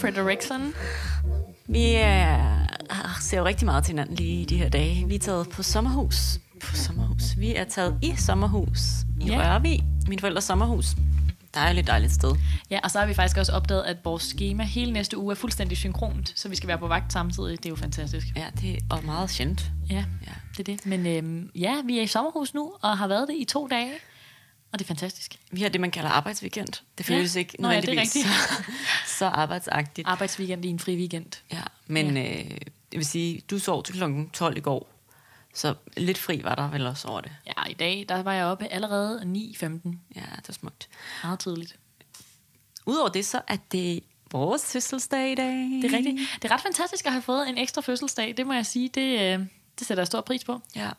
Frederiksen. 0.00 0.74
Vi 1.68 1.94
er, 1.94 2.66
ser 3.20 3.38
jo 3.38 3.44
rigtig 3.44 3.64
meget 3.66 3.84
til 3.84 3.92
hinanden 3.92 4.16
lige 4.16 4.46
de 4.46 4.56
her 4.56 4.68
dage. 4.68 5.04
Vi 5.08 5.14
er 5.14 5.18
taget 5.18 5.48
på 5.48 5.62
sommerhus. 5.62 6.38
På 6.60 6.74
sommerhus. 6.76 7.22
Vi 7.38 7.54
er 7.54 7.64
taget 7.64 7.98
i 8.02 8.14
sommerhus 8.16 8.78
i 9.20 9.28
yeah. 9.30 9.38
Rørvig. 9.54 9.84
Min 10.08 10.18
forældres 10.18 10.44
sommerhus. 10.44 10.86
Dejligt, 11.54 11.86
dejligt 11.86 12.12
sted. 12.12 12.34
Ja, 12.70 12.78
og 12.84 12.90
så 12.90 12.98
har 12.98 13.06
vi 13.06 13.14
faktisk 13.14 13.36
også 13.38 13.52
opdaget, 13.52 13.82
at 13.82 13.96
vores 14.04 14.22
schema 14.22 14.62
hele 14.64 14.92
næste 14.92 15.18
uge 15.18 15.30
er 15.32 15.34
fuldstændig 15.34 15.76
synkront, 15.78 16.32
så 16.36 16.48
vi 16.48 16.56
skal 16.56 16.68
være 16.68 16.78
på 16.78 16.86
vagt 16.86 17.12
samtidig. 17.12 17.58
Det 17.58 17.66
er 17.66 17.70
jo 17.70 17.76
fantastisk. 17.76 18.26
Ja, 18.36 18.44
det 18.60 18.78
er 18.90 19.00
meget 19.06 19.30
sjældent. 19.30 19.70
Ja, 19.90 20.04
Ja. 20.26 20.32
det 20.56 20.60
er 20.68 20.76
det. 20.76 20.86
Men 20.86 21.06
øhm, 21.06 21.50
ja, 21.54 21.74
vi 21.86 21.98
er 21.98 22.02
i 22.02 22.06
sommerhus 22.06 22.54
nu, 22.54 22.72
og 22.82 22.98
har 22.98 23.06
været 23.08 23.28
det 23.28 23.36
i 23.40 23.44
to 23.44 23.66
dage, 23.70 23.90
og 24.72 24.78
det 24.78 24.84
er 24.84 24.88
fantastisk. 24.88 25.38
Vi 25.50 25.62
har 25.62 25.68
det, 25.68 25.80
man 25.80 25.90
kalder 25.90 26.10
arbejdsweekend. 26.10 26.68
Det 26.98 27.06
føles 27.06 27.34
Ja. 27.34 27.38
ikke 27.38 27.62
Nå 27.62 27.68
ja, 27.68 27.80
det 27.80 27.88
er 27.88 27.94
nødvendigvis 27.94 28.16
rigtigt. 28.16 28.34
så, 29.06 29.16
så 29.18 29.26
arbejdsagtigt. 29.26 30.08
Arbejdsweekend 30.08 30.64
i 30.64 30.68
en 30.68 30.78
fri 30.78 30.96
weekend. 30.96 31.32
Ja, 31.52 31.62
men 31.86 32.16
ja. 32.16 32.40
Øh, 32.40 32.50
det 32.92 32.98
vil 32.98 33.06
sige, 33.06 33.40
du 33.50 33.58
sov 33.58 33.82
til 33.82 33.94
klokken 33.94 34.30
12 34.30 34.56
i 34.56 34.60
går. 34.60 34.92
Så 35.54 35.74
lidt 35.96 36.18
fri 36.18 36.40
var 36.44 36.54
der 36.54 36.70
vel 36.70 36.86
også 36.86 37.08
over 37.08 37.20
det. 37.20 37.32
Ja, 37.46 37.70
i 37.70 37.74
dag, 37.74 38.04
der 38.08 38.22
var 38.22 38.32
jeg 38.32 38.44
oppe 38.44 38.66
allerede 38.72 39.20
9.15. 39.20 39.26
Ja, 40.16 40.20
det 40.20 40.48
var 40.48 40.52
smukt. 40.52 40.88
Meget 41.24 41.38
tidligt. 41.38 41.76
Udover 42.86 43.08
det, 43.08 43.26
så 43.26 43.40
er 43.48 43.56
det 43.72 44.00
vores 44.32 44.72
fødselsdag 44.72 45.32
i 45.32 45.34
dag. 45.34 45.46
Det 45.54 45.84
er 45.84 45.96
rigtigt. 45.96 46.20
Det 46.42 46.50
er 46.50 46.54
ret 46.54 46.60
fantastisk 46.60 47.06
at 47.06 47.12
have 47.12 47.22
fået 47.22 47.48
en 47.48 47.58
ekstra 47.58 47.82
fødselsdag. 47.82 48.34
Det 48.36 48.46
må 48.46 48.52
jeg 48.52 48.66
sige. 48.66 48.88
Det, 48.88 49.20
øh, 49.20 49.46
det 49.78 49.86
sætter 49.86 50.00
jeg 50.02 50.06
stor 50.06 50.20
pris 50.20 50.44
på. 50.44 50.60
Ja. 50.76 50.90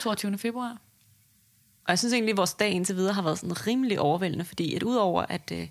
22. 0.00 0.38
februar. 0.38 0.76
Og 1.88 1.92
jeg 1.92 1.98
synes 1.98 2.12
egentlig, 2.12 2.32
at 2.32 2.36
vores 2.36 2.54
dag 2.54 2.70
indtil 2.70 2.96
videre 2.96 3.14
har 3.14 3.22
været 3.22 3.38
sådan 3.38 3.66
rimelig 3.66 4.00
overvældende, 4.00 4.44
fordi 4.44 4.74
at 4.74 4.82
udover 4.82 5.22
at, 5.28 5.52
øh, 5.52 5.68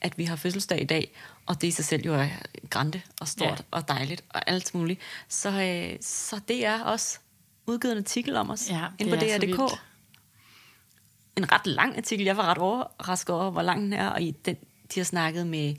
at 0.00 0.18
vi 0.18 0.24
har 0.24 0.36
fødselsdag 0.36 0.82
i 0.82 0.84
dag, 0.84 1.12
og 1.46 1.60
det 1.60 1.66
i 1.66 1.70
sig 1.70 1.84
selv 1.84 2.04
jo 2.04 2.14
er 2.14 2.26
grande 2.70 3.00
og 3.20 3.28
stort 3.28 3.48
Ja. 3.48 3.64
og 3.70 3.88
dejligt 3.88 4.24
og 4.28 4.50
alt 4.50 4.74
muligt, 4.74 5.00
så, 5.28 5.48
øh, 5.48 5.98
så 6.00 6.40
det 6.48 6.66
er 6.66 6.82
også 6.82 7.18
udgivet 7.66 7.92
en 7.92 7.98
artikel 7.98 8.36
om 8.36 8.50
os 8.50 8.70
Ja, 8.70 8.86
inde 8.98 9.16
på 9.16 9.24
DR.dk. 9.24 9.80
En 11.36 11.52
ret 11.52 11.66
lang 11.66 11.96
artikel. 11.96 12.26
Jeg 12.26 12.36
var 12.36 12.44
ret 12.44 12.58
overrasket 12.58 13.34
over, 13.34 13.50
hvor 13.50 13.62
lang 13.62 13.82
den 13.82 13.92
er, 13.92 14.08
og 14.08 14.22
i 14.22 14.30
den, 14.30 14.56
de 14.94 15.00
har 15.00 15.04
snakket 15.04 15.46
med 15.46 15.74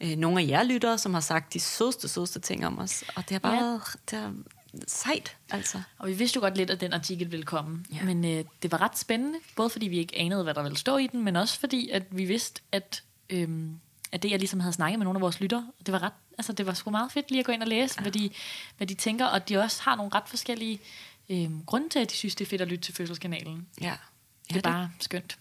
øh, 0.00 0.16
nogle 0.16 0.40
af 0.40 0.46
jer 0.46 0.62
lyttere, 0.62 0.98
som 0.98 1.14
har 1.14 1.20
sagt 1.20 1.54
de 1.54 1.60
sødeste, 1.60 2.08
sødeste 2.08 2.40
ting 2.40 2.66
om 2.66 2.78
os. 2.78 3.04
Og 3.16 3.22
det 3.22 3.30
har 3.30 3.38
bare 3.38 3.54
ja. 3.54 3.60
været 3.60 3.80
det 4.10 4.18
har 4.18 4.34
sejt, 4.88 5.36
altså. 5.50 5.82
Og 5.98 6.08
vi 6.08 6.12
vidste 6.12 6.36
jo 6.36 6.40
godt 6.40 6.56
lidt, 6.56 6.70
at 6.70 6.80
den 6.80 6.92
artikel 6.92 7.30
ville 7.30 7.44
komme. 7.44 7.84
Ja. 7.92 7.96
Ja. 7.96 8.04
Men 8.04 8.24
øh, 8.24 8.44
det 8.62 8.72
var 8.72 8.80
ret 8.80 8.98
spændende, 8.98 9.38
både 9.56 9.70
fordi 9.70 9.88
vi 9.88 9.98
ikke 9.98 10.18
anede, 10.18 10.42
hvad 10.42 10.54
der 10.54 10.62
ville 10.62 10.78
stå 10.78 10.96
i 10.96 11.06
den, 11.06 11.24
men 11.24 11.36
også 11.36 11.60
fordi, 11.60 11.90
at 11.90 12.02
vi 12.10 12.24
vidste, 12.24 12.60
at, 12.72 13.02
øhm, 13.30 13.80
at 14.12 14.22
det, 14.22 14.30
jeg 14.30 14.38
ligesom 14.38 14.60
havde 14.60 14.72
snakket 14.72 14.98
med 14.98 15.04
nogle 15.04 15.16
af 15.16 15.20
vores 15.20 15.40
lyttere, 15.40 15.70
det 15.86 15.92
var 15.92 16.02
ret, 16.02 16.12
altså 16.38 16.52
det 16.52 16.66
var 16.66 16.74
sgu 16.74 16.90
meget 16.90 17.12
fedt 17.12 17.30
lige 17.30 17.40
at 17.40 17.46
gå 17.46 17.52
ind 17.52 17.62
og 17.62 17.68
læse, 17.68 17.94
ja. 17.98 18.02
hvad, 18.02 18.12
de, 18.12 18.30
hvad 18.76 18.86
de 18.86 18.94
tænker, 18.94 19.26
og 19.26 19.48
de 19.48 19.56
også 19.56 19.82
har 19.82 19.96
nogle 19.96 20.12
ret 20.14 20.28
forskellige 20.28 20.80
øhm, 21.28 21.64
grunde 21.64 21.88
til, 21.88 21.98
at 21.98 22.10
de 22.10 22.14
synes, 22.14 22.34
det 22.34 22.44
er 22.44 22.48
fedt 22.48 22.62
at 22.62 22.68
lytte 22.68 22.84
til 22.84 22.94
Fødselskanalen. 22.94 23.66
Ja. 23.80 23.96
Det 24.48 24.56
er 24.56 24.60
bare 24.60 24.90
skønt. 25.00 25.38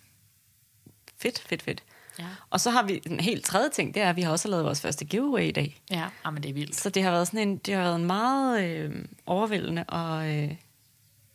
fedt, 1.17 1.39
fedt, 1.39 1.61
fedt. 1.61 1.83
Ja, 2.22 2.27
Og 2.50 2.61
så 2.61 2.69
har 2.69 2.83
vi 2.83 3.02
en 3.05 3.19
helt 3.19 3.45
tredje 3.45 3.69
ting, 3.69 3.94
det 3.94 4.01
er, 4.01 4.09
at 4.09 4.16
vi 4.16 4.22
har 4.22 4.31
også 4.31 4.47
lavet 4.47 4.66
vores 4.66 4.81
første 4.81 5.06
giveaway 5.06 5.47
i 5.47 5.51
dag. 5.51 5.81
ja 5.91 6.07
ah, 6.23 6.34
men 6.34 6.44
det 6.44 6.50
er 6.50 6.53
vildt. 6.53 6.75
Så 6.75 6.90
det 6.90 7.03
har 7.03 7.12
været 7.12 7.28
sådan 7.28 7.47
en, 7.47 7.57
det 7.57 7.73
har 7.73 7.81
været 7.81 7.95
en 7.95 8.06
meget 8.06 8.63
øh, 8.63 9.06
overvældende 9.25 9.84
og 9.84 10.35
øh, 10.35 10.51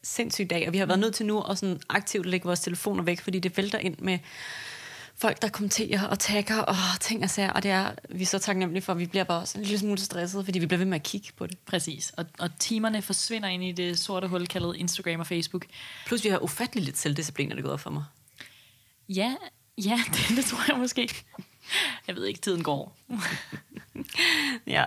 sindssyg 0.03 0.51
dag, 0.51 0.67
og 0.67 0.73
vi 0.73 0.79
har 0.79 0.87
været 0.87 1.01
nødt 1.01 1.15
til 1.15 1.27
nu 1.27 1.43
at 1.43 1.59
sådan 1.59 1.81
aktivt 1.89 2.27
lægge 2.27 2.47
vores 2.47 2.61
telefoner 2.61 3.03
væk, 3.03 3.21
fordi 3.21 3.39
det 3.39 3.57
vælter 3.57 3.79
ind 3.79 3.97
med 3.99 4.19
folk, 5.17 5.43
der 5.43 5.49
kommenterer 5.49 6.07
og 6.07 6.19
tagger 6.19 6.59
og 6.59 6.77
ting 7.01 7.23
og 7.23 7.31
sager, 7.31 7.51
og 7.51 7.63
det 7.63 7.71
er 7.71 7.91
vi 8.09 8.23
er 8.23 8.27
så 8.27 8.39
taknemmelige 8.39 8.83
for, 8.83 8.93
at 8.93 8.99
vi 8.99 9.07
bliver 9.07 9.25
bare 9.25 9.47
sådan 9.47 9.61
en 9.61 9.67
lille 9.67 9.79
smule 9.79 9.99
stresset, 9.99 10.45
fordi 10.45 10.59
vi 10.59 10.67
bliver 10.67 10.79
ved 10.79 10.87
med 10.87 10.97
at 10.97 11.03
kigge 11.03 11.29
på 11.37 11.47
det. 11.47 11.59
Præcis. 11.59 12.13
Og, 12.17 12.25
og 12.39 12.51
timerne 12.59 13.03
forsvinder 13.03 13.49
ind 13.49 13.65
i 13.65 13.73
det 13.73 13.99
sorte 13.99 14.29
hul, 14.29 14.47
kaldet 14.47 14.77
Instagram 14.77 15.21
og 15.21 15.27
Facebook. 15.27 15.67
Plus 16.07 16.25
vi 16.25 16.29
har 16.29 16.39
ufattelig 16.39 16.85
lidt 16.85 16.99
selvdisciplin, 16.99 17.49
når 17.49 17.55
det 17.55 17.65
går 17.65 17.77
for 17.77 17.91
mig. 17.91 18.05
Ja, 19.09 19.35
ja 19.79 20.01
det, 20.15 20.37
det 20.37 20.45
tror 20.45 20.65
jeg 20.69 20.79
måske. 20.79 21.11
Jeg 22.07 22.17
ved 22.17 22.25
ikke, 22.25 22.41
tiden 22.41 22.63
går. 22.63 22.97
Ja, 24.67 24.85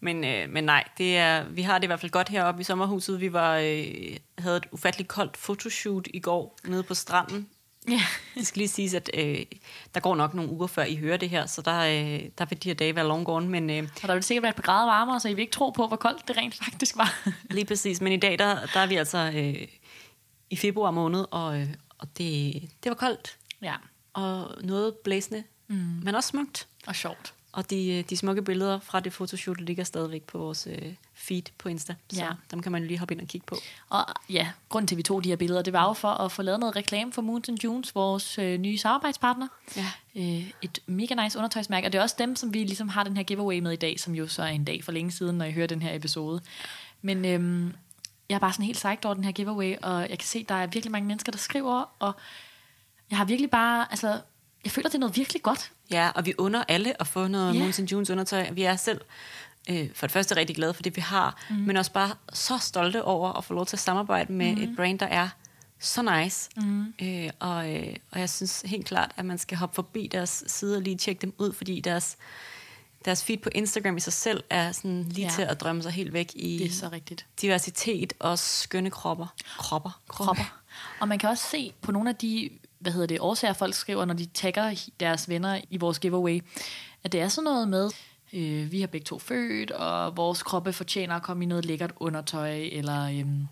men, 0.00 0.24
øh, 0.24 0.50
men 0.50 0.64
nej, 0.64 0.84
det 0.98 1.16
er, 1.16 1.44
vi 1.44 1.62
har 1.62 1.78
det 1.78 1.84
i 1.84 1.86
hvert 1.86 2.00
fald 2.00 2.12
godt 2.12 2.28
heroppe 2.28 2.60
i 2.60 2.64
sommerhuset. 2.64 3.20
Vi 3.20 3.32
var, 3.32 3.56
øh, 3.56 4.16
havde 4.38 4.56
et 4.56 4.66
ufatteligt 4.72 5.08
koldt 5.08 5.36
fotoshoot 5.36 6.08
i 6.14 6.20
går 6.20 6.58
nede 6.64 6.82
på 6.82 6.94
stranden. 6.94 7.48
Ja. 7.88 8.00
Det 8.34 8.46
skal 8.46 8.60
lige 8.60 8.68
siges, 8.68 8.94
at 8.94 9.10
øh, 9.14 9.38
der 9.94 10.00
går 10.00 10.14
nok 10.14 10.34
nogle 10.34 10.50
uger, 10.50 10.66
før 10.66 10.84
I 10.84 10.96
hører 10.96 11.16
det 11.16 11.30
her, 11.30 11.46
så 11.46 11.62
der, 11.62 11.80
øh, 11.80 12.30
der 12.38 12.44
vil 12.44 12.62
de 12.62 12.68
her 12.68 12.74
dage 12.74 12.94
være 12.94 13.06
long 13.06 13.26
gone, 13.26 13.48
men 13.48 13.70
øh, 13.70 13.88
Og 14.02 14.08
der 14.08 14.14
vil 14.14 14.22
sikkert 14.22 14.42
være 14.42 14.50
et 14.50 14.56
par 14.56 14.62
grader 14.62 14.86
varmere, 14.86 15.20
så 15.20 15.28
I 15.28 15.34
vil 15.34 15.42
ikke 15.42 15.52
tro 15.52 15.70
på, 15.70 15.86
hvor 15.86 15.96
koldt 15.96 16.28
det 16.28 16.36
rent 16.36 16.54
faktisk 16.64 16.96
var. 16.96 17.28
lige 17.50 17.64
præcis. 17.64 18.00
Men 18.00 18.12
i 18.12 18.16
dag, 18.16 18.38
der, 18.38 18.66
der 18.74 18.80
er 18.80 18.86
vi 18.86 18.96
altså 18.96 19.32
øh, 19.34 19.68
i 20.50 20.56
februar 20.56 20.90
måned, 20.90 21.24
og, 21.30 21.60
øh, 21.60 21.68
og 21.98 22.18
det, 22.18 22.52
det 22.84 22.90
var 22.90 22.94
koldt, 22.94 23.36
ja, 23.62 23.74
og 24.22 24.54
noget 24.64 24.94
blæsende, 24.96 25.44
mm. 25.68 25.76
men 25.76 26.14
også 26.14 26.28
smukt. 26.28 26.66
og 26.86 26.96
sjovt. 26.96 27.34
Og 27.52 27.70
de, 27.70 27.92
øh, 27.92 28.04
de 28.10 28.16
smukke 28.16 28.42
billeder 28.42 28.80
fra 28.80 29.00
det 29.00 29.12
fotoshoot 29.12 29.60
ligger 29.60 29.84
stadigvæk 29.84 30.22
på 30.22 30.38
vores 30.38 30.66
øh, 30.70 30.94
feed 31.14 31.42
på 31.58 31.68
Insta, 31.68 31.94
så 32.10 32.20
Ja. 32.20 32.30
dem 32.50 32.62
kan 32.62 32.72
man 32.72 32.86
lige 32.86 32.98
hoppe 32.98 33.14
ind 33.14 33.20
og 33.22 33.28
kigge 33.28 33.44
på. 33.46 33.56
Og 33.88 34.04
ja, 34.30 34.48
grunden 34.68 34.86
til, 34.86 34.94
at 34.94 34.96
vi 34.96 35.02
tog 35.02 35.24
de 35.24 35.28
her 35.28 35.36
billeder, 35.36 35.62
det 35.62 35.72
var 35.72 35.86
jo 35.88 35.92
for 35.92 36.08
at 36.08 36.32
få 36.32 36.42
lavet 36.42 36.60
noget 36.60 36.76
reklame 36.76 37.12
for 37.12 37.22
Moons 37.22 37.48
and 37.48 37.58
Junes, 37.64 37.94
vores 37.94 38.38
øh, 38.38 38.58
nye 38.58 38.78
samarbejdspartner. 38.78 39.48
Ja. 39.76 39.86
Øh, 40.16 40.50
et 40.62 40.78
mega 40.86 41.14
nice 41.22 41.38
undertøjsmærke, 41.38 41.86
og 41.86 41.92
det 41.92 41.98
er 41.98 42.02
også 42.02 42.16
dem, 42.18 42.36
som 42.36 42.54
vi 42.54 42.58
ligesom 42.58 42.88
har 42.88 43.04
den 43.04 43.16
her 43.16 43.24
giveaway 43.24 43.58
med 43.58 43.72
i 43.72 43.76
dag, 43.76 44.00
som 44.00 44.14
jo 44.14 44.26
så 44.26 44.42
er 44.42 44.46
en 44.46 44.64
dag 44.64 44.84
for 44.84 44.92
længe 44.92 45.12
siden, 45.12 45.38
når 45.38 45.44
I 45.44 45.52
hører 45.52 45.66
den 45.66 45.82
her 45.82 45.94
episode. 45.94 46.40
Men 47.02 47.24
øhm, 47.24 47.72
jeg 48.28 48.34
er 48.34 48.38
bare 48.38 48.52
sådan 48.52 48.64
helt 48.66 48.76
psyched 48.78 49.04
over 49.04 49.14
den 49.14 49.24
her 49.24 49.32
giveaway, 49.32 49.76
og 49.82 50.00
jeg 50.00 50.18
kan 50.18 50.26
se, 50.26 50.44
der 50.48 50.54
er 50.54 50.66
virkelig 50.66 50.92
mange 50.92 51.06
mennesker, 51.06 51.32
der 51.32 51.38
skriver, 51.38 51.90
og 51.98 52.12
jeg 53.10 53.18
har 53.18 53.24
virkelig 53.24 53.50
bare, 53.50 53.86
altså, 53.90 54.20
jeg 54.64 54.72
føler, 54.72 54.88
det 54.88 54.94
er 54.94 54.98
noget 54.98 55.16
virkelig 55.16 55.42
godt. 55.42 55.70
Ja, 55.90 56.10
og 56.14 56.26
vi 56.26 56.34
under 56.38 56.64
alle 56.68 57.00
at 57.00 57.06
få 57.06 57.26
noget 57.28 57.54
yeah. 57.54 57.62
Moons 57.62 57.78
and 57.78 57.88
Junes 57.92 58.10
undertøj. 58.10 58.50
Vi 58.50 58.62
er 58.62 58.76
selv 58.76 59.00
øh, 59.70 59.88
for 59.94 60.06
det 60.06 60.12
første 60.12 60.36
rigtig 60.36 60.56
glade 60.56 60.74
for 60.74 60.82
det, 60.82 60.96
vi 60.96 61.00
har, 61.00 61.42
mm. 61.50 61.56
men 61.56 61.76
også 61.76 61.92
bare 61.92 62.10
så 62.32 62.58
stolte 62.58 63.04
over 63.04 63.32
at 63.32 63.44
få 63.44 63.54
lov 63.54 63.66
til 63.66 63.76
at 63.76 63.80
samarbejde 63.80 64.32
med 64.32 64.56
mm. 64.56 64.62
et 64.62 64.76
brand, 64.76 64.98
der 64.98 65.06
er 65.06 65.28
så 65.80 66.02
nice. 66.22 66.50
Mm. 66.56 66.94
Øh, 67.02 67.30
og, 67.38 67.74
øh, 67.74 67.96
og 68.10 68.20
jeg 68.20 68.30
synes 68.30 68.62
helt 68.66 68.86
klart, 68.86 69.10
at 69.16 69.24
man 69.24 69.38
skal 69.38 69.58
hoppe 69.58 69.74
forbi 69.74 70.08
deres 70.12 70.44
side 70.46 70.76
og 70.76 70.82
lige 70.82 70.96
tjekke 70.96 71.22
dem 71.22 71.34
ud, 71.38 71.52
fordi 71.52 71.80
deres, 71.80 72.16
deres 73.04 73.24
feed 73.24 73.38
på 73.38 73.48
Instagram 73.54 73.96
i 73.96 74.00
sig 74.00 74.12
selv 74.12 74.44
er 74.50 74.72
sådan 74.72 75.02
lige 75.08 75.26
Ja. 75.26 75.32
til 75.34 75.42
at 75.42 75.60
drømme 75.60 75.82
sig 75.82 75.92
helt 75.92 76.12
væk 76.12 76.32
i 76.34 76.58
Det 76.58 76.66
er 76.66 76.72
så 76.72 76.88
rigtigt. 76.88 77.26
diversitet 77.40 78.12
og 78.18 78.38
skønne 78.38 78.90
kropper. 78.90 79.26
Kropper. 79.58 80.00
kropper. 80.08 80.60
Og 81.00 81.08
man 81.08 81.18
kan 81.18 81.30
også 81.30 81.46
se 81.50 81.72
på 81.82 81.92
nogle 81.92 82.08
af 82.10 82.16
de, 82.16 82.50
hvad 82.78 82.92
hedder 82.92 83.06
det, 83.06 83.20
årsager, 83.20 83.52
folk 83.52 83.74
skriver, 83.74 84.04
når 84.04 84.14
de 84.14 84.26
tagger 84.26 84.90
deres 85.00 85.28
venner 85.28 85.60
i 85.70 85.76
vores 85.76 85.98
giveaway, 85.98 86.40
at 87.04 87.12
det 87.12 87.20
er 87.20 87.28
sådan 87.28 87.44
noget 87.44 87.68
med, 87.68 87.90
øh, 88.32 88.72
vi 88.72 88.80
har 88.80 88.86
begge 88.86 89.04
to 89.04 89.18
født, 89.18 89.70
og 89.70 90.16
vores 90.16 90.42
kroppe 90.42 90.72
fortjener 90.72 91.14
at 91.14 91.22
komme 91.22 91.44
i 91.44 91.46
noget 91.46 91.64
lækkert 91.64 91.92
undertøj, 91.96 92.68
eller 92.72 93.20
øhm, 93.20 93.48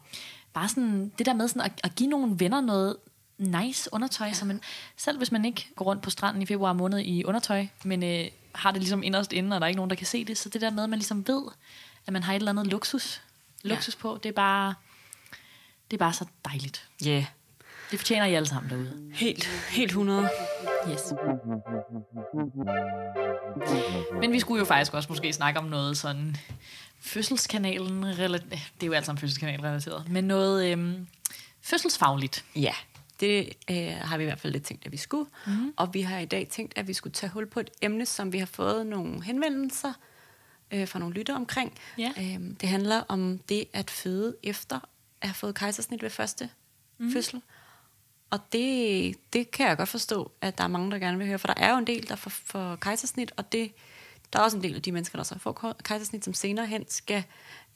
bare 0.52 0.68
sådan 0.68 1.12
det 1.18 1.26
der 1.26 1.34
med 1.34 1.48
sådan 1.48 1.62
at, 1.62 1.80
at 1.84 1.94
give 1.94 2.10
nogle 2.10 2.34
venner 2.38 2.60
noget 2.60 2.96
nice 3.38 3.88
undertøj, 3.92 4.26
ja. 4.26 4.32
så 4.32 4.44
man, 4.44 4.60
selv 4.96 5.18
hvis 5.18 5.32
man 5.32 5.44
ikke 5.44 5.68
går 5.76 5.84
rundt 5.84 6.02
på 6.02 6.10
stranden 6.10 6.42
i 6.42 6.46
februar 6.46 6.72
måned 6.72 6.98
i 6.98 7.24
undertøj, 7.24 7.66
men 7.84 8.02
øh, 8.02 8.26
har 8.54 8.70
det 8.70 8.80
ligesom 8.80 9.02
inderst 9.02 9.32
inde, 9.32 9.56
og 9.56 9.60
der 9.60 9.64
er 9.64 9.68
ikke 9.68 9.76
nogen, 9.76 9.90
der 9.90 9.96
kan 9.96 10.06
se 10.06 10.24
det, 10.24 10.38
så 10.38 10.48
det 10.48 10.60
der 10.60 10.70
med, 10.70 10.84
at 10.84 10.90
man 10.90 10.98
ligesom 10.98 11.28
ved, 11.28 11.42
at 12.06 12.12
man 12.12 12.22
har 12.22 12.32
et 12.32 12.36
eller 12.36 12.50
andet 12.50 12.66
luksus, 12.66 13.22
luksus 13.62 13.94
ja. 13.94 14.00
på, 14.00 14.18
det 14.22 14.28
er 14.28 14.32
bare, 14.32 14.74
det 15.90 15.96
er 15.96 15.98
bare 15.98 16.12
så 16.12 16.24
dejligt. 16.44 16.88
Ja, 17.04 17.10
yeah. 17.10 17.24
Det 17.90 17.98
fortjener 17.98 18.26
I 18.26 18.34
alle 18.34 18.48
sammen 18.48 18.70
derude. 18.70 19.10
helt, 19.14 19.44
helt 19.70 19.90
100. 19.90 20.28
Yes. 20.90 21.00
Men 24.20 24.32
vi 24.32 24.40
skulle 24.40 24.58
jo 24.58 24.64
faktisk 24.64 24.94
også 24.94 25.08
måske 25.08 25.32
snakke 25.32 25.60
om 25.60 25.64
noget 25.66 25.96
sådan 25.98 26.36
fødselskanalen, 27.00 28.04
rela- 28.04 28.38
det 28.50 28.82
er 28.82 28.86
jo 28.86 28.92
alt 28.92 29.06
sammen 29.06 29.20
fødselskanal 29.20 29.60
relateret, 29.60 30.08
men 30.08 30.24
noget 30.24 30.72
øhm, 30.72 31.06
fødselsfagligt. 31.62 32.44
Ja, 32.56 32.72
det 33.20 33.52
øh, 33.70 33.92
har 34.00 34.16
vi 34.16 34.22
i 34.22 34.26
hvert 34.26 34.40
fald 34.40 34.52
lidt 34.52 34.64
tænkt, 34.64 34.86
at 34.86 34.92
vi 34.92 34.96
skulle. 34.96 35.30
Mm. 35.46 35.72
Og 35.76 35.94
vi 35.94 36.00
har 36.00 36.18
i 36.18 36.24
dag 36.24 36.48
tænkt, 36.50 36.78
at 36.78 36.88
vi 36.88 36.92
skulle 36.92 37.12
tage 37.12 37.30
hul 37.30 37.46
på 37.46 37.60
et 37.60 37.70
emne, 37.82 38.06
som 38.06 38.32
vi 38.32 38.38
har 38.38 38.46
fået 38.46 38.86
nogle 38.86 39.22
henvendelser 39.24 39.92
øh, 40.70 40.88
fra 40.88 40.98
nogle 40.98 41.14
lytter 41.14 41.34
omkring. 41.34 41.72
Ja. 41.98 42.12
Øhm, 42.20 42.54
det 42.56 42.68
handler 42.68 43.02
om 43.08 43.38
det 43.38 43.64
at 43.72 43.90
føde 43.90 44.36
efter 44.42 44.76
at 45.20 45.28
have 45.28 45.34
fået 45.34 45.54
kejsersnit 45.54 46.02
ved 46.02 46.10
første 46.10 46.50
mm. 46.98 47.12
fødsel. 47.12 47.42
Og 48.30 48.40
det, 48.52 49.16
det 49.32 49.50
kan 49.50 49.68
jeg 49.68 49.76
godt 49.76 49.88
forstå, 49.88 50.32
at 50.40 50.58
der 50.58 50.64
er 50.64 50.68
mange, 50.68 50.90
der 50.90 50.98
gerne 50.98 51.18
vil 51.18 51.26
høre, 51.26 51.38
for 51.38 51.46
der 51.46 51.54
er 51.56 51.70
jo 51.70 51.78
en 51.78 51.86
del, 51.86 52.08
der 52.08 52.16
får, 52.16 52.30
får 52.30 52.76
kejsersnit, 52.76 53.32
og 53.36 53.52
det, 53.52 53.72
der 54.32 54.38
er 54.38 54.42
også 54.42 54.56
en 54.56 54.62
del 54.62 54.74
af 54.74 54.82
de 54.82 54.92
mennesker, 54.92 55.18
der 55.18 55.24
så 55.24 55.38
får 55.38 55.76
kejsersnit, 55.84 56.24
som 56.24 56.34
senere 56.34 56.66
hen 56.66 56.84
skal 56.88 57.24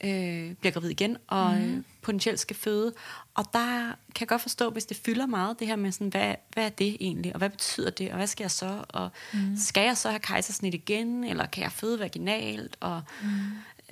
øh, 0.03 0.53
bliver 0.55 0.71
gravid 0.71 0.89
igen, 0.89 1.17
og 1.27 1.53
mm. 1.53 1.77
øh, 1.77 1.83
potentielt 2.01 2.39
skal 2.39 2.55
føde. 2.55 2.93
Og 3.33 3.45
der 3.53 3.95
kan 4.15 4.19
jeg 4.19 4.27
godt 4.27 4.41
forstå, 4.41 4.69
hvis 4.69 4.85
det 4.85 4.97
fylder 5.05 5.25
meget, 5.25 5.59
det 5.59 5.67
her 5.67 5.75
med, 5.75 5.91
sådan, 5.91 6.07
hvad, 6.07 6.35
hvad 6.53 6.65
er 6.65 6.69
det 6.69 6.97
egentlig, 6.99 7.33
og 7.33 7.37
hvad 7.37 7.49
betyder 7.49 7.89
det, 7.89 8.09
og 8.09 8.15
hvad 8.15 8.27
skal 8.27 8.43
jeg 8.43 8.51
så, 8.51 8.83
og 8.89 9.09
mm. 9.33 9.57
skal 9.57 9.83
jeg 9.83 9.97
så 9.97 10.09
have 10.09 10.19
kejsersnit 10.19 10.73
igen, 10.73 11.23
eller 11.23 11.45
kan 11.45 11.63
jeg 11.63 11.71
føde 11.71 11.99
vaginalt, 11.99 12.77
og 12.79 13.01
mm. 13.23 13.29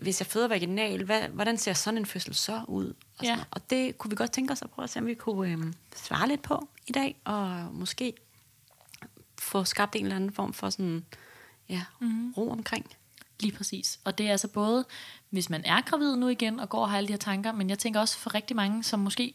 Hvis 0.02 0.22
jeg 0.22 0.28
føder 0.28 0.48
vaginalt, 0.48 1.02
hvad, 1.02 1.22
hvordan 1.22 1.58
ser 1.58 1.74
sådan 1.74 1.98
en 1.98 2.06
fødsel 2.06 2.36
så 2.36 2.62
ud? 2.68 2.94
Og, 3.18 3.26
ja. 3.26 3.40
og 3.52 3.70
det 3.70 3.98
kunne 3.98 4.10
vi 4.10 4.16
godt 4.16 4.32
tænke 4.32 4.54
os 4.54 4.62
at 4.62 4.70
prøve 4.70 4.84
at 4.84 4.90
se, 4.90 5.00
om 5.00 5.06
vi 5.06 5.14
kunne 5.14 5.52
øh, 5.52 5.74
svare 5.96 6.28
lidt 6.28 6.42
på 6.42 6.70
i 6.88 6.92
dag, 6.92 7.16
og 7.24 7.50
måske 7.74 8.14
få 9.40 9.64
skabt 9.64 9.96
en 9.96 10.04
eller 10.04 10.16
anden 10.16 10.32
form 10.32 10.54
for 10.54 10.70
sådan, 10.70 11.06
ja, 11.70 11.82
mm. 12.00 12.32
ro 12.32 12.50
omkring. 12.50 12.86
Lige 13.40 13.52
præcis. 13.52 14.00
Og 14.04 14.18
det 14.18 14.28
er 14.28 14.32
altså 14.32 14.48
både, 14.48 14.86
hvis 15.30 15.50
man 15.50 15.66
er 15.66 15.82
gravid 15.82 16.16
nu 16.16 16.28
igen 16.28 16.60
og 16.60 16.70
går 16.70 16.82
og 16.82 16.90
har 16.90 16.98
alle 16.98 17.08
de 17.08 17.14
her 17.14 17.18
tanker, 17.18 17.52
men 17.52 17.70
jeg 17.70 17.80
tænker 17.80 18.00
også 18.00 18.18
for 18.18 18.34
rigtig 18.34 18.56
mange, 18.56 18.84
som 18.84 19.00
måske 19.00 19.34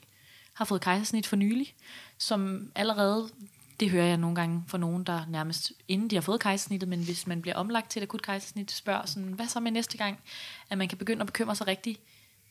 har 0.55 0.64
fået 0.64 0.81
kejsersnit 0.81 1.26
for 1.26 1.37
nylig, 1.37 1.75
som 2.19 2.70
allerede, 2.75 3.31
det 3.81 3.91
hører 3.91 4.06
jeg 4.06 4.17
nogle 4.17 4.37
gange 4.37 4.65
fra 4.67 4.79
nogen, 4.79 5.05
der 5.05 5.26
nærmest 5.29 5.73
inden 5.88 6.11
de 6.11 6.17
har 6.17 6.21
fået 6.21 6.41
kejsersnittet, 6.41 6.88
men 6.88 7.05
hvis 7.05 7.26
man 7.26 7.43
bliver 7.43 7.56
omlagt 7.56 7.91
til 7.91 8.00
et 8.00 8.05
akut 8.05 8.23
kejsersnit, 8.23 8.73
spørger 8.73 9.06
sådan, 9.06 9.32
hvad 9.32 9.47
så 9.47 9.61
med 9.61 9.71
næste 9.71 9.99
gang, 9.99 10.21
at 10.71 10.79
man 10.79 10.88
kan 10.88 10.99
begynde 10.99 11.21
at 11.21 11.26
bekymre 11.26 11.56
sig 11.56 11.67
rigtig 11.67 11.99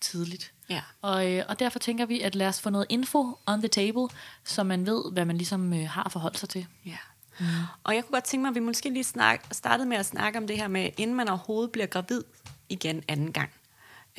tidligt. 0.02 0.54
Ja. 0.70 0.82
Og, 1.02 1.32
øh, 1.32 1.44
og 1.48 1.60
derfor 1.60 1.80
tænker 1.80 2.06
vi, 2.06 2.22
at 2.22 2.36
lad 2.36 2.48
os 2.48 2.62
få 2.62 2.70
noget 2.70 2.88
info 2.90 3.38
on 3.46 3.60
the 3.60 3.68
table, 3.68 4.08
så 4.44 4.64
man 4.64 4.86
ved, 4.86 5.12
hvad 5.12 5.26
man 5.26 5.38
ligesom 5.38 5.74
øh, 5.74 5.90
har 5.90 6.10
forholdt 6.10 6.38
sig 6.38 6.50
til. 6.50 6.68
Ja. 6.86 6.98
Mm. 7.40 7.46
Og 7.84 7.96
jeg 7.96 8.04
kunne 8.04 8.14
godt 8.14 8.24
tænke 8.24 8.42
mig, 8.42 8.50
at 8.50 8.56
vi 8.56 8.60
måske 8.60 8.90
lige 8.90 9.04
snak, 9.04 9.46
startede 9.52 9.90
med 9.90 9.98
at 9.98 10.06
snakke 10.06 10.40
om 10.40 10.48
det 10.48 10.58
her 10.58 10.68
med, 10.68 10.90
inden 10.98 11.16
man 11.16 11.30
overhovedet 11.30 11.72
bliver 11.72 11.88
gravid 11.88 12.24
igen 12.70 13.04
anden 13.08 13.34
gang. 13.34 13.50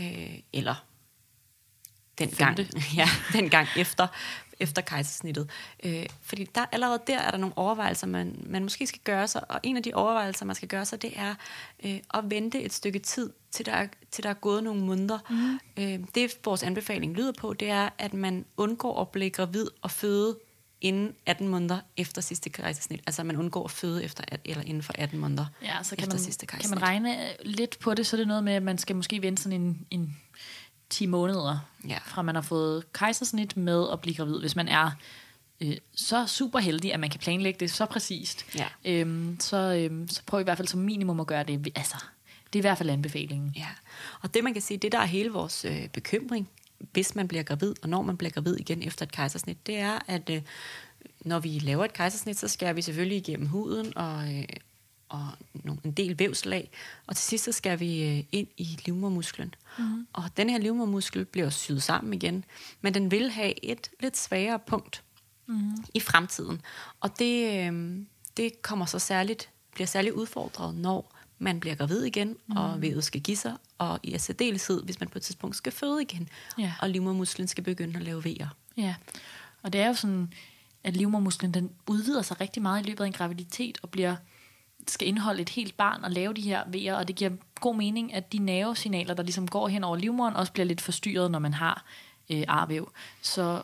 Øh, 0.00 0.38
eller 0.52 0.84
den 2.18 2.30
gang, 2.30 2.58
ja, 2.96 3.08
den 3.32 3.50
gang 3.50 3.68
efter, 3.76 4.06
efter 4.60 4.82
kejsersnittet. 4.82 5.50
Øh, 5.84 6.06
fordi 6.22 6.44
der, 6.54 6.64
allerede 6.72 7.00
der 7.06 7.18
er 7.18 7.30
der 7.30 7.38
nogle 7.38 7.58
overvejelser, 7.58 8.06
man, 8.06 8.44
man 8.46 8.62
måske 8.62 8.86
skal 8.86 9.00
gøre 9.04 9.28
sig, 9.28 9.50
og 9.50 9.60
en 9.62 9.76
af 9.76 9.82
de 9.82 9.94
overvejelser, 9.94 10.44
man 10.46 10.56
skal 10.56 10.68
gøre 10.68 10.84
sig, 10.84 11.02
det 11.02 11.12
er 11.16 11.34
øh, 11.84 11.98
at 12.14 12.30
vente 12.30 12.62
et 12.62 12.72
stykke 12.72 12.98
tid, 12.98 13.30
til 13.50 13.66
der, 13.66 13.72
er, 13.72 13.86
til 14.10 14.24
der 14.24 14.30
er 14.30 14.34
gået 14.34 14.64
nogle 14.64 14.82
måneder. 14.82 15.18
Mm. 15.30 15.82
Øh, 15.82 16.00
det 16.14 16.38
vores 16.44 16.62
anbefaling 16.62 17.14
lyder 17.14 17.32
på, 17.38 17.52
det 17.52 17.70
er, 17.70 17.88
at 17.98 18.14
man 18.14 18.44
undgår 18.56 19.00
at 19.00 19.08
blive 19.08 19.30
gravid 19.30 19.66
og 19.82 19.90
føde 19.90 20.38
inden 20.80 21.14
18 21.26 21.48
måneder 21.48 21.78
efter 21.96 22.22
sidste 22.22 22.50
kejsersnit. 22.50 23.00
Altså 23.06 23.24
man 23.24 23.36
undgår 23.36 23.64
at 23.64 23.70
føde 23.70 24.04
efter, 24.04 24.24
eller 24.44 24.62
inden 24.62 24.82
for 24.82 24.92
18 24.98 25.18
måneder 25.18 25.46
ja, 25.62 25.82
så 25.82 25.96
kan 25.96 26.02
efter 26.02 26.14
man, 26.14 26.24
sidste 26.24 26.46
kejsersnit. 26.46 26.78
Kan 26.78 26.80
man 26.80 26.88
regne 26.88 27.16
lidt 27.44 27.78
på 27.78 27.94
det, 27.94 28.06
så 28.06 28.16
er 28.16 28.18
det 28.18 28.28
noget 28.28 28.44
med, 28.44 28.52
at 28.52 28.62
man 28.62 28.78
skal 28.78 28.96
måske 28.96 29.22
vente 29.22 29.42
sådan 29.42 29.60
en, 29.60 29.86
en 29.90 30.16
10 30.94 31.06
måneder, 31.06 31.58
ja. 31.88 31.98
fra 32.06 32.22
man 32.22 32.34
har 32.34 32.42
fået 32.42 32.92
kejsersnit 32.92 33.56
med 33.56 33.86
at 33.92 34.00
blive 34.00 34.14
gravid, 34.16 34.40
hvis 34.40 34.56
man 34.56 34.68
er 34.68 34.90
øh, 35.60 35.76
så 35.94 36.26
super 36.26 36.58
heldig, 36.58 36.94
at 36.94 37.00
man 37.00 37.10
kan 37.10 37.20
planlægge 37.20 37.60
det 37.60 37.70
så 37.70 37.86
præcist. 37.86 38.46
Ja. 38.54 38.66
Øhm, 38.84 39.36
så, 39.40 39.56
øhm, 39.56 40.08
så 40.08 40.22
prøv 40.26 40.40
i 40.40 40.42
hvert 40.42 40.56
fald 40.56 40.68
som 40.68 40.80
minimum 40.80 41.20
at 41.20 41.26
gøre 41.26 41.42
det. 41.42 41.72
Altså, 41.76 41.96
det 42.52 42.58
er 42.58 42.60
i 42.60 42.66
hvert 42.68 42.78
fald 42.78 42.90
anbefalingen. 42.90 43.52
Ja. 43.56 43.68
Og 44.22 44.34
det 44.34 44.44
man 44.44 44.52
kan 44.52 44.62
sige, 44.62 44.78
det 44.78 44.92
der 44.92 44.98
er 44.98 45.04
hele 45.04 45.30
vores 45.30 45.64
øh, 45.64 45.88
bekymring, 45.88 46.48
hvis 46.78 47.14
man 47.14 47.28
bliver 47.28 47.42
gravid, 47.42 47.74
og 47.82 47.88
når 47.88 48.02
man 48.02 48.16
bliver 48.16 48.30
gravid 48.30 48.56
igen 48.56 48.82
efter 48.82 49.06
et 49.06 49.12
kejsersnit, 49.12 49.66
det 49.66 49.76
er, 49.76 49.98
at 50.06 50.30
øh, 50.30 50.42
når 51.20 51.38
vi 51.38 51.48
laver 51.48 51.84
et 51.84 51.92
kejsersnit, 51.92 52.38
så 52.38 52.48
skærer 52.48 52.72
vi 52.72 52.82
selvfølgelig 52.82 53.18
igennem 53.18 53.46
huden 53.46 53.96
og, 53.96 54.34
øh, 54.34 54.44
og 55.08 55.28
en 55.84 55.92
del 55.92 56.18
vævslag, 56.18 56.70
og 57.06 57.16
til 57.16 57.24
sidst 57.24 57.44
så 57.44 57.52
skal 57.52 57.80
vi 57.80 58.02
øh, 58.02 58.24
ind 58.32 58.48
i 58.56 58.78
livmormusklen. 58.84 59.54
Mm-hmm. 59.78 60.06
Og 60.12 60.24
den 60.36 60.50
her 60.50 60.58
livmormuskel 60.58 61.24
bliver 61.24 61.50
syet 61.50 61.82
sammen 61.82 62.14
igen, 62.14 62.44
men 62.80 62.94
den 62.94 63.10
vil 63.10 63.30
have 63.30 63.64
et 63.64 63.90
lidt 64.00 64.16
svagere 64.16 64.58
punkt 64.58 65.02
mm-hmm. 65.46 65.84
i 65.94 66.00
fremtiden. 66.00 66.60
Og 67.00 67.18
det, 67.18 67.66
øh, 67.72 67.98
det 68.36 68.62
kommer 68.62 68.86
så 68.86 68.98
særligt, 68.98 69.50
bliver 69.74 69.86
særligt 69.86 70.14
udfordret, 70.14 70.74
når 70.74 71.14
man 71.38 71.60
bliver 71.60 71.74
gravid 71.74 72.02
igen, 72.02 72.36
mm. 72.46 72.56
og 72.56 72.82
vævet 72.82 73.04
skal 73.04 73.20
give 73.20 73.36
sig, 73.36 73.56
og 73.78 74.00
i 74.02 74.18
særdeleshed, 74.18 74.82
hvis 74.82 75.00
man 75.00 75.08
på 75.08 75.18
et 75.18 75.22
tidspunkt 75.22 75.56
skal 75.56 75.72
føde 75.72 76.02
igen, 76.02 76.28
ja. 76.58 76.72
og 76.80 76.90
livmormusklen 76.90 77.48
skal 77.48 77.64
begynde 77.64 77.96
at 77.96 78.02
lave 78.02 78.24
vejer. 78.24 78.48
Ja, 78.76 78.94
og 79.62 79.72
det 79.72 79.80
er 79.80 79.86
jo 79.86 79.94
sådan, 79.94 80.32
at 80.84 80.96
livmormusklen 80.96 81.54
den 81.54 81.70
udvider 81.86 82.22
sig 82.22 82.40
rigtig 82.40 82.62
meget 82.62 82.86
i 82.86 82.88
løbet 82.88 83.04
af 83.04 83.06
en 83.06 83.12
graviditet, 83.12 83.78
og 83.82 83.90
bliver 83.90 84.16
skal 84.90 85.08
indeholde 85.08 85.42
et 85.42 85.48
helt 85.48 85.76
barn 85.76 86.04
og 86.04 86.10
lave 86.10 86.34
de 86.34 86.40
her 86.40 86.64
vejer, 86.66 86.94
og 86.94 87.08
det 87.08 87.16
giver 87.16 87.30
god 87.60 87.76
mening, 87.76 88.14
at 88.14 88.32
de 88.32 88.38
nervesignaler, 88.38 89.14
der 89.14 89.22
ligesom 89.22 89.48
går 89.48 89.68
hen 89.68 89.84
over 89.84 89.96
livmoderen, 89.96 90.36
også 90.36 90.52
bliver 90.52 90.66
lidt 90.66 90.80
forstyrret, 90.80 91.30
når 91.30 91.38
man 91.38 91.54
har 91.54 91.84
øh, 92.30 92.44
arvæv. 92.48 92.92
Så 93.22 93.62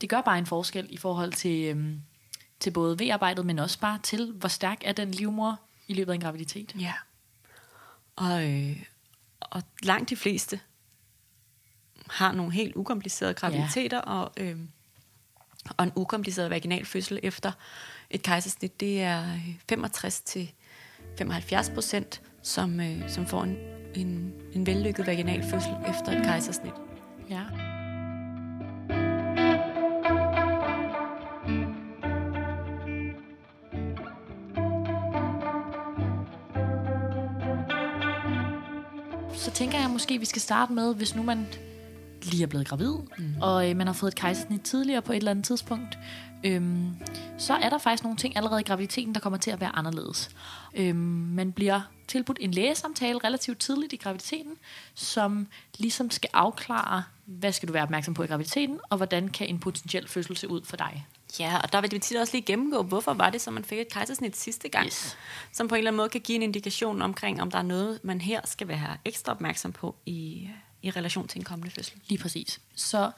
det 0.00 0.08
gør 0.08 0.20
bare 0.20 0.38
en 0.38 0.46
forskel 0.46 0.86
i 0.90 0.96
forhold 0.96 1.32
til, 1.32 1.76
øh, 1.76 1.94
til 2.60 2.70
både 2.70 2.98
V-arbejdet, 3.00 3.46
men 3.46 3.58
også 3.58 3.78
bare 3.78 3.98
til, 4.02 4.32
hvor 4.32 4.48
stærk 4.48 4.82
er 4.84 4.92
den 4.92 5.10
livmor 5.10 5.60
i 5.88 5.94
løbet 5.94 6.12
af 6.12 6.14
en 6.14 6.20
graviditet. 6.20 6.74
Ja. 6.80 6.94
Og, 8.16 8.50
øh, 8.50 8.82
og 9.40 9.62
langt 9.82 10.10
de 10.10 10.16
fleste 10.16 10.60
har 12.10 12.32
nogle 12.32 12.52
helt 12.52 12.76
ukomplicerede 12.76 13.34
graviditeter, 13.34 13.96
ja. 14.06 14.12
og, 14.12 14.32
øh, 14.36 14.56
og 15.76 15.84
en 15.84 15.92
ukompliceret 15.94 16.50
vaginal 16.50 16.84
fødsel 16.84 17.20
efter 17.22 17.52
et 18.12 18.22
kejsersnit, 18.22 18.80
det 18.80 19.02
er 19.02 19.22
øh, 19.22 19.78
65-75 21.20 21.74
procent, 21.74 22.22
som, 22.42 22.80
øh, 22.80 23.08
som 23.10 23.26
får 23.26 23.42
en, 23.42 23.56
en, 23.94 24.32
en 24.52 24.66
vellykket 24.66 25.06
vaginal 25.06 25.42
fødsel 25.42 25.72
efter 25.88 26.18
et 26.18 26.24
kejsersnit. 26.24 26.74
Ja. 27.30 27.42
så 39.42 39.50
tænker 39.50 39.78
jeg 39.80 39.90
måske, 39.90 40.14
at 40.14 40.20
vi 40.20 40.26
skal 40.26 40.42
starte 40.42 40.72
med, 40.72 40.94
hvis 40.94 41.14
nu 41.14 41.22
man 41.22 41.46
lige 42.24 42.42
er 42.42 42.46
blevet 42.46 42.68
gravid, 42.68 42.94
mm. 43.18 43.34
og 43.40 43.70
øh, 43.70 43.76
man 43.76 43.86
har 43.86 43.94
fået 43.94 44.10
et 44.10 44.18
kejsersnit 44.18 44.60
tidligere 44.60 45.02
på 45.02 45.12
et 45.12 45.16
eller 45.16 45.30
andet 45.30 45.44
tidspunkt, 45.44 45.98
øhm, 46.44 46.96
så 47.38 47.54
er 47.54 47.70
der 47.70 47.78
faktisk 47.78 48.02
nogle 48.02 48.18
ting 48.18 48.36
allerede 48.36 48.60
i 48.60 48.64
graviditeten, 48.64 49.14
der 49.14 49.20
kommer 49.20 49.38
til 49.38 49.50
at 49.50 49.60
være 49.60 49.76
anderledes. 49.76 50.30
Øhm, 50.74 50.96
man 51.34 51.52
bliver 51.52 51.80
tilbudt 52.08 52.38
en 52.40 52.50
lægesamtale 52.50 53.18
relativt 53.18 53.58
tidligt 53.58 53.92
i 53.92 53.96
graviditeten, 53.96 54.52
som 54.94 55.46
ligesom 55.78 56.10
skal 56.10 56.30
afklare, 56.32 57.02
hvad 57.24 57.52
skal 57.52 57.68
du 57.68 57.72
være 57.72 57.82
opmærksom 57.82 58.14
på 58.14 58.22
i 58.22 58.26
graviditeten, 58.26 58.78
og 58.90 58.96
hvordan 58.96 59.28
kan 59.28 59.46
en 59.46 59.58
potentiel 59.58 60.08
fødsel 60.08 60.36
se 60.36 60.48
ud 60.48 60.60
for 60.64 60.76
dig. 60.76 61.06
Ja, 61.38 61.58
og 61.62 61.72
der 61.72 61.80
vil 61.80 61.92
vi 61.92 61.98
tit 61.98 62.16
også 62.16 62.32
lige 62.36 62.44
gennemgå, 62.46 62.82
hvorfor 62.82 63.12
var 63.12 63.30
det, 63.30 63.40
så 63.40 63.50
man 63.50 63.64
fik 63.64 63.78
et 63.78 63.88
kejsersnit 63.88 64.36
sidste 64.36 64.68
gang, 64.68 64.86
yes. 64.86 65.16
som 65.52 65.68
på 65.68 65.74
en 65.74 65.78
eller 65.78 65.90
anden 65.90 65.96
måde 65.96 66.08
kan 66.08 66.20
give 66.20 66.36
en 66.36 66.42
indikation 66.42 67.02
omkring, 67.02 67.42
om 67.42 67.50
der 67.50 67.58
er 67.58 67.62
noget, 67.62 68.00
man 68.02 68.20
her 68.20 68.40
skal 68.44 68.68
være 68.68 68.96
ekstra 69.04 69.32
opmærksom 69.32 69.72
på 69.72 69.94
i, 70.06 70.48
i 70.82 70.90
relation 70.90 71.28
til 71.28 71.38
en 71.38 71.44
kommende 71.44 71.74
fødsel. 71.74 72.00
Lige 72.08 72.18
præcis. 72.18 72.60
Så 72.74 73.10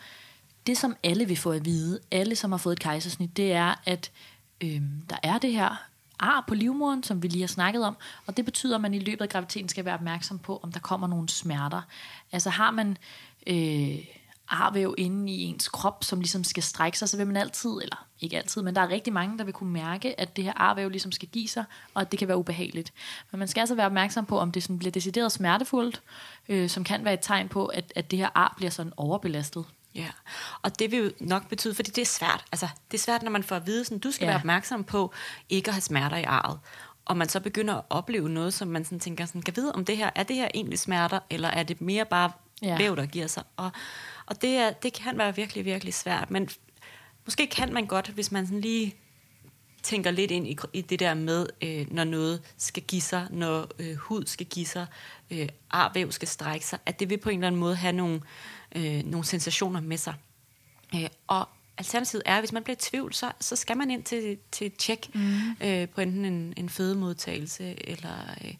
det, 0.66 0.78
som 0.78 0.96
alle 1.02 1.26
vil 1.28 1.36
få 1.36 1.52
at 1.52 1.64
vide, 1.64 2.00
alle 2.10 2.36
som 2.36 2.52
har 2.52 2.58
fået 2.58 2.72
et 2.72 2.80
kejsersnit, 2.80 3.36
det 3.36 3.52
er, 3.52 3.74
at 3.84 4.10
øh, 4.60 4.82
der 5.10 5.16
er 5.22 5.38
det 5.38 5.52
her 5.52 5.76
ar 6.18 6.44
på 6.48 6.54
livmoderen, 6.54 7.02
som 7.02 7.22
vi 7.22 7.28
lige 7.28 7.42
har 7.42 7.48
snakket 7.48 7.84
om, 7.84 7.96
og 8.26 8.36
det 8.36 8.44
betyder, 8.44 8.74
at 8.74 8.80
man 8.80 8.94
i 8.94 8.98
løbet 8.98 9.22
af 9.22 9.28
graviditeten 9.28 9.68
skal 9.68 9.84
være 9.84 9.94
opmærksom 9.94 10.38
på, 10.38 10.60
om 10.62 10.72
der 10.72 10.80
kommer 10.80 11.06
nogle 11.06 11.28
smerter. 11.28 11.82
Altså 12.32 12.50
har 12.50 12.70
man... 12.70 12.96
Øh, 13.46 13.98
arvæv 14.48 14.94
inde 14.98 15.32
i 15.32 15.42
ens 15.42 15.68
krop, 15.68 16.04
som 16.04 16.20
ligesom 16.20 16.44
skal 16.44 16.62
strække 16.62 16.98
sig, 16.98 17.08
så 17.08 17.16
vil 17.16 17.26
man 17.26 17.36
altid, 17.36 17.70
eller 17.70 18.06
ikke 18.20 18.36
altid, 18.36 18.62
men 18.62 18.74
der 18.74 18.80
er 18.80 18.88
rigtig 18.88 19.12
mange, 19.12 19.38
der 19.38 19.44
vil 19.44 19.52
kunne 19.52 19.72
mærke, 19.72 20.20
at 20.20 20.36
det 20.36 20.44
her 20.44 20.52
arvæv 20.56 20.88
ligesom 20.88 21.12
skal 21.12 21.28
give 21.28 21.48
sig, 21.48 21.64
og 21.94 22.00
at 22.00 22.10
det 22.10 22.18
kan 22.18 22.28
være 22.28 22.36
ubehageligt. 22.36 22.92
Men 23.30 23.38
man 23.38 23.48
skal 23.48 23.60
altså 23.60 23.74
være 23.74 23.86
opmærksom 23.86 24.26
på, 24.26 24.38
om 24.38 24.52
det 24.52 24.62
sådan 24.62 24.78
bliver 24.78 24.92
decideret 24.92 25.32
smertefuldt, 25.32 26.02
øh, 26.48 26.70
som 26.70 26.84
kan 26.84 27.04
være 27.04 27.14
et 27.14 27.20
tegn 27.22 27.48
på, 27.48 27.66
at, 27.66 27.92
at 27.96 28.10
det 28.10 28.18
her 28.18 28.28
ar 28.34 28.54
bliver 28.56 28.70
sådan 28.70 28.92
overbelastet. 28.96 29.64
Ja, 29.94 30.08
og 30.62 30.78
det 30.78 30.90
vil 30.90 30.98
jo 30.98 31.10
nok 31.20 31.48
betyde, 31.48 31.74
fordi 31.74 31.90
det 31.90 32.02
er 32.02 32.06
svært. 32.06 32.44
Altså, 32.52 32.68
det 32.90 32.98
er 32.98 33.02
svært, 33.02 33.22
når 33.22 33.30
man 33.30 33.42
får 33.42 33.56
at 33.56 33.66
vide, 33.66 33.84
sådan, 33.84 33.98
du 33.98 34.10
skal 34.10 34.24
ja. 34.24 34.30
være 34.30 34.38
opmærksom 34.38 34.84
på 34.84 35.12
ikke 35.48 35.68
at 35.68 35.74
have 35.74 35.80
smerter 35.80 36.16
i 36.16 36.22
arret. 36.22 36.58
Og 37.04 37.16
man 37.16 37.28
så 37.28 37.40
begynder 37.40 37.74
at 37.74 37.82
opleve 37.90 38.28
noget, 38.28 38.54
som 38.54 38.68
man 38.68 38.84
sådan 38.84 39.00
tænker, 39.00 39.26
sådan, 39.26 39.42
kan 39.42 39.56
vide, 39.56 39.72
om 39.72 39.84
det 39.84 39.96
her, 39.96 40.10
er 40.14 40.22
det 40.22 40.36
her 40.36 40.48
egentlig 40.54 40.78
smerter, 40.78 41.18
eller 41.30 41.48
er 41.48 41.62
det 41.62 41.80
mere 41.80 42.04
bare 42.04 42.32
ja. 42.62 42.76
væv, 42.76 42.96
der 42.96 43.06
giver 43.06 43.26
sig? 43.26 43.42
Og 43.56 43.70
og 44.26 44.42
det, 44.42 44.50
er, 44.50 44.72
det 44.72 44.92
kan 44.92 45.18
være 45.18 45.36
virkelig, 45.36 45.64
virkelig 45.64 45.94
svært. 45.94 46.30
Men 46.30 46.48
måske 47.24 47.46
kan 47.46 47.72
man 47.72 47.86
godt, 47.86 48.08
hvis 48.08 48.32
man 48.32 48.46
sådan 48.46 48.60
lige 48.60 48.94
tænker 49.82 50.10
lidt 50.10 50.30
ind 50.30 50.48
i, 50.48 50.58
i 50.72 50.80
det 50.80 51.00
der 51.00 51.14
med, 51.14 51.46
øh, 51.62 51.92
når 51.92 52.04
noget 52.04 52.42
skal 52.56 52.82
give 52.82 53.02
sig, 53.02 53.26
når 53.30 53.68
øh, 53.78 53.94
hud 53.94 54.26
skal 54.26 54.46
give 54.46 54.66
sig, 54.66 54.86
øh, 55.30 55.48
arvæv 55.70 56.12
skal 56.12 56.28
strække 56.28 56.66
sig, 56.66 56.78
at 56.86 57.00
det 57.00 57.10
vil 57.10 57.18
på 57.18 57.30
en 57.30 57.38
eller 57.38 57.46
anden 57.46 57.60
måde 57.60 57.76
have 57.76 57.92
nogle, 57.92 58.20
øh, 58.76 59.04
nogle 59.04 59.26
sensationer 59.26 59.80
med 59.80 59.96
sig. 59.96 60.14
Øh, 60.94 61.08
og 61.26 61.48
alternativet 61.78 62.22
er, 62.26 62.34
at 62.34 62.40
hvis 62.40 62.52
man 62.52 62.62
bliver 62.62 62.76
i 62.76 62.80
tvivl, 62.80 63.14
så, 63.14 63.32
så 63.40 63.56
skal 63.56 63.76
man 63.76 63.90
ind 63.90 64.02
til, 64.02 64.38
til 64.52 64.66
et 64.66 64.76
tjek 64.76 65.14
mm. 65.14 65.50
øh, 65.60 65.88
på 65.88 66.00
enten 66.00 66.24
en, 66.24 66.54
en 66.56 66.68
fødemodtagelse 66.68 67.88
eller 67.88 68.34
øh, 68.44 68.54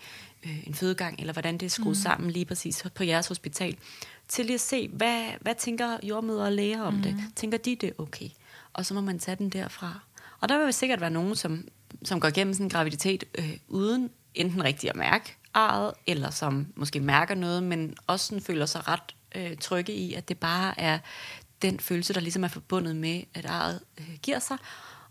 øh, 0.47 0.67
en 0.67 0.75
fødegang, 0.75 1.21
eller 1.21 1.33
hvordan 1.33 1.59
det 1.59 1.67
er 1.67 1.71
skruet 1.71 1.97
mm. 1.97 2.03
sammen 2.03 2.31
lige 2.31 2.45
præcis 2.45 2.85
på 2.95 3.05
jeres 3.05 3.27
hospital, 3.27 3.77
til 4.29 4.45
lige 4.47 4.55
at 4.55 4.61
se, 4.61 4.89
hvad, 4.89 5.25
hvad 5.41 5.55
tænker 5.55 5.99
jordmøder 6.03 6.45
og 6.45 6.53
læger 6.53 6.83
om 6.83 6.95
mm. 6.95 7.03
det? 7.03 7.17
Tænker 7.37 7.59
de, 7.59 7.77
det 7.77 7.93
okay? 7.99 8.29
Og 8.73 8.87
så 8.87 8.95
må 8.95 9.01
man 9.01 9.19
tage 9.19 9.37
den 9.37 9.51
derfra. 9.51 10.01
Og 10.41 10.49
der 10.49 10.65
vil 10.65 10.73
sikkert 10.73 11.01
være 11.01 11.11
nogen, 11.11 11.37
som, 11.37 11.69
som 12.05 12.21
går 12.21 12.29
igennem 12.29 12.55
sådan 12.55 12.67
en 12.67 12.71
graviditet 12.71 13.25
øh, 13.39 13.57
uden 13.69 14.11
enten 14.35 14.65
rigtig 14.65 14.91
at 14.91 14.97
mærke 14.97 15.37
arret, 15.55 15.95
eller 16.07 16.31
som 16.31 16.67
måske 16.77 17.01
mærker 17.01 17.35
noget, 17.35 17.63
men 17.63 17.95
også 18.07 18.27
sådan 18.27 18.43
føler 18.43 18.67
sig 18.67 18.89
ret 18.89 19.15
øh, 19.35 19.57
trygge 19.57 19.93
i, 19.93 20.15
at 20.15 20.29
det 20.29 20.39
bare 20.39 20.81
er 20.81 20.99
den 21.63 21.81
følelse, 21.81 22.15
der 22.15 22.21
ligesom 22.21 22.45
er 22.45 22.49
forbundet 22.49 22.97
med, 22.97 23.23
at 23.35 23.47
arret 23.47 23.81
øh, 24.01 24.19
giver 24.23 24.39
sig. 24.39 24.59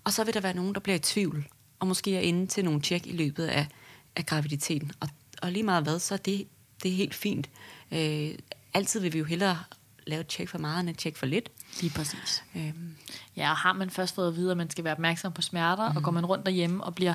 Og 0.04 0.14
så 0.14 0.24
vil 0.24 0.34
der 0.34 0.40
være 0.40 0.54
nogen, 0.54 0.74
der 0.74 0.80
bliver 0.80 0.96
i 0.96 1.00
tvivl, 1.00 1.48
og 1.80 1.88
måske 1.88 2.16
er 2.16 2.20
inde 2.20 2.48
til 2.48 2.66
nogle 2.66 2.82
tjek 2.82 3.08
i 3.08 3.12
løbet 3.12 3.46
af, 3.46 3.68
af 4.16 4.26
graviditeten. 4.26 4.92
Og, 5.00 5.10
og 5.42 5.52
lige 5.52 5.64
meget 5.64 5.84
hvad, 5.84 6.00
så 6.00 6.14
er 6.14 6.18
det, 6.18 6.48
det 6.84 6.92
er 6.92 6.96
helt 6.96 7.16
fint. 7.16 7.50
Øh, 7.92 8.32
altid 8.74 9.00
vil 9.00 9.14
vi 9.14 9.18
jo 9.18 9.26
hellere 9.26 9.58
lave 10.08 10.22
et 10.22 10.28
tjek 10.28 10.50
for 10.50 10.58
meget, 10.58 10.80
end 10.80 10.90
et 10.90 10.98
tjek 10.98 11.16
for 11.16 11.26
lidt. 11.26 11.50
Lige 11.82 11.94
præcis. 11.96 12.44
Øhm. 12.56 12.96
Ja, 13.38 13.50
og 13.50 13.58
har 13.58 13.74
man 13.74 13.90
først 13.90 14.16
fået 14.16 14.28
at 14.28 14.36
vide, 14.36 14.52
at 14.52 14.58
man 14.58 14.70
skal 14.70 14.84
være 14.84 14.94
opmærksom 14.94 15.34
på 15.34 15.42
smerter, 15.42 15.92
mm. 15.92 15.98
og 15.98 16.04
går 16.04 16.12
man 16.12 16.26
rundt 16.26 16.46
derhjemme 16.46 16.84
og 16.84 16.96
bliver 16.96 17.14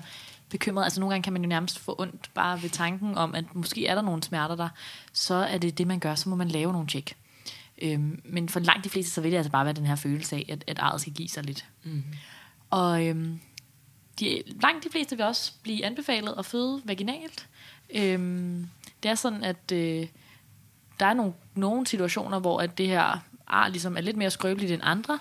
bekymret, 0.49 0.85
altså 0.85 1.01
nogle 1.01 1.15
gange 1.15 1.23
kan 1.23 1.33
man 1.33 1.43
jo 1.43 1.49
nærmest 1.49 1.79
få 1.79 1.95
ondt 1.99 2.31
bare 2.35 2.63
ved 2.63 2.71
tanken 2.71 3.15
om, 3.15 3.35
at 3.35 3.55
måske 3.55 3.87
er 3.87 3.95
der 3.95 4.03
nogle 4.03 4.23
smerter 4.23 4.57
der, 4.57 4.69
så 5.13 5.35
er 5.35 5.59
det 5.59 5.79
det, 5.79 5.87
man 5.87 5.99
gør, 5.99 6.15
så 6.15 6.29
må 6.29 6.37
man 6.37 6.49
lave 6.49 6.73
nogle 6.73 6.89
tjek. 6.89 7.17
Øhm, 7.83 8.21
men 8.25 8.49
for 8.49 8.61
langt 8.61 8.85
de 8.85 8.91
fleste, 8.91 9.13
så 9.13 9.21
vil 9.21 9.31
det 9.31 9.37
altså 9.37 9.51
bare 9.53 9.65
være 9.65 9.75
den 9.75 9.87
her 9.87 9.97
følelse 9.97 10.37
af, 10.37 10.47
at, 10.49 10.65
at 10.67 10.79
arret 10.79 11.01
skal 11.01 11.13
give 11.13 11.29
sig 11.29 11.45
lidt. 11.45 11.65
Mm. 11.83 12.05
Og 12.71 13.07
øhm, 13.07 13.41
de, 14.21 14.43
langt 14.47 14.85
de 14.85 14.91
fleste 14.91 15.17
vil 15.17 15.27
også 15.27 15.53
blive 15.63 15.85
anbefalet 15.85 16.35
at 16.39 16.47
føde 16.47 16.83
vaginalt. 16.85 17.49
Øhm, 17.95 18.69
det 19.03 19.11
er 19.11 19.15
sådan, 19.15 19.45
at 19.45 19.73
øh, 19.73 20.07
der 21.01 21.07
er 21.07 21.15
nogle, 21.15 21.33
nogle 21.55 21.87
situationer, 21.87 22.39
hvor 22.39 22.61
at 22.61 22.79
det 22.79 22.87
her 22.87 23.25
ar 23.47 23.69
ligesom 23.69 23.97
er 23.97 24.01
lidt 24.01 24.17
mere 24.17 24.31
skrøbeligt 24.31 24.73
end 24.73 24.83
andre. 24.85 25.19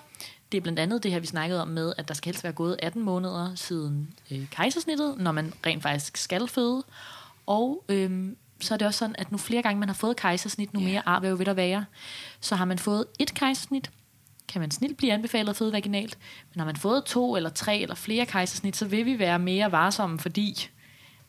Det 0.52 0.58
er 0.58 0.62
blandt 0.62 0.78
andet 0.78 1.02
det 1.02 1.12
her, 1.12 1.20
vi 1.20 1.26
snakkede 1.26 1.62
om 1.62 1.68
med, 1.68 1.92
at 1.98 2.08
der 2.08 2.14
skal 2.14 2.28
helst 2.30 2.44
være 2.44 2.52
gået 2.52 2.76
18 2.82 3.02
måneder 3.02 3.54
siden 3.54 4.14
øh, 4.30 4.50
kejsersnittet, 4.50 5.14
når 5.18 5.32
man 5.32 5.52
rent 5.66 5.82
faktisk 5.82 6.16
skal 6.16 6.48
føde. 6.48 6.84
Og 7.46 7.84
øhm, 7.88 8.36
så 8.60 8.74
er 8.74 8.78
det 8.78 8.86
også 8.86 8.98
sådan, 8.98 9.16
at 9.18 9.32
nu 9.32 9.38
flere 9.38 9.62
gange 9.62 9.80
man 9.80 9.88
har 9.88 9.94
fået 9.94 10.16
kejsersnit, 10.16 10.74
nu 10.74 10.80
mere 10.80 11.02
arvæv 11.06 11.38
vil 11.38 11.46
der 11.46 11.54
være. 11.54 11.84
Så 12.40 12.56
har 12.56 12.64
man 12.64 12.78
fået 12.78 13.04
et 13.18 13.34
kejsersnit, 13.34 13.90
kan 14.48 14.60
man 14.60 14.70
snilt 14.70 14.96
blive 14.96 15.12
anbefalet 15.12 15.50
at 15.50 15.56
føde 15.56 15.72
vaginalt. 15.72 16.18
Men 16.54 16.60
har 16.60 16.66
man 16.66 16.76
fået 16.76 17.04
to 17.04 17.36
eller 17.36 17.50
tre 17.50 17.78
eller 17.78 17.94
flere 17.94 18.26
kejsersnit, 18.26 18.76
så 18.76 18.86
vil 18.86 19.06
vi 19.06 19.18
være 19.18 19.38
mere 19.38 19.72
varsomme, 19.72 20.18
fordi 20.18 20.68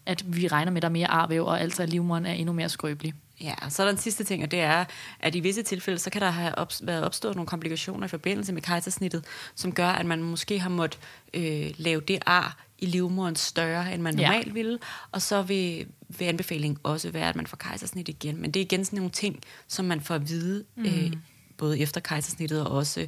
at 0.06 0.24
vi 0.36 0.48
regner 0.48 0.72
med, 0.72 0.77
at 0.77 0.82
der 0.82 0.88
er 0.88 0.94
mere 0.94 1.08
arvæv, 1.08 1.46
og 1.46 1.62
altså 1.62 1.84
at 1.84 1.89
livmoderen 1.89 2.25
er 2.25 2.34
endnu 2.34 2.53
mere 2.53 2.70
skrøbelig. 2.70 3.13
Ja, 3.41 3.53
og 3.62 3.72
så 3.72 3.84
er 3.84 3.86
der 3.86 3.91
den 3.91 4.01
sidste 4.01 4.24
ting, 4.24 4.43
og 4.43 4.51
det 4.51 4.60
er, 4.60 4.86
at 5.19 5.36
i 5.36 5.39
visse 5.39 5.63
tilfælde, 5.63 6.00
så 6.00 6.10
kan 6.10 6.22
der 6.22 6.29
have 6.29 6.55
op, 6.55 6.74
været 6.81 7.03
opstået 7.03 7.36
nogle 7.36 7.48
komplikationer 7.48 8.05
i 8.05 8.08
forbindelse 8.08 8.53
med 8.53 8.62
kejsersnittet, 8.62 9.25
som 9.55 9.72
gør, 9.72 9.88
at 9.88 10.05
man 10.05 10.24
måske 10.24 10.60
har 10.60 10.69
måttet 10.69 11.00
øh, 11.34 11.72
lave 11.77 12.01
det 12.01 12.19
ar 12.25 12.65
i 12.77 12.86
livmoderen 12.86 13.36
større, 13.36 13.93
end 13.93 14.01
man 14.01 14.15
normalt 14.15 14.48
ja. 14.48 14.53
ville, 14.53 14.79
og 15.12 15.22
så 15.22 15.41
vil, 15.41 15.88
vil 16.08 16.25
anbefalingen 16.25 16.79
også 16.84 17.12
være, 17.12 17.29
at 17.29 17.36
man 17.36 17.48
får 17.48 17.58
kejsersnit 17.58 18.10
igen. 18.10 18.41
Men 18.41 18.51
det 18.51 18.60
er 18.60 18.65
igen 18.65 18.86
sådan 18.86 18.98
nogle 18.98 19.12
ting, 19.12 19.39
som 19.67 19.86
man 19.86 20.01
får 20.01 20.15
at 20.15 20.29
vide, 20.29 20.65
mm. 20.75 20.86
øh, 20.86 21.13
både 21.60 21.80
efter 21.80 22.01
kejsersnittet 22.01 22.66
og 22.66 22.72
også 22.72 23.08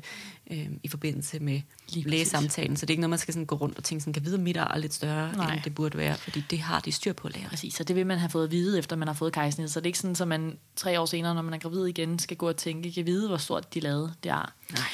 øh, 0.52 0.68
i 0.84 0.88
forbindelse 0.88 1.40
med 1.40 1.62
lægesamtalen. 1.90 2.78
Så 2.78 2.86
det 2.86 2.90
er 2.90 2.94
ikke 2.94 3.02
noget, 3.02 3.10
man 3.10 3.20
skal 3.20 3.34
sådan 3.34 3.46
gå 3.46 3.56
rundt 3.56 3.78
og 3.78 3.84
tænke, 3.84 4.02
sådan, 4.02 4.14
kan 4.14 4.26
vide, 4.26 4.36
at 4.36 4.40
mit 4.40 4.58
er 4.58 4.78
lidt 4.78 4.94
større, 4.94 5.34
Nej. 5.36 5.54
end 5.54 5.62
det 5.64 5.76
burde 5.76 5.98
være, 5.98 6.16
fordi 6.16 6.44
det 6.50 6.60
har 6.60 6.80
de 6.80 6.92
styr 6.92 7.14
på 7.14 7.30
lærer. 7.30 7.50
Præcis, 7.50 7.74
så 7.74 7.84
det 7.84 7.96
vil 7.96 8.06
man 8.06 8.18
have 8.18 8.30
fået 8.30 8.44
at 8.44 8.52
vide, 8.52 8.80
efter 8.80 8.96
man 8.96 9.08
har 9.08 9.16
fået 9.16 9.34
kejsersnittet. 9.34 9.74
Så 9.74 9.80
det 9.80 9.86
er 9.86 9.88
ikke 9.88 10.00
sådan, 10.00 10.16
at 10.22 10.28
man 10.28 10.58
tre 10.76 11.00
år 11.00 11.06
senere, 11.06 11.36
når 11.36 11.42
man 11.42 11.54
er 11.54 11.58
gravid 11.58 11.86
igen, 11.86 12.20
skal 12.20 12.38
gå 12.38 12.48
og 12.48 12.58
tænke, 12.58 12.92
kan 12.92 13.06
vide, 13.06 13.28
hvor 13.28 13.38
stort 13.38 13.74
de 13.74 13.80
lavede 13.80 14.14
det 14.24 14.32
er. 14.32 14.54
Nej. 14.72 14.88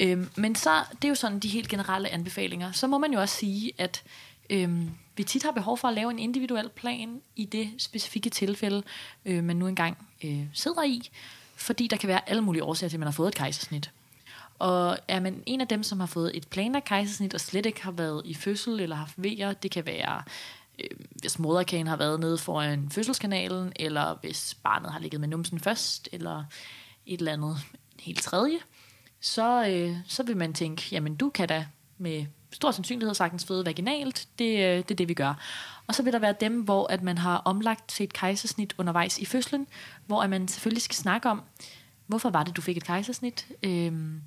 Øhm, 0.00 0.28
men 0.36 0.54
så, 0.54 0.70
det 0.92 1.04
er 1.04 1.08
jo 1.08 1.14
sådan 1.14 1.38
de 1.38 1.48
helt 1.48 1.68
generelle 1.68 2.08
anbefalinger. 2.08 2.72
Så 2.72 2.86
må 2.86 2.98
man 2.98 3.12
jo 3.12 3.20
også 3.20 3.36
sige, 3.36 3.72
at 3.78 4.02
øhm, 4.50 4.90
vi 5.16 5.24
tit 5.24 5.42
har 5.42 5.50
behov 5.50 5.78
for 5.78 5.88
at 5.88 5.94
lave 5.94 6.10
en 6.10 6.18
individuel 6.18 6.68
plan 6.68 7.20
i 7.36 7.44
det 7.44 7.70
specifikke 7.78 8.30
tilfælde, 8.30 8.82
øh, 9.24 9.44
man 9.44 9.56
nu 9.56 9.66
engang 9.66 10.08
øh, 10.24 10.44
sidder 10.52 10.82
i, 10.82 11.10
fordi 11.60 11.86
der 11.86 11.96
kan 11.96 12.08
være 12.08 12.30
alle 12.30 12.42
mulige 12.42 12.64
årsager 12.64 12.88
til, 12.88 12.96
at 12.96 13.00
man 13.00 13.06
har 13.06 13.12
fået 13.12 13.28
et 13.28 13.34
kejsersnit. 13.34 13.90
Og 14.58 14.98
er 15.08 15.20
man 15.20 15.42
en 15.46 15.60
af 15.60 15.68
dem, 15.68 15.82
som 15.82 16.00
har 16.00 16.06
fået 16.06 16.36
et 16.36 16.48
planlagt 16.48 16.84
kejsersnit, 16.84 17.34
og 17.34 17.40
slet 17.40 17.66
ikke 17.66 17.82
har 17.82 17.90
været 17.90 18.22
i 18.24 18.34
fødsel 18.34 18.80
eller 18.80 18.96
haft 18.96 19.14
vejer, 19.16 19.52
det 19.52 19.70
kan 19.70 19.86
være, 19.86 20.22
øh, 20.78 20.90
hvis 21.10 21.38
moderkagen 21.38 21.86
har 21.86 21.96
været 21.96 22.20
nede 22.20 22.38
foran 22.38 22.90
fødselskanalen, 22.90 23.72
eller 23.76 24.16
hvis 24.20 24.56
barnet 24.62 24.92
har 24.92 24.98
ligget 24.98 25.20
med 25.20 25.28
numsen 25.28 25.60
først, 25.60 26.08
eller 26.12 26.44
et 27.06 27.18
eller 27.18 27.32
andet 27.32 27.56
helt 27.98 28.22
tredje, 28.22 28.58
så, 29.20 29.66
øh, 29.68 29.96
så 30.06 30.22
vil 30.22 30.36
man 30.36 30.52
tænke, 30.52 30.88
jamen 30.92 31.16
du 31.16 31.30
kan 31.30 31.48
da 31.48 31.66
med 31.98 32.26
stor 32.52 32.70
sandsynlighed 32.70 33.14
sagtens 33.14 33.44
føde 33.44 33.66
vaginalt. 33.66 34.28
Det, 34.38 34.50
øh, 34.50 34.76
det 34.76 34.90
er 34.90 34.94
det, 34.94 35.08
vi 35.08 35.14
gør. 35.14 35.34
Og 35.90 35.94
så 35.94 36.02
vil 36.02 36.12
der 36.12 36.18
være 36.18 36.34
dem, 36.40 36.60
hvor 36.60 36.92
at 36.92 37.02
man 37.02 37.18
har 37.18 37.36
omlagt 37.36 37.88
til 37.88 38.04
et 38.04 38.12
kejsersnit 38.12 38.74
undervejs 38.78 39.18
i 39.18 39.24
fødslen, 39.24 39.66
hvor 40.06 40.22
at 40.22 40.30
man 40.30 40.48
selvfølgelig 40.48 40.82
skal 40.82 40.96
snakke 40.96 41.30
om, 41.30 41.42
hvorfor 42.06 42.30
var 42.30 42.44
det, 42.44 42.56
du 42.56 42.62
fik 42.62 42.76
et 42.76 42.84
kejsersnit? 42.84 43.46
Øhm, 43.62 44.20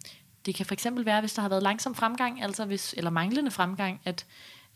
det 0.45 0.55
kan 0.55 0.65
for 0.65 0.73
eksempel 0.73 1.05
være, 1.05 1.19
hvis 1.19 1.33
der 1.33 1.41
har 1.41 1.49
været 1.49 1.63
langsom 1.63 1.95
fremgang, 1.95 2.43
altså 2.43 2.65
hvis, 2.65 2.93
eller 2.97 3.09
manglende 3.09 3.51
fremgang, 3.51 4.01
at, 4.05 4.25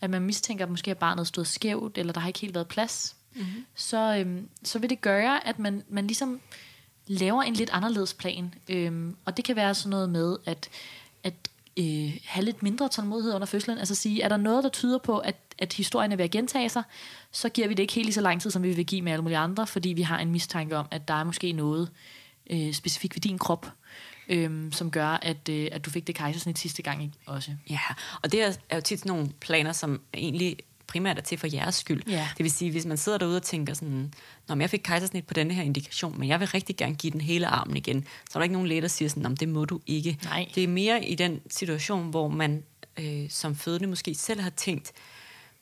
at 0.02 0.10
man 0.10 0.22
mistænker, 0.22 0.66
at 0.66 0.72
måske 0.72 0.92
er 0.92 0.96
barnet 0.96 1.28
stået 1.28 1.48
skævt, 1.48 1.98
eller 1.98 2.14
der 2.14 2.20
har 2.20 2.28
ikke 2.28 2.40
helt 2.40 2.54
været 2.54 2.68
plads. 2.68 3.16
Mm-hmm. 3.36 3.66
Så, 3.76 4.18
øhm, 4.20 4.50
så 4.64 4.80
vil 4.80 4.90
det 4.90 5.02
gøre, 5.02 5.48
at 5.48 5.60
man, 5.60 5.84
man 5.90 6.08
ligesom 6.08 6.40
laver 7.08 7.44
en 7.44 7.54
lidt 7.54 7.70
anderledes 7.70 8.14
plan. 8.14 8.54
Øhm, 8.70 9.16
og 9.26 9.38
det 9.38 9.46
kan 9.46 9.56
være 9.56 9.76
sådan 9.76 9.90
noget 9.90 10.10
med, 10.10 10.38
at, 10.46 10.70
at 11.24 11.34
øh, 11.78 12.18
have 12.26 12.46
lidt 12.46 12.64
mindre 12.64 12.90
tålmodighed 12.90 13.34
under 13.34 13.46
fødslen. 13.46 13.78
Altså 13.78 13.96
sige, 13.96 14.22
er 14.22 14.30
der 14.30 14.38
noget, 14.38 14.64
der 14.64 14.70
tyder 14.70 14.98
på, 14.98 15.18
at, 15.18 15.36
at 15.60 15.74
historien 15.74 16.12
er 16.12 16.16
ved 16.16 16.26
at 16.26 16.32
gentage 16.32 16.70
sig, 16.70 16.84
så 17.32 17.50
giver 17.50 17.68
vi 17.68 17.74
det 17.74 17.84
ikke 17.84 17.94
helt 17.94 18.06
lige 18.06 18.14
så 18.14 18.22
lang 18.22 18.42
tid, 18.42 18.52
som 18.52 18.64
vi 18.64 18.72
vil 18.72 18.86
give 18.86 19.02
med 19.02 19.12
alle 19.12 19.24
mulige 19.24 19.38
andre, 19.38 19.68
fordi 19.68 19.90
vi 19.90 20.02
har 20.02 20.20
en 20.20 20.32
mistanke 20.32 20.78
om, 20.78 20.86
at 20.92 21.08
der 21.08 21.14
er 21.14 21.24
måske 21.24 21.52
noget 21.52 21.90
øh, 22.50 22.74
specifikt 22.74 23.16
ved 23.16 23.22
din 23.22 23.38
krop, 23.38 23.72
øhm, 24.30 24.72
som 24.72 24.92
gør, 24.92 25.08
at, 25.08 25.50
øh, 25.50 25.68
at 25.72 25.86
du 25.86 25.90
fik 25.90 26.08
det 26.08 26.16
kejsersnit 26.16 26.60
sidste 26.60 26.82
gang 26.82 27.14
også. 27.26 27.52
Ja, 27.70 27.80
og 28.24 28.32
det 28.32 28.44
er, 28.44 28.54
er 28.70 28.76
jo 28.76 28.82
tit 28.82 29.06
nogle 29.06 29.30
planer, 29.40 29.72
som 29.72 30.02
egentlig 30.14 30.58
primært 30.88 31.18
er 31.18 31.22
til 31.22 31.38
for 31.38 31.48
jeres 31.54 31.76
skyld. 31.76 32.04
Ja. 32.08 32.30
Det 32.38 32.44
vil 32.44 32.52
sige, 32.52 32.72
hvis 32.72 32.86
man 32.86 32.98
sidder 32.98 33.18
derude 33.18 33.38
og 33.38 33.44
tænker 33.44 33.74
sådan, 33.74 34.14
Nå, 34.48 34.56
jeg 34.56 34.70
fik 34.70 34.82
kejsersnit 34.84 35.28
på 35.28 35.34
denne 35.34 35.54
her 35.54 35.64
indikation, 35.64 36.20
men 36.20 36.30
jeg 36.30 36.40
vil 36.40 36.48
rigtig 36.48 36.78
gerne 36.78 36.96
give 36.96 37.12
den 37.12 37.22
hele 37.22 37.48
armen 37.48 37.78
igen, 37.78 38.04
så 38.04 38.32
er 38.36 38.40
der 38.40 38.44
ikke 38.44 38.54
nogen 38.54 38.68
læge, 38.68 38.82
der 38.82 38.88
siger 38.88 39.10
sådan, 39.10 39.36
det 39.36 39.50
må 39.50 39.66
du 39.66 39.80
ikke. 39.88 40.18
Nej. 40.24 40.50
Det 40.56 40.64
er 40.64 40.68
mere 40.68 41.06
i 41.06 41.16
den 41.16 41.42
situation, 41.50 42.10
hvor 42.10 42.28
man 42.28 42.64
øh, 43.00 43.30
som 43.30 43.56
fødende 43.56 43.88
måske 43.88 44.16
selv 44.16 44.42
har 44.42 44.50
tænkt, 44.50 44.94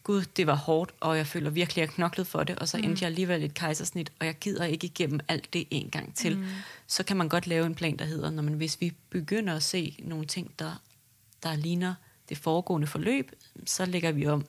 gud, 0.04 0.22
det 0.38 0.48
var 0.48 0.56
hårdt, 0.56 0.92
og 1.00 1.18
jeg 1.18 1.28
føler 1.28 1.50
virkelig, 1.50 1.82
at 1.82 1.88
jeg 1.88 1.96
knoklet 1.96 2.28
for 2.28 2.44
det, 2.44 2.60
og 2.60 2.68
så 2.68 2.78
mm. 2.78 2.84
endte 2.84 3.04
jeg 3.04 3.08
alligevel 3.08 3.44
et 3.44 3.54
kejsersnit, 3.54 4.12
og 4.20 4.26
jeg 4.26 4.36
gider 4.36 4.66
ikke 4.66 4.86
igennem 4.86 5.20
alt 5.28 5.54
det 5.54 5.68
en 5.72 5.90
gang 5.90 6.16
til. 6.16 6.38
Mm. 6.38 6.46
Så 6.88 7.04
kan 7.04 7.18
man 7.18 7.30
godt 7.30 7.48
lave 7.48 7.66
en 7.66 7.76
plan, 7.76 7.98
der 7.98 8.06
hedder, 8.06 8.30
når 8.30 8.44
man, 8.44 8.54
hvis 8.54 8.82
vi 8.82 8.94
begynder 9.10 9.56
at 9.56 9.64
se 9.64 9.96
nogle 10.00 10.26
ting, 10.26 10.52
der, 10.60 10.82
der 11.44 11.56
ligner 11.56 11.94
det 12.30 12.38
foregående 12.38 12.88
forløb, 12.88 13.32
så 13.66 13.86
lægger 13.86 14.12
vi 14.12 14.28
om 14.28 14.46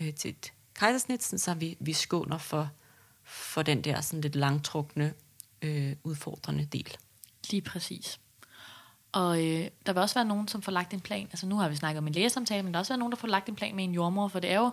øh, 0.00 0.14
til 0.14 0.30
et 0.30 0.52
kejsersnit, 0.74 1.22
så 1.22 1.54
vi, 1.54 1.76
vi 1.80 1.92
skåner 1.92 2.38
for, 2.38 2.70
for 3.24 3.62
den 3.62 3.82
der 3.82 4.00
sådan 4.00 4.20
lidt 4.20 4.36
langtrukne, 4.36 5.14
øh, 5.62 5.96
udfordrende 6.04 6.64
del. 6.64 6.96
Lige 7.50 7.62
præcis. 7.62 8.20
Og 9.12 9.46
øh, 9.46 9.68
der 9.86 9.92
vil 9.92 10.02
også 10.02 10.14
være 10.14 10.24
nogen, 10.24 10.48
som 10.48 10.62
får 10.62 10.72
lagt 10.72 10.94
en 10.94 11.00
plan. 11.00 11.26
Altså 11.30 11.46
nu 11.46 11.56
har 11.56 11.68
vi 11.68 11.76
snakket 11.76 11.98
om 11.98 12.06
en 12.06 12.12
lægesamtale, 12.12 12.62
men 12.62 12.74
der 12.74 12.78
vil 12.78 12.80
også 12.80 12.92
være 12.92 12.98
nogen, 12.98 13.12
der 13.12 13.18
får 13.18 13.28
lagt 13.28 13.48
en 13.48 13.56
plan 13.56 13.76
med 13.76 13.84
en 13.84 13.94
jordmor, 13.94 14.28
for 14.28 14.40
det 14.40 14.50
er 14.50 14.58
jo 14.58 14.70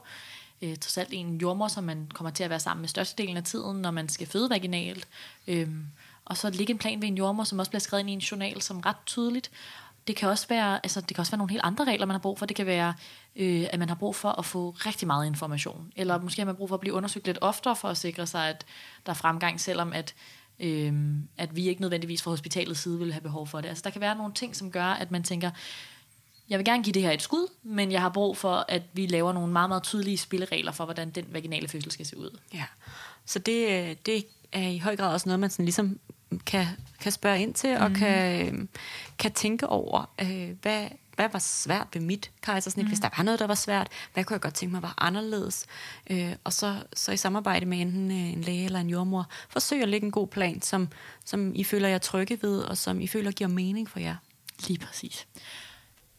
øh, 0.62 0.78
trods 0.78 0.98
alt 0.98 1.10
en 1.12 1.38
jordmor, 1.38 1.68
som 1.68 1.84
man 1.84 2.12
kommer 2.14 2.32
til 2.32 2.44
at 2.44 2.50
være 2.50 2.60
sammen 2.60 2.82
med 2.82 2.90
størstedelen 2.90 3.38
af 3.38 3.44
tiden, 3.44 3.82
når 3.82 3.92
man 3.92 4.10
skal 4.10 4.28
føde 4.28 4.50
vaginalt. 4.50 5.08
Øh, 5.48 5.70
og 6.26 6.38
så 6.38 6.50
ligge 6.50 6.72
en 6.72 6.78
plan 6.78 7.02
ved 7.02 7.08
en 7.08 7.18
jordmor, 7.18 7.44
som 7.44 7.60
også 7.60 7.72
bliver 7.72 7.80
skrevet 7.80 8.00
ind 8.00 8.10
i 8.10 8.14
en 8.14 8.20
journal, 8.20 8.62
som 8.62 8.80
ret 8.80 8.96
tydeligt. 9.06 9.52
Det 10.08 10.16
kan 10.16 10.30
også 10.30 10.48
være, 10.48 10.80
altså, 10.84 11.02
det 11.02 11.16
kan 11.16 11.20
også 11.20 11.32
være 11.32 11.38
nogle 11.38 11.52
helt 11.52 11.64
andre 11.64 11.86
regler, 11.86 12.06
man 12.06 12.14
har 12.14 12.20
brug 12.20 12.40
for. 12.40 12.46
Det 12.46 12.56
kan 12.56 12.66
være, 12.66 12.94
øh, 13.36 13.68
at 13.72 13.80
man 13.80 13.90
har 13.90 13.96
brug 13.96 14.16
for 14.16 14.30
at 14.30 14.46
få 14.46 14.70
rigtig 14.70 15.08
meget 15.08 15.28
information. 15.28 15.92
Eller 15.96 16.22
måske 16.22 16.42
har 16.42 16.46
man 16.46 16.56
brug 16.56 16.70
for 16.70 16.76
at 16.76 16.82
blive 16.82 16.94
undersøgt 16.94 17.26
lidt 17.26 17.38
oftere, 17.42 17.76
for 17.76 17.88
at 17.88 17.98
sikre 17.98 18.28
sig, 18.28 18.50
at 18.50 18.66
der 19.06 19.10
er 19.10 19.16
fremgang, 19.16 19.60
selvom 19.60 19.94
at 19.94 20.16
øh, 20.60 20.94
at 21.38 21.56
vi 21.56 21.68
ikke 21.68 21.82
nødvendigvis 21.82 22.22
fra 22.22 22.32
hospitalets 22.32 22.80
side 22.80 23.00
vil 23.00 23.14
have 23.14 23.22
behov 23.22 23.48
for 23.48 23.62
det. 23.62 23.70
Altså 23.70 23.82
der 23.84 23.90
kan 23.90 24.02
være 24.02 24.16
nogle 24.16 24.34
ting, 24.34 24.56
som 24.56 24.72
gør, 24.72 24.86
at 24.86 25.12
man 25.12 25.24
tænker, 25.24 25.52
jeg 26.50 26.60
vil 26.60 26.66
gerne 26.66 26.84
give 26.84 26.94
det 26.94 27.02
her 27.02 27.12
et 27.12 27.22
skud, 27.22 27.48
men 27.64 27.92
jeg 27.92 28.02
har 28.02 28.10
brug 28.10 28.38
for, 28.38 28.66
at 28.68 28.84
vi 28.94 29.06
laver 29.06 29.34
nogle 29.34 29.54
meget, 29.54 29.70
meget 29.70 29.84
tydelige 29.84 30.18
spilleregler 30.18 30.72
for, 30.72 30.86
hvordan 30.86 31.10
den 31.10 31.26
vaginale 31.30 31.68
fødsel 31.68 31.92
skal 31.92 32.06
se 32.06 32.18
ud. 32.18 32.40
Ja, 32.54 32.64
så 33.26 33.40
det, 33.40 33.68
øh, 33.70 33.96
det 34.06 34.26
er 34.52 34.68
i 34.68 34.78
høj 34.78 34.96
grad 34.96 35.14
også 35.14 35.30
noget, 35.30 35.40
man 35.40 35.50
sådan 35.50 35.66
ligesom 35.66 36.00
kan, 36.46 36.68
kan 37.02 37.12
spørge 37.12 37.42
ind 37.42 37.54
til, 37.54 37.78
mm. 37.78 37.84
og 37.84 37.90
mhm. 37.90 38.00
kan, 38.00 38.70
kan 39.20 39.32
tænke 39.32 39.68
over, 39.68 40.10
øh, 40.22 40.50
hvad, 40.62 40.88
hvad 41.16 41.30
var 41.32 41.40
svært 41.40 41.88
ved 41.94 42.02
mit 42.02 42.32
kejsersnit? 42.42 42.86
Mm. 42.86 42.88
Hvis 42.88 43.00
der 43.00 43.10
var 43.18 43.24
noget, 43.24 43.40
der 43.40 43.48
var 43.48 43.56
svært, 43.56 43.88
hvad 44.14 44.24
kunne 44.24 44.34
jeg 44.34 44.42
godt 44.42 44.54
tænke 44.54 44.74
mig 44.74 44.82
var 44.82 44.94
anderledes? 44.98 45.66
Øh, 46.10 46.36
og 46.44 46.54
så, 46.54 46.84
så 46.94 47.12
i 47.12 47.18
samarbejde 47.18 47.66
med 47.66 47.82
enten 47.82 48.12
øh, 48.12 48.18
en 48.34 48.42
læge 48.42 48.66
eller 48.66 48.80
en 48.80 48.90
jordmor, 48.90 49.28
forsøg 49.50 49.82
at 49.82 49.90
lægge 49.90 50.06
en 50.06 50.12
god 50.12 50.28
plan, 50.28 50.62
som, 50.62 50.88
som 51.26 51.56
I 51.56 51.64
føler 51.64 51.88
jer 51.88 51.98
trygge 51.98 52.40
ved, 52.42 52.60
og 52.60 52.78
som 52.78 53.02
I 53.02 53.08
føler 53.08 53.32
giver 53.32 53.48
mening 53.48 53.90
for 53.90 54.00
jer. 54.00 54.16
Lige 54.68 54.80
præcis. 54.80 55.28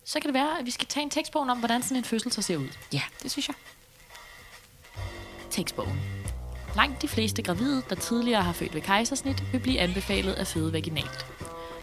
Så 0.04 0.20
kan 0.20 0.28
det 0.28 0.34
være, 0.34 0.58
at 0.58 0.66
vi 0.66 0.70
skal 0.70 0.86
tage 0.86 1.04
en 1.04 1.10
tekstbog 1.10 1.42
om, 1.42 1.58
hvordan 1.58 1.82
sådan 1.82 1.96
en 1.96 2.04
fødsel 2.04 2.32
så 2.32 2.42
ser 2.42 2.56
ud. 2.56 2.68
Ja, 2.92 3.02
det 3.22 3.30
synes 3.30 3.48
jeg. 3.48 3.56
Tekstbogen. 5.50 6.00
Langt 6.76 7.02
de 7.02 7.08
fleste 7.08 7.42
gravide, 7.42 7.82
der 7.88 7.94
tidligere 7.94 8.42
har 8.42 8.52
født 8.52 8.74
ved 8.74 8.80
kejsersnit, 8.80 9.52
vil 9.52 9.58
blive 9.58 9.80
anbefalet 9.80 10.32
at 10.32 10.46
føde 10.46 10.72
vaginalt. 10.72 11.26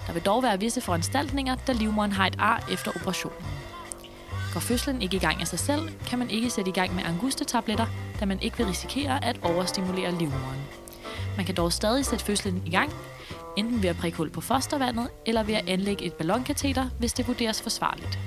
Der 0.07 0.13
vil 0.13 0.21
dog 0.21 0.43
være 0.43 0.59
visse 0.59 0.81
foranstaltninger, 0.81 1.55
da 1.67 1.71
livmoderen 1.71 2.11
har 2.11 2.27
et 2.27 2.35
ar 2.39 2.67
efter 2.71 2.91
operationen. 2.95 3.45
Går 4.53 4.59
fødslen 4.59 5.01
ikke 5.01 5.15
i 5.15 5.19
gang 5.19 5.41
af 5.41 5.47
sig 5.47 5.59
selv, 5.59 5.89
kan 6.07 6.19
man 6.19 6.29
ikke 6.29 6.49
sætte 6.49 6.69
i 6.69 6.73
gang 6.73 6.95
med 6.95 7.03
angustetabletter, 7.03 7.85
da 8.19 8.25
man 8.25 8.41
ikke 8.41 8.57
vil 8.57 8.65
risikere 8.65 9.25
at 9.25 9.39
overstimulere 9.43 10.11
livmoderen. 10.11 10.61
Man 11.37 11.45
kan 11.45 11.55
dog 11.55 11.73
stadig 11.73 12.05
sætte 12.05 12.25
fødslen 12.25 12.63
i 12.65 12.69
gang, 12.69 12.93
enten 13.57 13.83
ved 13.83 13.89
at 13.89 13.97
prikke 13.97 14.17
hul 14.17 14.29
på 14.29 14.41
fostervandet, 14.41 15.07
eller 15.25 15.43
ved 15.43 15.53
at 15.53 15.69
anlægge 15.69 16.05
et 16.05 16.13
ballonkateter, 16.13 16.89
hvis 16.99 17.13
det 17.13 17.27
vurderes 17.27 17.61
forsvarligt. 17.61 18.19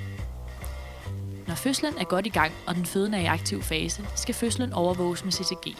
Når 1.47 1.55
fødslen 1.55 1.93
er 1.97 2.03
godt 2.03 2.25
i 2.25 2.29
gang, 2.29 2.53
og 2.67 2.75
den 2.75 2.85
fødende 2.85 3.17
er 3.17 3.21
i 3.21 3.25
aktiv 3.25 3.61
fase, 3.61 4.05
skal 4.15 4.35
fødslen 4.35 4.73
overvåges 4.73 5.23
med 5.23 5.31
CTG. 5.31 5.77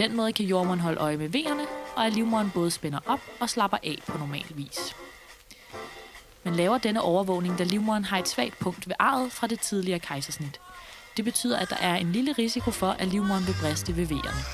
Den 0.00 0.16
måde 0.16 0.32
kan 0.32 0.46
jordmoren 0.46 0.80
holde 0.80 1.00
øje 1.00 1.16
med 1.16 1.28
vejerne, 1.28 1.66
og 1.96 2.06
at 2.06 2.12
livmoren 2.12 2.50
både 2.54 2.70
spænder 2.70 2.98
op 3.06 3.20
og 3.40 3.50
slapper 3.50 3.78
af 3.82 3.98
på 4.06 4.18
normal 4.18 4.46
vis. 4.54 4.96
Man 6.44 6.54
laver 6.54 6.78
denne 6.78 7.02
overvågning, 7.02 7.58
da 7.58 7.64
livmoren 7.64 8.04
har 8.04 8.18
et 8.18 8.28
svagt 8.28 8.58
punkt 8.58 8.88
ved 8.88 8.94
arret 8.98 9.32
fra 9.32 9.46
det 9.46 9.60
tidligere 9.60 9.98
kejsersnit. 9.98 10.60
Det 11.16 11.24
betyder, 11.24 11.58
at 11.58 11.70
der 11.70 11.76
er 11.76 11.96
en 11.96 12.12
lille 12.12 12.32
risiko 12.32 12.70
for, 12.70 12.90
at 12.90 13.08
livmoren 13.08 13.46
vil 13.46 13.54
briste 13.60 13.96
ved 13.96 14.06
vejerne. 14.06 14.44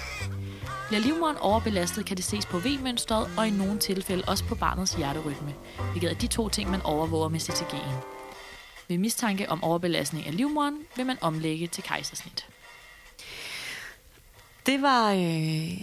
Bliver 0.88 1.00
livmoren 1.00 1.36
overbelastet, 1.36 2.06
kan 2.06 2.16
det 2.16 2.24
ses 2.24 2.46
på 2.46 2.58
V-mønstret 2.58 3.30
og 3.38 3.48
i 3.48 3.50
nogle 3.50 3.78
tilfælde 3.78 4.24
også 4.28 4.44
på 4.44 4.54
barnets 4.54 4.94
hjerterytme, 4.94 5.54
hvilket 5.90 6.10
er 6.10 6.14
de 6.14 6.26
to 6.26 6.48
ting, 6.48 6.70
man 6.70 6.82
overvåger 6.82 7.28
med 7.28 7.40
CTG'en. 7.40 8.04
Ved 8.88 8.98
mistanke 8.98 9.50
om 9.50 9.64
overbelastning 9.64 10.26
af 10.26 10.36
livmoren 10.36 10.78
vil 10.96 11.06
man 11.06 11.18
omlægge 11.20 11.66
til 11.66 11.82
kejsersnit. 11.84 12.46
Det 14.66 14.82
var 14.82 15.12
øh, 15.12 15.78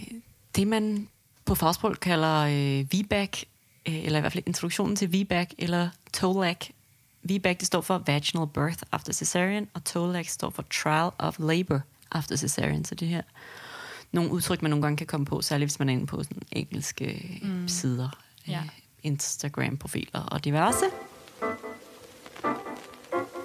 det, 0.56 0.66
man 0.66 1.08
på 1.44 1.54
fagsprog 1.54 1.96
kalder 2.00 2.38
øh, 2.40 2.86
VBAC, 2.92 3.42
øh, 3.88 4.04
eller 4.04 4.18
i 4.18 4.20
hvert 4.20 4.32
fald 4.32 4.44
introduktionen 4.46 4.96
til 4.96 5.12
VBAC, 5.12 5.48
eller 5.58 5.88
TOLAC. 6.12 6.68
VBAC 7.22 7.58
det 7.58 7.66
står 7.66 7.80
for 7.80 8.02
Vaginal 8.06 8.46
Birth 8.46 8.78
After 8.92 9.12
Cesarean, 9.12 9.68
og 9.74 9.84
TOLAC 9.84 10.28
står 10.28 10.50
for 10.50 10.62
Trial 10.62 11.10
of 11.18 11.36
Labor 11.38 11.80
After 12.12 12.36
Cesarean. 12.36 12.84
Så 12.84 12.94
det 12.94 13.08
her 13.08 13.22
nogle 14.12 14.30
udtryk, 14.30 14.62
man 14.62 14.70
nogle 14.70 14.82
gange 14.82 14.96
kan 14.96 15.06
komme 15.06 15.26
på, 15.26 15.42
særligt 15.42 15.70
hvis 15.70 15.78
man 15.78 15.88
er 15.88 15.92
inde 15.92 16.06
på 16.06 16.22
sådan 16.22 16.42
engelske 16.52 17.38
mm. 17.42 17.68
sider, 17.68 18.08
Ja. 18.48 18.58
øh, 18.58 18.68
Instagram-profiler 19.02 20.20
og 20.20 20.44
diverse. 20.44 20.84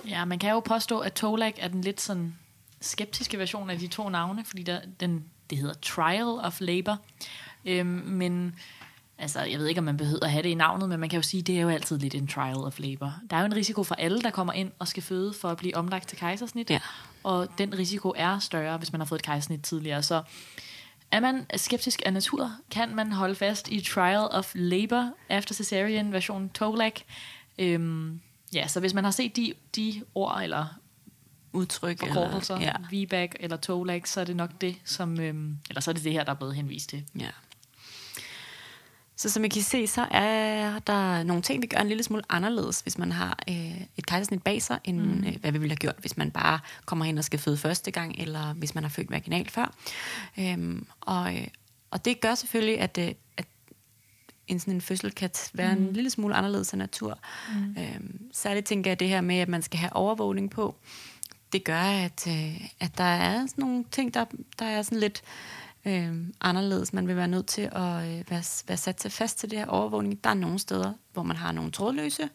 Ja, 0.07 0.25
man 0.25 0.39
kan 0.39 0.51
jo 0.51 0.59
påstå, 0.59 0.99
at 0.99 1.13
Tolak 1.13 1.53
er 1.57 1.67
den 1.67 1.81
lidt 1.81 2.01
sådan 2.01 2.35
skeptiske 2.81 3.39
version 3.39 3.69
af 3.69 3.79
de 3.79 3.87
to 3.87 4.09
navne, 4.09 4.45
fordi 4.45 4.63
der, 4.63 4.79
den, 4.99 5.25
det 5.49 5.57
hedder 5.57 5.73
Trial 5.73 6.25
of 6.25 6.61
Labor. 6.61 6.97
Øhm, 7.65 7.87
men 7.87 8.55
altså, 9.17 9.41
jeg 9.41 9.59
ved 9.59 9.67
ikke, 9.67 9.79
om 9.79 9.85
man 9.85 9.97
behøver 9.97 10.23
at 10.23 10.31
have 10.31 10.43
det 10.43 10.49
i 10.49 10.55
navnet, 10.55 10.89
men 10.89 10.99
man 10.99 11.09
kan 11.09 11.17
jo 11.17 11.23
sige, 11.23 11.43
det 11.43 11.57
er 11.57 11.61
jo 11.61 11.69
altid 11.69 11.99
lidt 11.99 12.15
en 12.15 12.27
trial 12.27 12.57
of 12.57 12.79
labor. 12.79 13.13
Der 13.29 13.35
er 13.35 13.39
jo 13.39 13.45
en 13.45 13.55
risiko 13.55 13.83
for 13.83 13.95
alle, 13.95 14.21
der 14.21 14.29
kommer 14.29 14.53
ind 14.53 14.71
og 14.79 14.87
skal 14.87 15.03
føde 15.03 15.33
for 15.33 15.49
at 15.49 15.57
blive 15.57 15.75
omlagt 15.75 16.07
til 16.07 16.17
kejsersnit. 16.17 16.69
Ja. 16.69 16.79
Og 17.23 17.47
den 17.57 17.77
risiko 17.77 18.13
er 18.15 18.39
større, 18.39 18.77
hvis 18.77 18.91
man 18.91 19.01
har 19.01 19.05
fået 19.05 19.19
et 19.19 19.25
kejsersnit 19.25 19.61
tidligere. 19.61 20.03
Så 20.03 20.23
er 21.11 21.19
man 21.19 21.45
skeptisk 21.55 22.01
af 22.05 22.13
natur, 22.13 22.51
kan 22.71 22.95
man 22.95 23.11
holde 23.11 23.35
fast 23.35 23.67
i 23.67 23.81
Trial 23.81 24.27
of 24.31 24.51
Labor 24.55 25.11
after 25.29 25.53
cesarean 25.53 26.11
version 26.11 26.49
TOLAC. 26.49 27.01
Øhm, 27.59 28.21
ja, 28.53 28.67
så 28.67 28.79
hvis 28.79 28.93
man 28.93 29.03
har 29.03 29.11
set 29.11 29.35
de, 29.35 29.53
de 29.75 30.03
ord 30.15 30.39
eller 30.43 30.65
Udtryk. 31.53 31.99
forkortelser, 31.99 32.55
Eller, 32.55 32.73
ja. 32.91 33.05
VBAC 33.05 33.31
eller 33.39 33.57
TOLAC, 33.57 34.09
så 34.09 34.21
er 34.21 34.25
det 34.25 34.35
nok 34.35 34.49
det, 34.61 34.75
som, 34.83 35.19
øhm, 35.19 35.57
eller 35.69 35.81
så 35.81 35.91
er 35.91 35.93
det 35.93 36.03
det 36.03 36.11
her, 36.11 36.23
der 36.23 36.31
er 36.31 36.35
blevet 36.35 36.55
henvist 36.55 36.89
til. 36.89 37.03
Ja. 37.19 37.29
Så 39.19 39.29
som 39.29 39.45
I 39.45 39.47
kan 39.47 39.61
se, 39.61 39.87
så 39.87 40.07
er 40.11 40.79
der 40.79 41.23
nogle 41.23 41.41
ting, 41.41 41.61
vi 41.61 41.67
gør 41.67 41.77
en 41.77 41.87
lille 41.87 42.03
smule 42.03 42.23
anderledes, 42.29 42.79
hvis 42.79 42.97
man 42.97 43.11
har 43.11 43.39
øh, 43.49 43.81
et 43.97 44.05
kejsersnit 44.05 44.43
bag 44.43 44.61
sig, 44.61 44.79
end 44.83 44.99
mm. 44.99 45.23
øh, 45.27 45.35
hvad 45.41 45.51
vi 45.51 45.57
ville 45.57 45.71
have 45.71 45.77
gjort, 45.77 45.95
hvis 45.99 46.17
man 46.17 46.31
bare 46.31 46.59
kommer 46.85 47.05
hen 47.05 47.17
og 47.17 47.23
skal 47.23 47.39
føde 47.39 47.57
første 47.57 47.91
gang, 47.91 48.15
eller 48.17 48.53
hvis 48.53 48.75
man 48.75 48.83
har 48.83 48.89
født 48.89 49.11
vaginalt 49.11 49.51
før. 49.51 49.73
Øhm, 50.39 50.87
og, 51.01 51.35
øh, 51.35 51.47
og 51.91 52.05
det 52.05 52.21
gør 52.21 52.35
selvfølgelig, 52.35 52.79
at, 52.79 52.97
øh, 52.97 53.11
at 53.37 53.45
en 54.47 54.59
sådan 54.59 54.73
en 54.73 54.81
fødsel 54.81 55.11
kan 55.11 55.29
være 55.53 55.75
mm. 55.75 55.87
en 55.87 55.93
lille 55.93 56.09
smule 56.09 56.35
anderledes 56.35 56.73
af 56.73 56.77
natur. 56.77 57.19
Mm. 57.55 57.75
Øhm, 57.81 58.21
særligt 58.33 58.65
tænker 58.65 58.91
jeg 58.91 58.99
det 58.99 59.09
her 59.09 59.21
med, 59.21 59.35
at 59.37 59.49
man 59.49 59.61
skal 59.61 59.79
have 59.79 59.93
overvågning 59.93 60.51
på. 60.51 60.75
Det 61.53 61.63
gør, 61.63 61.81
at, 61.81 62.27
øh, 62.27 62.61
at 62.79 62.97
der 62.97 63.03
er 63.03 63.47
sådan 63.47 63.61
nogle 63.61 63.85
ting, 63.91 64.13
der, 64.13 64.25
der 64.59 64.65
er 64.65 64.81
sådan 64.81 64.99
lidt 64.99 65.21
øh, 65.85 66.13
anderledes. 66.41 66.93
Man 66.93 67.07
vil 67.07 67.15
være 67.15 67.27
nødt 67.27 67.47
til 67.47 67.61
at 67.61 68.07
øh, 68.07 68.31
være, 68.31 68.43
være 68.67 68.77
sat 68.77 68.95
til 68.95 69.11
fast 69.11 69.39
til 69.39 69.51
det 69.51 69.59
her 69.59 69.65
overvågning. 69.65 70.23
Der 70.23 70.29
er 70.29 70.33
nogle 70.33 70.59
steder, 70.59 70.93
hvor 71.13 71.23
man 71.23 71.35
har 71.35 71.51
nogle 71.51 71.71
trådløse 71.71 72.29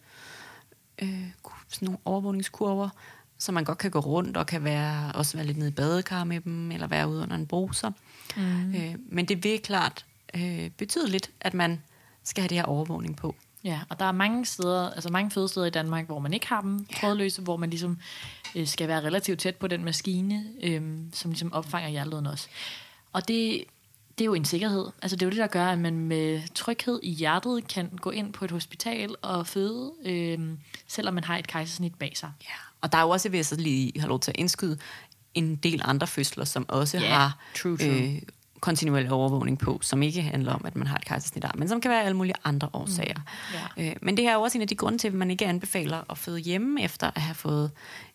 øh, 1.01 1.27
sådan 1.69 1.85
nogle 1.85 1.99
overvågningskurver, 2.05 2.89
så 3.37 3.51
man 3.51 3.63
godt 3.63 3.77
kan 3.77 3.91
gå 3.91 3.99
rundt 3.99 4.37
og 4.37 4.47
kan 4.47 4.63
være, 4.63 5.11
også 5.11 5.37
være 5.37 5.45
lidt 5.45 5.57
nede 5.57 5.69
i 5.69 5.73
badekar 5.73 6.23
med 6.23 6.41
dem, 6.41 6.71
eller 6.71 6.87
være 6.87 7.09
ude 7.09 7.23
under 7.23 7.35
en 7.35 7.47
bruser. 7.47 7.91
Mm. 8.37 8.75
Øh, 8.75 8.95
men 9.09 9.25
det 9.25 9.43
vil 9.43 9.61
klart 9.61 10.05
øh, 10.35 10.69
betyde 10.69 11.09
lidt, 11.09 11.31
at 11.41 11.53
man 11.53 11.81
skal 12.23 12.41
have 12.41 12.49
det 12.49 12.57
her 12.57 12.65
overvågning 12.65 13.15
på. 13.15 13.35
Ja, 13.65 13.79
og 13.89 13.99
der 13.99 14.05
er 14.05 14.11
mange 14.11 14.45
steder, 14.45 14.89
altså 14.89 15.09
mange 15.09 15.31
fødesteder 15.31 15.65
i 15.65 15.69
Danmark, 15.69 16.05
hvor 16.05 16.19
man 16.19 16.33
ikke 16.33 16.47
har 16.47 16.61
dem 16.61 16.85
trådløse, 16.85 17.41
hvor 17.41 17.57
man 17.57 17.69
ligesom 17.69 17.97
øh, 18.55 18.67
skal 18.67 18.87
være 18.87 19.03
relativt 19.03 19.39
tæt 19.39 19.55
på 19.55 19.67
den 19.67 19.85
maskine, 19.85 20.45
øh, 20.63 20.81
som 21.13 21.31
ligesom 21.31 21.53
opfanger 21.53 21.89
hjerteløden 21.89 22.27
også. 22.27 22.47
Og 23.13 23.27
det, 23.27 23.63
det 24.17 24.23
er 24.23 24.25
jo 24.25 24.33
en 24.33 24.45
sikkerhed. 24.45 24.87
Altså 25.01 25.15
det 25.15 25.21
er 25.21 25.25
jo 25.25 25.29
det, 25.29 25.39
der 25.39 25.47
gør, 25.47 25.65
at 25.65 25.79
man 25.79 25.99
med 25.99 26.41
tryghed 26.55 26.99
i 27.03 27.11
hjertet 27.11 27.67
kan 27.67 27.89
gå 28.01 28.09
ind 28.09 28.33
på 28.33 28.45
et 28.45 28.51
hospital 28.51 29.15
og 29.21 29.47
føde, 29.47 29.91
øh, 30.05 30.39
selvom 30.87 31.13
man 31.13 31.23
har 31.23 31.37
et 31.37 31.47
kejsersnit 31.47 31.95
bag 31.95 32.17
sig. 32.17 32.31
Ja. 32.43 32.53
Og 32.81 32.91
der 32.91 32.97
er 32.97 33.01
jo 33.01 33.09
også, 33.09 33.29
vil 33.29 33.37
jeg 33.37 33.45
så 33.45 33.55
lige 33.55 33.91
have 33.99 34.09
lov 34.09 34.19
til 34.19 34.31
at 34.31 34.37
indskyde, 34.37 34.77
en 35.33 35.55
del 35.55 35.81
andre 35.83 36.07
fødsler, 36.07 36.45
som 36.45 36.65
også 36.69 36.97
Ja, 36.97 37.13
har 37.13 37.37
true, 37.55 37.77
true. 37.77 38.15
Øh, 38.15 38.21
kontinuerlig 38.65 39.11
overvågning 39.11 39.59
på, 39.59 39.79
som 39.81 40.03
ikke 40.03 40.21
handler 40.21 40.53
om, 40.53 40.65
at 40.65 40.75
man 40.75 40.87
har 40.87 40.97
et 40.97 41.05
kejsersnit 41.05 41.45
men 41.55 41.69
som 41.69 41.81
kan 41.81 41.91
være 41.91 42.03
alle 42.03 42.17
mulige 42.17 42.35
andre 42.43 42.69
årsager. 42.73 43.15
Mm. 43.77 43.83
Øh, 43.83 43.95
men 44.01 44.17
det 44.17 44.25
her 44.25 44.33
er 44.33 44.37
også 44.37 44.57
en 44.57 44.61
af 44.61 44.67
de 44.67 44.75
grunde 44.75 44.97
til, 44.97 45.07
at 45.07 45.13
man 45.13 45.31
ikke 45.31 45.45
anbefaler 45.45 46.03
at 46.09 46.17
føde 46.17 46.39
hjemme 46.39 46.81
efter 46.83 47.11
at 47.15 47.21
have 47.21 47.35
fået 47.35 47.71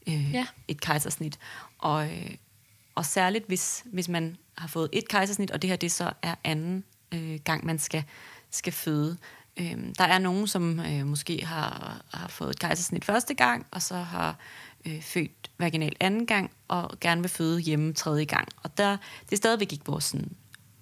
øh, 0.08 0.34
Ja. 0.34 0.46
et 0.68 0.80
kejsersnit. 0.80 1.38
Og, 1.78 2.06
øh, 2.06 2.30
og 2.94 3.06
særligt, 3.06 3.46
hvis, 3.46 3.84
hvis 3.92 4.08
man 4.08 4.36
har 4.58 4.68
fået 4.68 4.88
et 4.92 5.08
kejsersnit, 5.08 5.50
og 5.50 5.62
det 5.62 5.70
her 5.70 5.76
det 5.76 5.92
så 5.92 6.12
er 6.22 6.34
anden 6.44 6.84
øh, 7.12 7.38
gang, 7.44 7.66
man 7.66 7.78
skal, 7.78 8.04
skal 8.50 8.72
føde. 8.72 9.16
Øh, 9.56 9.76
der 9.98 10.04
er 10.04 10.18
nogen, 10.18 10.46
som 10.46 10.80
øh, 10.80 11.06
måske 11.06 11.46
har, 11.46 12.00
har 12.14 12.28
fået 12.28 12.50
et 12.50 12.58
kejsersnit 12.58 13.04
første 13.04 13.34
gang, 13.34 13.66
og 13.70 13.82
så 13.82 13.96
har 13.96 14.36
øh, 14.86 15.02
født 15.02 15.50
vaginal 15.58 15.96
anden 16.00 16.26
gang, 16.26 16.50
og 16.68 16.90
gerne 17.00 17.20
vil 17.20 17.30
føde 17.30 17.60
hjemme 17.60 17.92
tredje 17.92 18.24
gang. 18.24 18.48
Og 18.62 18.78
der, 18.78 18.96
det 19.24 19.32
er 19.32 19.36
stadigvæk 19.36 19.72
ikke 19.72 19.86
vores 19.86 20.04
sådan, 20.04 20.32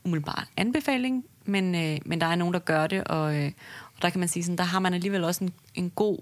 umiddelbare 0.09 0.45
anbefaling, 0.57 1.25
men, 1.45 1.75
øh, 1.75 1.99
men 2.05 2.21
der 2.21 2.27
er 2.27 2.35
nogen, 2.35 2.55
der 2.55 2.61
gør 2.61 2.87
det, 2.87 3.05
og, 3.05 3.37
øh, 3.37 3.53
og 3.97 4.03
der 4.03 4.11
kan 4.11 4.21
man 4.21 4.29
sige, 4.29 4.43
sådan, 4.43 4.59
der 4.59 4.65
har 4.65 4.79
man 4.79 4.95
alligevel 4.95 5.25
også 5.25 5.45
en, 5.45 5.53
en 5.75 5.91
god 5.91 6.19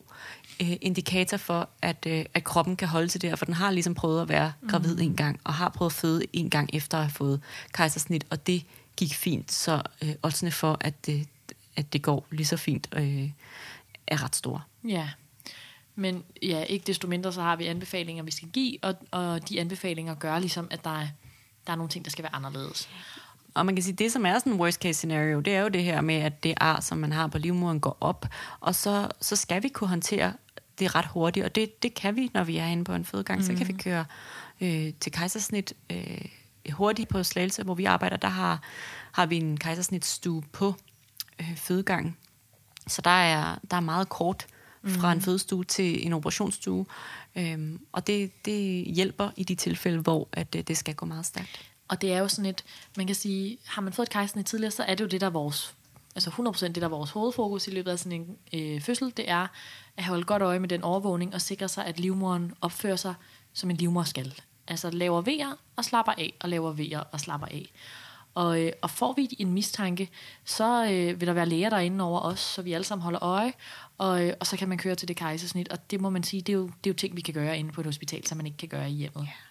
øh, 0.61 0.77
indikator 0.81 1.37
for, 1.37 1.69
at, 1.83 2.07
øh, 2.07 2.25
at 2.35 2.45
kroppen 2.45 2.77
kan 2.77 2.89
holde 2.89 3.09
til 3.09 3.23
det 3.23 3.31
her, 3.31 3.37
for 3.37 3.45
den 3.45 3.55
har 3.55 3.71
ligesom 3.71 3.95
prøvet 3.95 4.23
at 4.23 4.29
være 4.29 4.53
gravid 4.69 5.01
en 5.01 5.17
gang, 5.17 5.41
og 5.45 5.55
har 5.55 5.69
prøvet 5.69 5.91
at 5.91 5.97
føde 5.97 6.23
en 6.33 6.51
gang 6.51 6.71
efter 6.73 6.99
at 6.99 7.05
have 7.05 7.11
fået 7.11 7.41
kejsersnit, 7.73 8.27
og 8.31 8.47
det 8.47 8.65
gik 8.97 9.15
fint, 9.15 9.53
så 9.53 9.83
øh, 10.03 10.15
oddsene 10.23 10.51
for, 10.51 10.79
at 10.81 11.07
det, 11.07 11.29
at 11.77 11.93
det 11.93 12.03
går 12.03 12.27
lige 12.31 12.47
så 12.47 12.57
fint, 12.57 12.89
øh, 12.97 13.31
er 14.07 14.25
ret 14.25 14.37
store. 14.37 14.61
Ja, 14.85 15.09
men 15.95 16.25
ja, 16.43 16.63
ikke 16.63 16.87
desto 16.87 17.09
mindre, 17.09 17.33
så 17.33 17.43
har 17.43 17.57
vi 17.57 17.67
anbefalinger, 17.67 18.23
vi 18.23 18.31
skal 18.31 18.49
give, 18.49 18.79
og, 18.83 18.95
og 19.11 19.49
de 19.49 19.61
anbefalinger 19.61 20.15
gør 20.15 20.39
ligesom, 20.39 20.69
at 20.71 20.85
der 20.85 20.91
er, 20.91 21.07
der 21.67 21.73
er 21.73 21.77
nogle 21.77 21.91
ting, 21.91 22.05
der 22.05 22.11
skal 22.11 22.23
være 22.23 22.35
anderledes. 22.35 22.89
Og 23.57 23.67
man 23.67 23.77
kan 23.77 23.83
sige, 23.83 23.95
det 23.95 24.13
som 24.13 24.27
er 24.27 24.39
sådan 24.39 24.53
en 24.53 24.61
worst 24.61 24.83
case 24.83 24.95
scenario, 24.95 25.41
det 25.41 25.55
er 25.55 25.61
jo 25.61 25.69
det 25.69 25.85
her 25.85 26.01
med, 26.01 26.15
at 26.15 26.43
det 26.43 26.55
ar, 26.57 26.81
som 26.81 26.99
man 26.99 27.13
har 27.13 27.27
på 27.27 27.39
livmoderen, 27.39 27.81
går 27.81 27.97
op, 28.01 28.27
og 28.61 28.75
så, 28.75 29.09
så 29.21 29.37
skal 29.37 29.63
vi 29.63 29.69
kunne 29.69 29.89
håndtere 29.89 30.33
det 30.79 30.95
ret 30.95 31.07
hurtigt, 31.07 31.45
og 31.47 31.55
det, 31.55 31.83
det 31.83 31.95
kan 31.95 32.17
vi, 32.17 32.31
når 32.35 32.45
vi 32.45 32.57
er 32.57 32.67
inde 32.67 32.85
på 32.85 32.93
en 32.95 33.05
fødegang. 33.05 33.41
Mm. 33.41 33.47
Så 33.47 33.55
kan 33.55 33.69
vi 33.69 33.73
køre 33.73 34.05
øh, 34.61 34.93
til 35.01 35.13
kejsersnit 35.13 35.73
øh, 35.91 36.25
hurtigt 36.73 37.09
på 37.09 37.23
Slagelse, 37.23 37.63
hvor 37.63 37.75
vi 37.75 37.85
arbejder. 37.85 38.17
Der 38.17 38.29
har, 38.29 38.63
har 39.13 39.27
vi 39.27 39.37
en 39.37 39.57
kejsersnitstue 39.57 40.43
på 40.53 40.75
øh, 41.41 41.57
fødegangen. 41.57 42.17
Så 42.87 43.03
der 43.03 43.11
er, 43.11 43.59
der 43.71 43.77
er 43.77 43.81
meget 43.81 44.09
kort 44.09 44.47
fra 44.87 45.13
en 45.13 45.21
fødestue 45.21 45.65
til 45.65 46.07
en 46.07 46.13
operationsstue. 46.13 46.87
Øhm, 47.37 47.81
og 47.93 48.07
det, 48.07 48.45
det 48.45 48.85
hjælper 48.85 49.31
i 49.37 49.45
de 49.45 49.55
tilfælde, 49.55 49.99
hvor 49.99 50.29
at, 50.33 50.55
øh, 50.55 50.63
det 50.63 50.77
skal 50.77 50.95
gå 50.95 51.07
meget 51.07 51.27
stærkt. 51.27 51.67
Og 51.89 52.01
det 52.01 52.13
er 52.13 52.19
jo 52.19 52.29
sådan 52.29 52.51
et, 52.51 52.65
man 52.97 53.07
kan 53.07 53.17
sige, 53.17 53.59
har 53.65 53.83
man 53.83 53.93
fået 53.93 54.07
et 54.07 54.13
kejsersnit 54.13 54.47
tidligere, 54.47 54.71
så 54.71 54.83
er 54.83 54.95
det 54.95 55.05
jo 55.05 55.09
det, 55.09 55.21
der 55.21 55.27
er 55.27 55.31
vores, 55.31 55.75
altså 56.15 56.31
100% 56.31 56.67
det, 56.67 56.75
der 56.75 56.85
er 56.85 56.89
vores 56.89 57.11
hovedfokus 57.11 57.69
i 57.69 57.71
løbet 57.71 57.91
af 57.91 57.99
sådan 57.99 58.13
en 58.21 58.37
øh, 58.75 58.81
fødsel, 58.81 59.13
det 59.17 59.31
er 59.31 59.47
at 59.97 60.05
holde 60.05 60.25
godt 60.25 60.43
øje 60.43 60.59
med 60.59 60.69
den 60.69 60.83
overvågning 60.83 61.35
og 61.35 61.41
sikre 61.41 61.69
sig, 61.69 61.87
at 61.87 62.01
livmoren 62.01 62.55
opfører 62.61 62.97
sig, 62.97 63.15
som 63.53 63.71
en 63.71 63.77
livmor 63.77 64.03
skal. 64.03 64.35
Altså 64.69 64.91
laver 64.91 65.21
vejer 65.21 65.53
og 65.77 65.85
slapper 65.85 66.13
af, 66.13 66.35
og 66.41 66.49
laver 66.49 66.73
vejer 66.73 67.01
og 67.01 67.21
slapper 67.21 67.47
af. 67.47 67.73
Og, 68.35 68.63
øh, 68.63 68.73
og 68.83 68.91
får 68.91 69.13
vi 69.13 69.29
en 69.39 69.53
mistanke, 69.53 70.11
så 70.45 70.85
øh, 70.85 71.21
vil 71.21 71.29
der 71.29 71.33
være 71.33 71.47
læger 71.47 71.71
derinde 71.71 72.05
over 72.05 72.21
os, 72.21 72.41
så 72.41 72.63
vi 72.63 72.73
alle 72.73 72.85
sammen 72.85 73.03
holder 73.03 73.23
øje, 73.23 73.53
og, 73.99 74.25
øh, 74.25 74.33
og 74.41 74.47
så 74.47 74.57
kan 74.57 74.69
man 74.69 74.79
køre 74.79 74.95
til 74.95 75.09
det 75.09 75.17
kejsersnit. 75.17 75.69
Og 75.69 75.91
det 75.91 76.01
må 76.01 76.11
man 76.11 76.23
sige, 76.23 76.43
det 76.43 76.53
er, 76.53 76.57
jo, 76.57 76.67
det 76.67 76.91
er 76.91 76.91
jo 76.91 76.95
ting, 76.95 77.17
vi 77.17 77.21
kan 77.21 77.35
gøre 77.35 77.59
inde 77.59 77.73
på 77.73 77.81
et 77.81 77.87
hospital, 77.87 78.27
som 78.27 78.37
man 78.37 78.47
ikke 78.47 78.59
kan 78.59 78.69
gøre 78.69 78.91
i 78.91 78.95
hjemmet. 78.95 79.23
Yeah. 79.23 79.46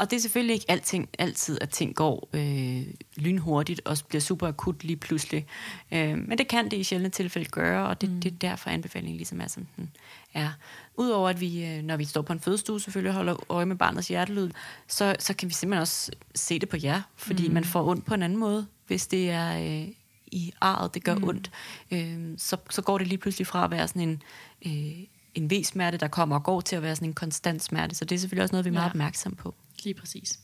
Og 0.00 0.10
det 0.10 0.16
er 0.16 0.20
selvfølgelig 0.20 0.54
ikke 0.54 0.66
alting, 0.68 1.08
altid, 1.18 1.58
at 1.60 1.70
ting 1.70 1.94
går 1.94 2.28
øh, 2.32 2.86
lynhurtigt 3.16 3.80
og 3.84 3.96
bliver 4.08 4.20
super 4.20 4.48
akut 4.48 4.84
lige 4.84 4.96
pludselig. 4.96 5.46
Øh, 5.92 6.18
men 6.18 6.38
det 6.38 6.48
kan 6.48 6.64
det 6.64 6.76
i 6.76 6.84
sjældne 6.84 7.08
tilfælde 7.08 7.48
gøre, 7.50 7.88
og 7.88 8.00
det, 8.00 8.10
mm. 8.10 8.20
det 8.20 8.32
er 8.32 8.36
derfor 8.36 8.70
anbefalingen 8.70 9.16
ligesom 9.16 9.40
er, 9.40 9.48
som 9.48 9.66
den 9.76 9.90
er. 10.34 10.50
Udover 10.96 11.28
at 11.28 11.40
vi, 11.40 11.64
øh, 11.64 11.82
når 11.82 11.96
vi 11.96 12.04
står 12.04 12.22
på 12.22 12.32
en 12.32 12.40
fødestue, 12.40 12.80
selvfølgelig 12.80 13.14
holder 13.14 13.52
øje 13.52 13.66
med 13.66 13.76
barnets 13.76 14.08
hjertelyd, 14.08 14.50
så, 14.88 15.16
så 15.18 15.34
kan 15.34 15.48
vi 15.48 15.54
simpelthen 15.54 15.80
også 15.80 16.12
se 16.34 16.58
det 16.58 16.68
på 16.68 16.76
jer, 16.82 17.02
fordi 17.16 17.48
mm. 17.48 17.54
man 17.54 17.64
får 17.64 17.88
ondt 17.88 18.06
på 18.06 18.14
en 18.14 18.22
anden 18.22 18.38
måde, 18.38 18.66
hvis 18.86 19.06
det 19.06 19.30
er 19.30 19.58
øh, 19.58 19.88
i 20.26 20.52
arret, 20.60 20.94
det 20.94 21.04
gør 21.04 21.14
mm. 21.14 21.24
ondt. 21.24 21.50
Øh, 21.90 22.18
så, 22.38 22.56
så 22.70 22.82
går 22.82 22.98
det 22.98 23.06
lige 23.06 23.18
pludselig 23.18 23.46
fra 23.46 23.64
at 23.64 23.70
være 23.70 23.88
sådan 23.88 24.02
en... 24.02 24.22
Øh, 24.66 25.04
en 25.34 25.50
V-smerte, 25.50 25.98
der 25.98 26.08
kommer 26.08 26.36
og 26.36 26.42
går 26.42 26.60
til 26.60 26.76
at 26.76 26.82
være 26.82 26.96
sådan 26.96 27.08
en 27.08 27.14
konstant 27.14 27.62
smerte. 27.62 27.94
Så 27.94 28.04
det 28.04 28.14
er 28.14 28.18
selvfølgelig 28.18 28.42
også 28.42 28.52
noget, 28.52 28.64
vi 28.64 28.68
er 28.68 28.72
meget 28.72 28.84
ja. 28.84 28.90
opmærksom 28.90 29.34
på. 29.34 29.54
Lige 29.84 29.94
præcis. 29.94 30.38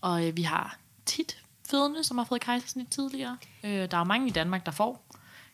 Og 0.00 0.26
øh, 0.26 0.36
vi 0.36 0.42
har 0.42 0.78
tit 1.06 1.42
fødende, 1.70 2.04
som 2.04 2.18
har 2.18 2.24
fået 2.24 2.40
kejsersnit 2.40 2.88
tidligere. 2.88 3.36
Øh, 3.64 3.70
der 3.70 3.94
er 3.94 3.98
jo 3.98 4.04
mange 4.04 4.28
i 4.28 4.30
Danmark, 4.30 4.66
der 4.66 4.72
får 4.72 5.04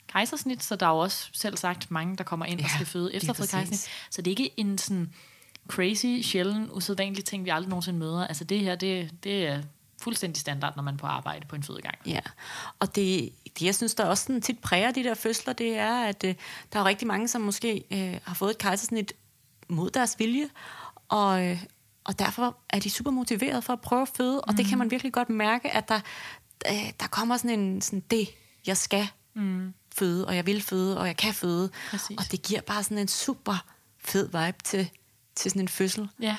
kejsersnit, 0.09 0.63
så 0.63 0.77
der 0.77 0.87
er 0.87 0.91
jo 0.91 0.99
også 0.99 1.29
selv 1.33 1.57
sagt 1.57 1.91
mange, 1.91 2.17
der 2.17 2.25
kommer 2.25 2.47
ind 2.47 2.61
ja, 2.61 2.65
og 2.67 2.71
skal 2.71 2.87
føde 2.87 3.15
efter 3.15 3.33
fået 3.33 3.51
kejsersnit. 3.51 3.91
Så 4.11 4.23
det 4.23 4.27
er 4.27 4.33
ikke 4.33 4.51
en 4.57 4.79
sådan 4.79 5.13
crazy, 5.69 6.21
sjælden, 6.23 6.69
usædvanlig 6.73 7.25
ting, 7.25 7.45
vi 7.45 7.51
aldrig 7.51 7.69
nogensinde 7.69 7.99
møder. 7.99 8.27
Altså 8.27 8.45
det 8.45 8.61
her, 8.61 8.75
det, 8.75 9.11
det 9.25 9.47
er 9.47 9.63
fuldstændig 10.03 10.41
standard, 10.41 10.77
når 10.77 10.83
man 10.83 10.95
er 10.95 10.99
på 10.99 11.07
arbejde 11.07 11.47
på 11.47 11.57
en 11.57 11.63
fødegang. 11.63 11.95
Ja, 12.07 12.21
og 12.79 12.97
det, 12.97 13.33
det 13.59 13.67
jeg 13.67 13.75
synes, 13.75 13.95
der 13.95 14.05
også 14.05 14.25
sådan 14.25 14.43
tit 14.43 14.59
præger 14.59 14.91
de 14.91 15.05
der 15.05 15.15
fødsler, 15.15 15.53
det 15.53 15.77
er, 15.77 16.03
at 16.03 16.25
øh, 16.25 16.35
der 16.73 16.81
er 16.81 16.85
rigtig 16.85 17.07
mange, 17.07 17.29
som 17.29 17.41
måske 17.41 17.85
øh, 17.91 18.21
har 18.25 18.35
fået 18.35 18.51
et 18.51 18.59
kejsersnit 18.59 19.13
mod 19.69 19.91
deres 19.91 20.19
vilje, 20.19 20.49
og, 21.09 21.47
øh, 21.47 21.65
og 22.07 22.19
derfor 22.19 22.57
er 22.71 22.79
de 22.79 22.90
super 22.90 23.11
motiveret 23.11 23.64
for 23.64 23.73
at 23.73 23.81
prøve 23.81 24.03
at 24.03 24.09
føde, 24.09 24.40
og 24.40 24.53
mm. 24.53 24.57
det 24.57 24.66
kan 24.66 24.79
man 24.79 24.90
virkelig 24.90 25.12
godt 25.12 25.31
mærke, 25.31 25.71
at 25.71 25.88
der, 25.88 26.01
øh, 26.71 26.92
der 27.01 27.07
kommer 27.07 27.37
sådan 27.37 27.61
en, 27.61 27.83
sådan 27.83 28.01
det, 28.11 28.29
jeg 28.66 28.77
skal 28.77 29.09
mm. 29.35 29.75
føde, 29.99 30.27
og 30.27 30.37
jeg 30.37 30.47
vil 30.47 30.62
føde, 30.62 30.99
og 30.99 31.07
jeg 31.07 31.16
kan 31.16 31.35
føde, 31.35 31.71
Præcis. 31.90 32.19
og 32.19 32.25
det 32.31 32.42
giver 32.42 32.61
bare 32.61 32.83
sådan 32.83 32.99
en 32.99 33.09
super 33.09 33.64
fed 33.99 34.27
vibe 34.27 34.59
til, 34.64 34.90
til 35.35 35.51
sådan 35.51 35.62
en 35.62 35.69
fødsel. 35.69 36.09
Ja, 36.21 36.37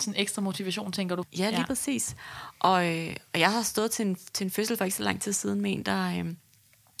sådan 0.00 0.14
en 0.14 0.20
ekstra 0.20 0.42
motivation, 0.42 0.92
tænker 0.92 1.16
du? 1.16 1.24
Ja, 1.38 1.50
lige 1.50 1.60
ja. 1.60 1.66
præcis. 1.66 2.16
Og, 2.58 2.96
øh, 2.96 3.16
og 3.34 3.40
jeg 3.40 3.52
har 3.52 3.62
stået 3.62 3.90
til 3.90 4.06
en, 4.06 4.16
til 4.32 4.44
en 4.44 4.50
fødsel 4.50 4.76
for 4.76 4.84
ikke 4.84 4.96
så 4.96 5.02
lang 5.02 5.20
tid 5.20 5.32
siden 5.32 5.60
med 5.60 5.72
en, 5.72 5.82
der 5.82 6.06
øh, 6.06 6.34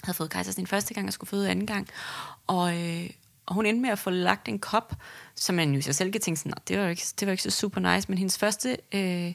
havde 0.04 0.16
fået 0.16 0.30
kejsersnit 0.30 0.68
første 0.68 0.94
gang 0.94 1.06
og 1.06 1.12
skulle 1.12 1.28
føde 1.28 1.50
anden 1.50 1.66
gang. 1.66 1.88
Og, 2.46 2.76
øh, 2.76 3.10
og 3.50 3.54
hun 3.54 3.66
endte 3.66 3.82
med 3.82 3.90
at 3.90 3.98
få 3.98 4.10
lagt 4.10 4.48
en 4.48 4.58
kop, 4.58 4.94
som 5.34 5.54
man 5.54 5.74
jo 5.74 5.82
sig 5.82 5.94
selv 5.94 6.12
kan 6.12 6.20
tænke 6.20 6.40
sådan, 6.40 6.52
det 6.68 6.78
var 6.78 6.84
jo 6.84 6.90
ikke, 6.90 7.02
det 7.20 7.26
var 7.26 7.32
ikke 7.32 7.42
så 7.42 7.50
super 7.50 7.94
nice, 7.94 8.08
men 8.08 8.18
hendes 8.18 8.38
første 8.38 8.76
øh, 8.92 9.34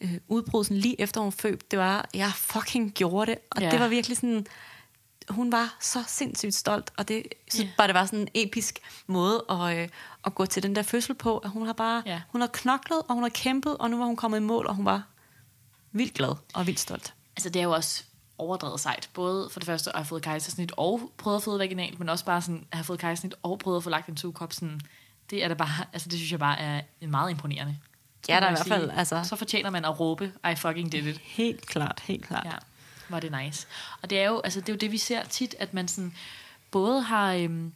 øh, 0.00 0.14
udbrud 0.28 0.64
sådan 0.64 0.76
lige 0.76 1.00
efter 1.00 1.20
hun 1.20 1.32
fødte, 1.32 1.66
det 1.70 1.78
var, 1.78 2.08
jeg 2.14 2.32
fucking 2.34 2.92
gjorde 2.92 3.30
det. 3.30 3.38
Og 3.50 3.62
ja. 3.62 3.70
det 3.70 3.80
var 3.80 3.88
virkelig 3.88 4.16
sådan, 4.16 4.46
hun 5.28 5.52
var 5.52 5.76
så 5.80 6.04
sindssygt 6.06 6.54
stolt, 6.54 6.92
og 6.96 7.08
det 7.08 7.22
så 7.50 7.62
yeah. 7.62 7.72
bare 7.76 7.86
det 7.86 7.94
var 7.94 8.06
sådan 8.06 8.18
en 8.18 8.28
episk 8.34 8.78
måde 9.06 9.44
at, 9.50 9.78
øh, 9.78 9.88
at 10.24 10.34
gå 10.34 10.46
til 10.46 10.62
den 10.62 10.76
der 10.76 10.82
fødsel 10.82 11.14
på, 11.14 11.38
at 11.38 11.50
hun 11.50 11.66
har 11.66 11.72
bare, 11.72 12.02
yeah. 12.08 12.20
hun 12.28 12.40
har 12.40 12.48
knoklet, 12.52 12.98
og 13.08 13.14
hun 13.14 13.22
har 13.22 13.30
kæmpet, 13.30 13.76
og 13.78 13.90
nu 13.90 13.98
var 13.98 14.04
hun 14.04 14.16
kommet 14.16 14.38
i 14.38 14.42
mål, 14.42 14.66
og 14.66 14.74
hun 14.74 14.84
var 14.84 15.02
vildt 15.92 16.14
glad 16.14 16.34
og 16.54 16.66
vildt 16.66 16.80
stolt. 16.80 17.14
Altså 17.36 17.48
det 17.50 17.60
er 17.60 17.64
jo 17.64 17.72
også 17.72 18.04
overdrevet 18.42 18.80
sejt. 18.80 19.10
Både 19.14 19.50
for 19.50 19.60
det 19.60 19.66
første 19.66 19.90
at 19.90 19.96
have 19.96 20.04
fået 20.06 20.22
kejsersnit 20.22 20.72
og 20.76 21.10
prøvet 21.16 21.36
at 21.36 21.42
føde 21.42 21.58
vaginalt, 21.58 21.98
men 21.98 22.08
også 22.08 22.24
bare 22.24 22.42
sådan 22.42 22.66
at 22.72 22.78
have 22.78 22.84
fået 22.84 22.98
kejsersnit 22.98 23.34
og 23.42 23.58
prøvet 23.58 23.76
at 23.76 23.82
få 23.82 23.90
lagt 23.90 24.08
en 24.08 24.16
sugekop. 24.16 24.52
Sådan, 24.52 24.80
det 25.30 25.44
er 25.44 25.48
da 25.48 25.54
bare, 25.54 25.84
altså 25.92 26.08
det 26.08 26.18
synes 26.18 26.30
jeg 26.30 26.38
bare 26.38 26.58
er 26.58 26.82
meget 27.00 27.30
imponerende. 27.30 27.76
Ja, 28.28 28.40
der 28.40 28.46
er 28.46 28.50
i 28.50 28.52
hvert 28.52 28.66
fald. 28.66 28.90
Altså, 28.90 29.24
så 29.24 29.36
fortjener 29.36 29.70
man 29.70 29.84
at 29.84 30.00
råbe, 30.00 30.32
I 30.52 30.54
fucking 30.54 30.92
did 30.92 31.06
it. 31.06 31.18
Helt 31.18 31.66
klart, 31.66 32.02
helt 32.04 32.26
klart. 32.26 32.44
Ja, 32.46 32.56
var 33.08 33.20
det 33.20 33.32
nice. 33.44 33.66
Og 34.02 34.10
det 34.10 34.20
er 34.20 34.28
jo, 34.28 34.40
altså, 34.40 34.60
det 34.60 34.68
er 34.68 34.72
jo 34.72 34.78
det, 34.78 34.92
vi 34.92 34.98
ser 34.98 35.24
tit, 35.24 35.54
at 35.58 35.74
man 35.74 35.88
sådan, 35.88 36.14
både 36.70 37.02
har, 37.02 37.32
øhm, 37.32 37.72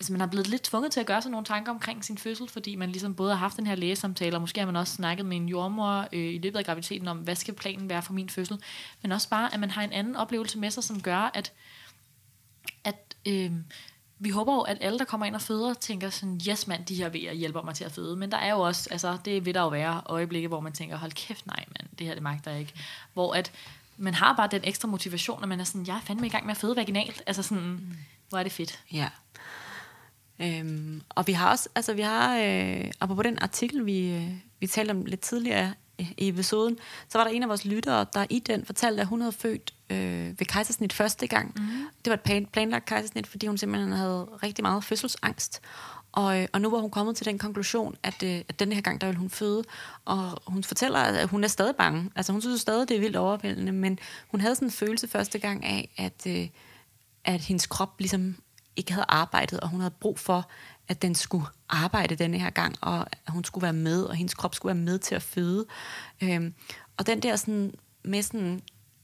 altså 0.00 0.12
man 0.12 0.20
har 0.20 0.26
blevet 0.26 0.46
lidt 0.46 0.62
tvunget 0.62 0.92
til 0.92 1.00
at 1.00 1.06
gøre 1.06 1.22
sig 1.22 1.30
nogle 1.30 1.46
tanker 1.46 1.72
omkring 1.72 2.04
sin 2.04 2.18
fødsel, 2.18 2.48
fordi 2.48 2.76
man 2.76 2.90
ligesom 2.90 3.14
både 3.14 3.30
har 3.30 3.38
haft 3.38 3.56
den 3.56 3.66
her 3.66 3.74
lægesamtale, 3.74 4.36
og 4.36 4.40
måske 4.40 4.60
har 4.60 4.66
man 4.66 4.76
også 4.76 4.94
snakket 4.94 5.26
med 5.26 5.36
en 5.36 5.48
jordmor 5.48 6.08
øh, 6.12 6.34
i 6.34 6.38
løbet 6.38 6.58
af 6.58 6.64
graviditeten 6.64 7.08
om, 7.08 7.18
hvad 7.18 7.34
skal 7.34 7.54
planen 7.54 7.88
være 7.88 8.02
for 8.02 8.12
min 8.12 8.28
fødsel, 8.28 8.62
men 9.02 9.12
også 9.12 9.28
bare, 9.28 9.54
at 9.54 9.60
man 9.60 9.70
har 9.70 9.82
en 9.82 9.92
anden 9.92 10.16
oplevelse 10.16 10.58
med 10.58 10.70
sig, 10.70 10.84
som 10.84 11.02
gør, 11.02 11.30
at, 11.34 11.52
at 12.84 13.16
øh, 13.26 13.52
vi 14.18 14.30
håber 14.30 14.54
jo, 14.54 14.60
at 14.60 14.78
alle, 14.80 14.98
der 14.98 15.04
kommer 15.04 15.26
ind 15.26 15.34
og 15.34 15.40
føder, 15.40 15.74
tænker 15.74 16.10
sådan, 16.10 16.40
yes 16.48 16.66
mand, 16.66 16.84
de 16.84 16.94
her 16.94 17.08
ved 17.08 17.24
at 17.24 17.36
hjælpe 17.36 17.62
mig 17.64 17.74
til 17.74 17.84
at 17.84 17.92
føde. 17.92 18.16
Men 18.16 18.30
der 18.30 18.38
er 18.38 18.50
jo 18.50 18.60
også, 18.60 18.88
altså 18.90 19.18
det 19.24 19.44
vil 19.44 19.54
der 19.54 19.60
jo 19.60 19.68
være 19.68 20.02
øjeblikke, 20.06 20.48
hvor 20.48 20.60
man 20.60 20.72
tænker, 20.72 20.96
hold 20.96 21.12
kæft, 21.12 21.46
nej 21.46 21.64
mand, 21.68 21.88
det 21.98 22.06
her 22.06 22.14
det 22.14 22.22
magter 22.22 22.50
jeg 22.50 22.60
ikke. 22.60 22.72
Hvor 23.12 23.34
at 23.34 23.52
man 23.96 24.14
har 24.14 24.36
bare 24.36 24.48
den 24.50 24.60
ekstra 24.64 24.88
motivation, 24.88 25.42
at 25.42 25.48
man 25.48 25.60
er 25.60 25.64
sådan, 25.64 25.86
jeg 25.86 25.96
er 25.96 26.00
fandme 26.00 26.26
i 26.26 26.30
gang 26.30 26.46
med 26.46 26.50
at 26.50 26.56
føde 26.56 26.76
vaginalt. 26.76 27.22
Altså 27.26 27.42
sådan, 27.42 27.64
mm. 27.64 27.96
hvor 28.28 28.38
er 28.38 28.42
det 28.42 28.52
fedt. 28.52 28.80
Ja. 28.92 29.08
Øhm, 30.40 31.02
og 31.08 31.26
vi 31.26 31.32
har 31.32 31.50
også, 31.50 31.68
altså 31.74 31.94
vi 31.94 32.02
har, 32.02 32.38
øh, 32.38 33.16
på 33.16 33.22
den 33.22 33.38
artikel, 33.38 33.86
vi, 33.86 34.10
øh, 34.10 34.30
vi 34.60 34.66
talte 34.66 34.90
om 34.90 35.04
lidt 35.04 35.20
tidligere 35.20 35.74
i 35.98 36.28
episoden, 36.28 36.78
så 37.08 37.18
var 37.18 37.24
der 37.24 37.30
en 37.30 37.42
af 37.42 37.48
vores 37.48 37.64
lyttere, 37.64 38.06
der 38.14 38.26
i 38.30 38.38
den 38.38 38.64
fortalte, 38.64 39.00
at 39.00 39.06
hun 39.06 39.20
havde 39.20 39.32
født 39.32 39.74
øh, 39.90 40.38
ved 40.38 40.46
kejsersnit 40.46 40.92
første 40.92 41.26
gang. 41.26 41.52
Mm. 41.56 41.66
Det 42.04 42.10
var 42.10 42.32
et 42.34 42.48
planlagt 42.48 42.86
kejsersnit, 42.86 43.26
fordi 43.26 43.46
hun 43.46 43.58
simpelthen 43.58 43.92
havde 43.92 44.28
rigtig 44.42 44.62
meget 44.62 44.84
fødselsangst. 44.84 45.60
Og, 46.12 46.40
øh, 46.40 46.48
og 46.52 46.60
nu 46.60 46.70
var 46.70 46.78
hun 46.78 46.90
kommet 46.90 47.16
til 47.16 47.26
den 47.26 47.38
konklusion, 47.38 47.96
at, 48.02 48.22
øh, 48.22 48.42
at 48.48 48.58
den 48.58 48.72
her 48.72 48.80
gang, 48.80 49.00
der 49.00 49.06
vil 49.06 49.16
hun 49.16 49.30
føde. 49.30 49.64
Og 50.04 50.42
hun 50.46 50.64
fortæller, 50.64 50.98
at 50.98 51.28
hun 51.28 51.44
er 51.44 51.48
stadig 51.48 51.76
bange. 51.76 52.10
Altså 52.16 52.32
hun 52.32 52.40
synes 52.40 52.60
stadig, 52.60 52.88
det 52.88 52.96
er 52.96 53.00
vildt 53.00 53.16
overvældende, 53.16 53.72
men 53.72 53.98
hun 54.28 54.40
havde 54.40 54.54
sådan 54.54 54.68
en 54.68 54.72
følelse 54.72 55.08
første 55.08 55.38
gang 55.38 55.64
af, 55.64 55.88
at, 55.96 56.26
øh, 56.26 56.48
at 57.24 57.40
hendes 57.40 57.66
krop 57.66 57.94
ligesom 57.98 58.36
ikke 58.76 58.92
havde 58.92 59.06
arbejdet, 59.08 59.60
og 59.60 59.68
hun 59.68 59.80
havde 59.80 59.94
brug 60.00 60.18
for, 60.18 60.50
at 60.88 61.02
den 61.02 61.14
skulle 61.14 61.46
arbejde 61.68 62.16
denne 62.16 62.38
her 62.38 62.50
gang, 62.50 62.76
og 62.80 63.00
at 63.00 63.32
hun 63.32 63.44
skulle 63.44 63.62
være 63.62 63.72
med, 63.72 64.02
og 64.02 64.14
hendes 64.14 64.34
krop 64.34 64.54
skulle 64.54 64.74
være 64.74 64.84
med 64.84 64.98
til 64.98 65.14
at 65.14 65.22
føde. 65.22 65.66
Øhm, 66.22 66.54
og 66.96 67.06
den 67.06 67.20
der 67.20 67.36
sådan, 67.36 67.74
med 68.02 68.22
sådan, 68.22 68.62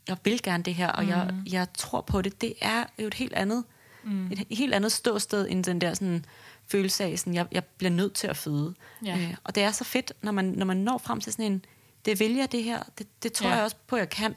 jeg 0.08 0.16
vil 0.24 0.42
gerne 0.42 0.62
det 0.62 0.74
her, 0.74 0.88
og 0.88 1.02
mm. 1.04 1.08
jeg, 1.08 1.34
jeg 1.50 1.66
tror 1.74 2.00
på 2.00 2.22
det, 2.22 2.40
det 2.40 2.54
er 2.60 2.84
jo 2.98 3.06
et 3.06 3.14
helt 3.14 3.32
andet, 3.32 3.64
mm. 4.04 4.32
et 4.32 4.46
helt 4.50 4.74
andet 4.74 4.92
ståsted, 4.92 5.46
end 5.50 5.64
den 5.64 5.80
der 5.80 5.94
sådan, 5.94 6.24
følelse 6.66 7.04
af, 7.04 7.18
sådan, 7.18 7.34
jeg, 7.34 7.46
jeg 7.52 7.64
bliver 7.64 7.90
nødt 7.90 8.14
til 8.14 8.26
at 8.26 8.36
føde. 8.36 8.74
Ja. 9.04 9.18
Øh, 9.18 9.34
og 9.44 9.54
det 9.54 9.62
er 9.62 9.70
så 9.70 9.84
fedt, 9.84 10.12
når 10.22 10.32
man, 10.32 10.44
når 10.44 10.66
man 10.66 10.76
når 10.76 10.98
frem 10.98 11.20
til 11.20 11.32
sådan 11.32 11.52
en, 11.52 11.64
det 12.04 12.20
vil 12.20 12.34
jeg 12.34 12.52
det 12.52 12.64
her, 12.64 12.82
det, 12.98 13.06
det 13.22 13.32
tror 13.32 13.48
ja. 13.48 13.54
jeg 13.54 13.64
også 13.64 13.76
på, 13.86 13.96
jeg 13.96 14.08
kan. 14.08 14.34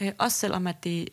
Øh, 0.00 0.12
også 0.18 0.38
selvom 0.38 0.66
at 0.66 0.84
det, 0.84 1.08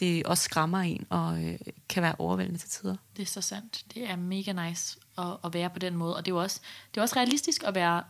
det 0.00 0.26
også 0.26 0.44
skræmmer 0.44 0.78
en 0.78 1.06
og 1.10 1.44
øh, 1.44 1.58
kan 1.88 2.02
være 2.02 2.14
overvældende 2.18 2.58
til 2.60 2.68
tider. 2.68 2.96
Det 3.16 3.22
er 3.22 3.26
så 3.26 3.40
sandt. 3.40 3.84
Det 3.94 4.10
er 4.10 4.16
mega 4.16 4.68
nice 4.68 4.98
at, 5.18 5.36
at 5.44 5.54
være 5.54 5.70
på 5.70 5.78
den 5.78 5.96
måde. 5.96 6.16
Og 6.16 6.26
det 6.26 6.32
er 6.32 6.34
jo 6.34 6.42
også, 6.42 6.60
det 6.94 7.00
er 7.00 7.02
også 7.02 7.16
realistisk 7.16 7.62
at 7.62 7.74
være 7.74 8.02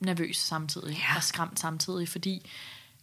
nervøs 0.00 0.36
samtidig 0.36 0.96
ja. 0.96 1.16
og 1.16 1.22
skræmt 1.22 1.60
samtidig, 1.60 2.08
fordi 2.08 2.50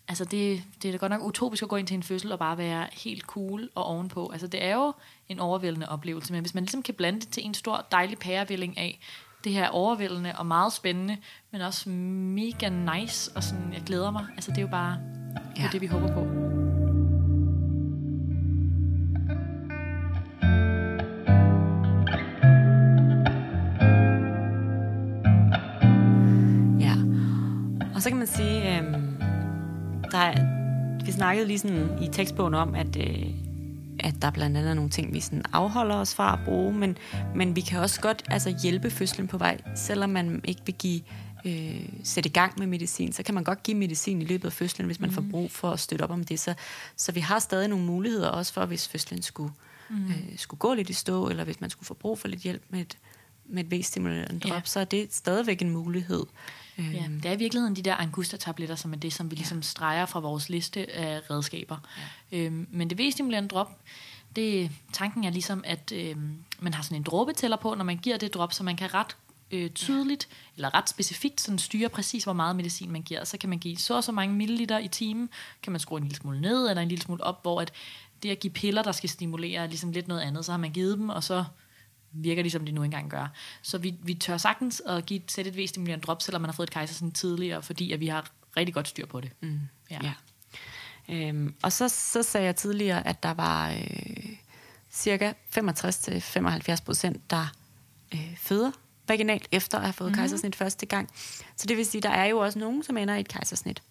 altså 0.08 0.26
det, 0.26 0.64
det 0.82 0.88
er 0.88 0.92
da 0.92 0.98
godt 0.98 1.12
nok 1.12 1.24
utopisk 1.24 1.64
at 1.64 1.70
gå 1.70 1.76
ind 1.76 1.88
til 1.88 1.96
en 1.96 2.04
fødsel 2.04 2.32
og 2.32 2.40
bare 2.40 2.58
være 2.58 2.88
helt 2.92 3.24
cool 3.24 3.70
og 3.76 3.84
ovenpå. 3.84 4.30
Altså 4.30 4.48
det 4.48 4.64
er 4.64 4.76
jo 4.76 4.94
en 5.28 5.40
overvældende 5.40 5.90
oplevelse, 5.90 6.34
men 6.34 6.42
hvis 6.42 6.54
man 6.54 6.64
ligesom 6.64 6.84
kan 6.84 6.94
blande 6.94 7.20
det 7.20 7.30
til 7.30 7.46
en 7.46 7.54
stor 7.54 7.88
dejlig 7.92 8.18
pærevælling 8.18 8.78
af 8.78 9.00
det 9.44 9.54
her 9.54 9.70
overvældende 9.70 10.36
og 10.38 10.46
meget 10.46 10.74
spændende, 10.74 11.18
men 11.52 11.62
også 11.62 11.90
mega 11.90 12.70
nice, 12.70 13.32
og 13.36 13.44
sådan, 13.44 13.74
jeg 13.74 13.82
glæder 13.86 14.12
mig. 14.12 14.26
Altså 14.36 14.52
det 14.52 14.58
er 14.58 14.62
jo 14.62 14.68
bare 14.68 14.98
ja. 15.58 15.70
det, 15.72 15.82
vi 15.82 15.88
håber 15.88 16.14
på. 16.14 16.59
Man 28.30 28.38
sige, 28.38 28.78
øh, 28.78 28.94
der 30.12 30.18
er, 30.18 30.46
vi 31.06 31.12
snakkede 31.12 31.48
lige 31.48 31.60
sådan 31.60 31.98
i 32.02 32.08
tekstbogen 32.08 32.54
om, 32.54 32.76
at, 32.76 32.96
øh, 32.96 33.26
at 34.00 34.16
der 34.22 34.32
blandt 34.32 34.58
andet 34.58 34.70
er 34.70 34.74
nogle 34.74 34.90
ting, 34.90 35.14
vi 35.14 35.20
sådan 35.20 35.44
afholder 35.54 35.96
os 35.96 36.16
fra 36.16 36.34
at 36.34 36.40
bruge, 36.46 36.74
men, 36.74 36.98
men 37.36 37.56
vi 37.56 37.62
kan 37.62 37.80
også 37.80 38.02
godt 38.02 38.24
altså, 38.28 38.56
hjælpe 38.62 38.90
fødslen 38.90 39.28
på 39.28 39.38
vej, 39.38 39.58
selvom 39.76 40.10
man 40.10 40.42
ikke 40.44 40.62
vil 40.66 40.76
give 40.76 41.02
øh, 41.46 41.90
sætte 42.04 42.30
i 42.30 42.34
gang 42.34 42.60
med 42.60 42.68
medicin, 42.68 43.14
så 43.14 43.24
kan 43.24 43.36
man 43.36 43.44
godt 43.44 43.64
give 43.64 43.78
medicin 43.78 44.22
i 44.22 44.26
løbet 44.26 44.46
af 44.46 44.54
fødslen, 44.54 44.86
hvis 44.86 45.00
man 45.00 45.10
mm. 45.10 45.16
får 45.16 45.24
brug 45.32 45.52
for 45.52 45.72
at 45.72 45.80
støtte 45.80 46.04
op 46.04 46.12
om 46.12 46.24
det. 46.24 46.40
Så, 46.40 46.54
så 46.96 47.12
vi 47.12 47.20
har 47.20 47.40
stadig 47.40 47.68
nogle 47.68 47.86
muligheder 47.86 48.30
også 48.30 48.54
for, 48.54 48.66
hvis 48.66 48.88
fødslen 48.88 49.22
skulle, 49.22 49.54
mm. 49.90 50.08
øh, 50.08 50.38
skulle 50.38 50.60
gå 50.60 50.74
lidt 50.74 50.90
i 50.90 50.94
stå, 50.94 51.30
eller 51.30 51.44
hvis 51.44 51.62
man 51.62 51.70
skulle 51.70 51.88
få 51.88 51.94
brug 51.94 52.20
for 52.20 52.28
lidt 52.28 52.42
hjælp 52.42 52.64
med 52.70 52.82
et, 52.82 52.98
med 53.50 53.64
et 53.64 53.80
V-stimulerende 53.80 54.40
drop, 54.40 54.54
ja. 54.54 54.62
så 54.66 54.80
er 54.80 54.86
det 54.86 55.14
stadigvæk 55.14 55.62
en 55.62 55.70
mulighed. 55.70 56.26
Ja, 56.80 57.06
øhm. 57.06 57.22
det 57.22 57.30
er 57.30 57.34
i 57.34 57.38
virkeligheden 57.38 57.76
de 57.76 57.82
der 57.82 57.96
Angusta-tabletter, 57.96 58.76
som 58.76 58.94
er 58.94 58.98
det, 58.98 59.14
som 59.14 59.32
vi 59.32 59.36
ligesom 59.36 59.58
ja. 59.58 59.62
streger 59.62 60.06
fra 60.06 60.20
vores 60.20 60.50
liste 60.50 60.92
af 60.92 61.22
redskaber. 61.32 61.78
Ja. 62.32 62.38
Øhm, 62.38 62.68
men 62.72 62.90
det 62.90 63.00
V-stimulerende 63.00 63.50
drop, 63.50 63.80
det, 64.36 64.72
tanken 64.94 65.24
er 65.24 65.30
ligesom, 65.30 65.64
at 65.66 65.92
øhm, 65.92 66.38
man 66.60 66.74
har 66.74 66.84
sådan 66.84 66.98
en 66.98 67.04
dråbetæller 67.04 67.58
på, 67.58 67.76
når 67.76 67.84
man 67.84 67.98
giver 67.98 68.18
det 68.18 68.34
drop, 68.34 68.54
så 68.54 68.64
man 68.64 68.78
kan 68.78 68.94
ret 68.94 69.16
øh, 69.52 69.70
tydeligt, 69.70 70.28
ja. 70.32 70.36
eller 70.56 70.74
ret 70.74 70.90
specifikt 70.90 71.42
sådan 71.42 71.60
styre 71.60 71.90
præcis, 71.90 72.24
hvor 72.24 72.34
meget 72.34 72.56
medicin 72.56 72.92
man 72.92 73.02
giver. 73.02 73.24
Så 73.24 73.38
kan 73.38 73.50
man 73.50 73.60
give 73.60 73.78
så 73.78 73.96
og 73.96 74.04
så 74.04 74.12
mange 74.12 74.36
milliliter 74.36 74.78
i 74.78 74.88
timen, 74.88 75.30
kan 75.64 75.72
man 75.72 75.80
skrue 75.80 75.98
en 75.98 76.04
lille 76.04 76.18
smule 76.18 76.42
ned, 76.42 76.70
eller 76.70 76.82
en 76.82 76.90
lille 76.90 77.02
smule 77.02 77.24
op, 77.24 77.42
hvor 77.42 77.62
at 77.62 77.72
det 78.24 78.30
at 78.30 78.40
give 78.40 78.54
piller, 78.54 78.84
der 78.84 78.92
skal 78.92 79.10
stimulere, 79.10 79.64
er 79.64 79.68
ligesom 79.68 79.92
lidt 79.92 80.08
noget 80.08 80.22
andet. 80.22 80.46
Så 80.46 80.52
har 80.52 80.58
man 80.58 80.72
givet 80.72 80.98
dem, 80.98 81.10
og 81.10 81.24
så 81.24 81.44
virker 82.12 82.44
de, 82.44 82.50
som 82.50 82.66
de 82.66 82.72
nu 82.72 82.84
engang 82.84 83.10
gør. 83.10 83.28
Så 83.62 83.78
vi, 83.78 83.96
vi 84.04 84.14
tør 84.14 84.38
sagtens 84.38 84.82
at 84.86 85.06
give, 85.06 85.22
sætte 85.28 85.52
et 85.52 85.58
V-stimulerende 85.58 86.06
drop, 86.06 86.22
selvom 86.22 86.42
man 86.42 86.50
har 86.50 86.54
fået 86.54 86.68
et 86.68 86.74
kejsersnit 86.74 87.14
tidligere, 87.14 87.62
fordi 87.64 87.92
at 87.92 88.00
vi 88.00 88.08
har 88.08 88.32
rigtig 88.58 88.74
godt 88.74 88.88
styr 88.88 89.06
på 89.06 89.22
det. 89.22 89.32
Mm. 89.42 89.60
Ja. 89.92 90.00
ja. 90.04 90.14
Øhm, 91.10 91.54
og 91.62 91.72
så, 91.72 91.90
så 91.90 92.24
sagde 92.24 92.46
jeg 92.46 92.56
tidligere, 92.56 93.08
at 93.08 93.24
der 93.24 93.34
var 93.34 93.70
øh, 93.70 94.36
cirka 94.92 95.34
65-75 95.58 96.84
procent, 96.86 97.30
der 97.30 97.54
øh, 98.14 98.38
føder 98.38 98.72
vaginalt, 99.08 99.48
efter 99.52 99.78
at 99.78 99.84
have 99.84 99.94
fået 99.94 100.12
mm. 100.12 100.16
kejsersnit 100.16 100.56
første 100.56 100.86
gang. 100.86 101.10
Så 101.56 101.68
det 101.68 101.78
vil 101.78 101.86
sige, 101.86 102.02
der 102.02 102.10
er 102.10 102.26
jo 102.26 102.38
også 102.38 102.60
nogen, 102.60 102.84
som 102.84 102.98
ender 102.98 103.16
i 103.16 103.20
et 103.20 103.28
kejsersnit. 103.28 103.82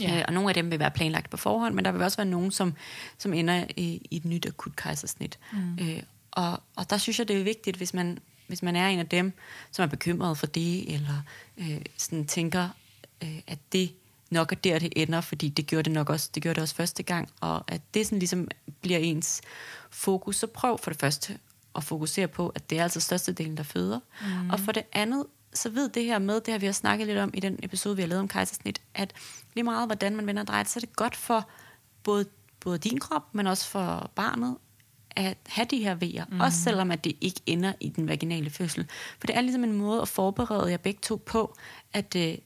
Ja. 0.00 0.18
Øh, 0.18 0.24
og 0.28 0.34
nogle 0.34 0.50
af 0.50 0.54
dem 0.54 0.70
vil 0.70 0.78
være 0.78 0.90
planlagt 0.90 1.30
på 1.30 1.36
forhånd, 1.36 1.74
men 1.74 1.84
der 1.84 1.92
vil 1.92 2.02
også 2.02 2.16
være 2.16 2.26
nogen, 2.26 2.50
som, 2.50 2.74
som 3.18 3.32
ender 3.32 3.64
i, 3.76 4.06
i 4.10 4.16
et 4.16 4.24
nyt 4.24 4.46
akut 4.46 4.76
kejsersnit. 4.76 5.38
Mm. 5.52 5.78
Øh, 5.80 6.02
og, 6.32 6.62
og 6.76 6.90
der 6.90 6.96
synes 6.96 7.18
jeg, 7.18 7.28
det 7.28 7.40
er 7.40 7.44
vigtigt, 7.44 7.76
hvis 7.76 7.94
man, 7.94 8.18
hvis 8.46 8.62
man 8.62 8.76
er 8.76 8.88
en 8.88 8.98
af 8.98 9.08
dem, 9.08 9.32
som 9.70 9.82
er 9.82 9.86
bekymret 9.86 10.38
for 10.38 10.46
det, 10.46 10.94
eller 10.94 11.22
øh, 11.58 11.80
sådan 11.96 12.26
tænker, 12.26 12.68
øh, 13.22 13.40
at 13.46 13.58
det 13.72 13.92
nok 14.30 14.52
er 14.52 14.56
der, 14.56 14.78
det 14.78 14.92
ender, 14.96 15.20
fordi 15.20 15.48
det 15.48 15.66
gjorde 15.66 15.82
det 15.82 15.92
nok 15.92 16.10
også, 16.10 16.30
det 16.34 16.42
gjorde 16.42 16.54
det 16.54 16.62
også 16.62 16.74
første 16.74 17.02
gang, 17.02 17.28
og 17.40 17.64
at 17.68 17.80
det 17.94 18.06
sådan 18.06 18.18
ligesom 18.18 18.48
bliver 18.80 18.98
ens 18.98 19.40
fokus, 19.90 20.36
så 20.36 20.46
prøv 20.46 20.78
for 20.78 20.90
det 20.90 21.00
første 21.00 21.38
at 21.74 21.84
fokusere 21.84 22.28
på, 22.28 22.48
at 22.48 22.70
det 22.70 22.78
er 22.78 22.82
altså 22.82 23.00
størstedelen, 23.00 23.56
der 23.56 23.62
føder. 23.62 24.00
Mm. 24.20 24.50
Og 24.50 24.60
for 24.60 24.72
det 24.72 24.82
andet, 24.92 25.26
så 25.54 25.70
ved 25.70 25.88
det 25.88 26.04
her 26.04 26.18
med, 26.18 26.40
det 26.40 26.52
har 26.52 26.58
vi 26.58 26.66
har 26.66 26.72
snakket 26.72 27.06
lidt 27.06 27.18
om 27.18 27.30
i 27.34 27.40
den 27.40 27.58
episode, 27.62 27.96
vi 27.96 28.02
har 28.02 28.08
lavet 28.08 28.20
om 28.20 28.28
kejsersnit, 28.28 28.80
at 28.94 29.12
lige 29.54 29.64
meget, 29.64 29.88
hvordan 29.88 30.16
man 30.16 30.26
vender 30.26 30.42
og 30.42 30.46
drejer 30.46 30.64
så 30.64 30.78
er 30.78 30.80
det 30.80 30.96
godt 30.96 31.16
for 31.16 31.48
både, 32.02 32.26
både 32.60 32.78
din 32.78 32.98
krop, 32.98 33.34
men 33.34 33.46
også 33.46 33.68
for 33.68 34.10
barnet, 34.14 34.56
at 35.16 35.38
have 35.46 35.66
de 35.70 35.78
her 35.78 35.94
vejer, 35.94 36.24
mm. 36.28 36.40
også 36.40 36.58
selvom 36.58 36.90
at 36.90 37.04
det 37.04 37.16
ikke 37.20 37.40
ender 37.46 37.72
i 37.80 37.88
den 37.88 38.08
vaginale 38.08 38.50
fødsel. 38.50 38.86
For 39.18 39.26
det 39.26 39.36
er 39.36 39.40
ligesom 39.40 39.64
en 39.64 39.72
måde 39.72 40.02
at 40.02 40.08
forberede 40.08 40.70
jer 40.70 40.76
begge 40.76 41.00
to 41.02 41.22
på, 41.26 41.56
at, 41.92 42.16
øh, 42.16 42.38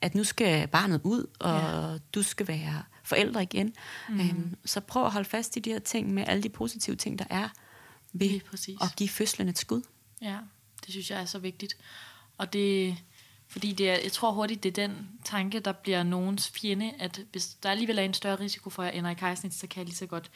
at 0.00 0.14
nu 0.14 0.24
skal 0.24 0.68
barnet 0.68 1.00
ud, 1.04 1.26
og 1.40 1.92
ja. 1.92 1.98
du 2.14 2.22
skal 2.22 2.48
være 2.48 2.82
forældre 3.02 3.42
igen. 3.42 3.74
Mm. 4.08 4.20
Øhm, 4.20 4.54
så 4.64 4.80
prøv 4.80 5.04
at 5.04 5.12
holde 5.12 5.28
fast 5.28 5.56
i 5.56 5.60
de 5.60 5.72
her 5.72 5.78
ting 5.78 6.14
med 6.14 6.24
alle 6.26 6.42
de 6.42 6.48
positive 6.48 6.96
ting, 6.96 7.18
der 7.18 7.24
er 7.30 7.48
ved 8.12 8.40
at 8.80 8.96
give 8.96 9.08
fødslen 9.08 9.48
et 9.48 9.58
skud. 9.58 9.82
Ja, 10.22 10.36
det 10.84 10.90
synes 10.90 11.10
jeg 11.10 11.20
er 11.20 11.24
så 11.24 11.38
vigtigt. 11.38 11.76
Og 12.38 12.52
det, 12.52 12.96
fordi 13.48 13.72
det 13.72 13.90
er, 13.90 13.98
jeg 14.02 14.12
tror 14.12 14.32
hurtigt, 14.32 14.62
det 14.62 14.78
er 14.78 14.86
den 14.86 15.08
tanke, 15.24 15.60
der 15.60 15.72
bliver 15.72 16.02
nogens 16.02 16.50
fjende, 16.50 16.92
at 16.98 17.20
hvis 17.32 17.46
der 17.62 17.70
alligevel 17.70 17.98
er 17.98 18.02
en 18.02 18.14
større 18.14 18.40
risiko 18.40 18.70
for, 18.70 18.82
at 18.82 18.86
jeg 18.86 18.98
ender 18.98 19.10
i 19.10 19.14
kejsnit, 19.14 19.54
så 19.54 19.66
kan 19.66 19.78
jeg 19.80 19.86
lige 19.86 19.96
så 19.96 20.06
godt 20.06 20.30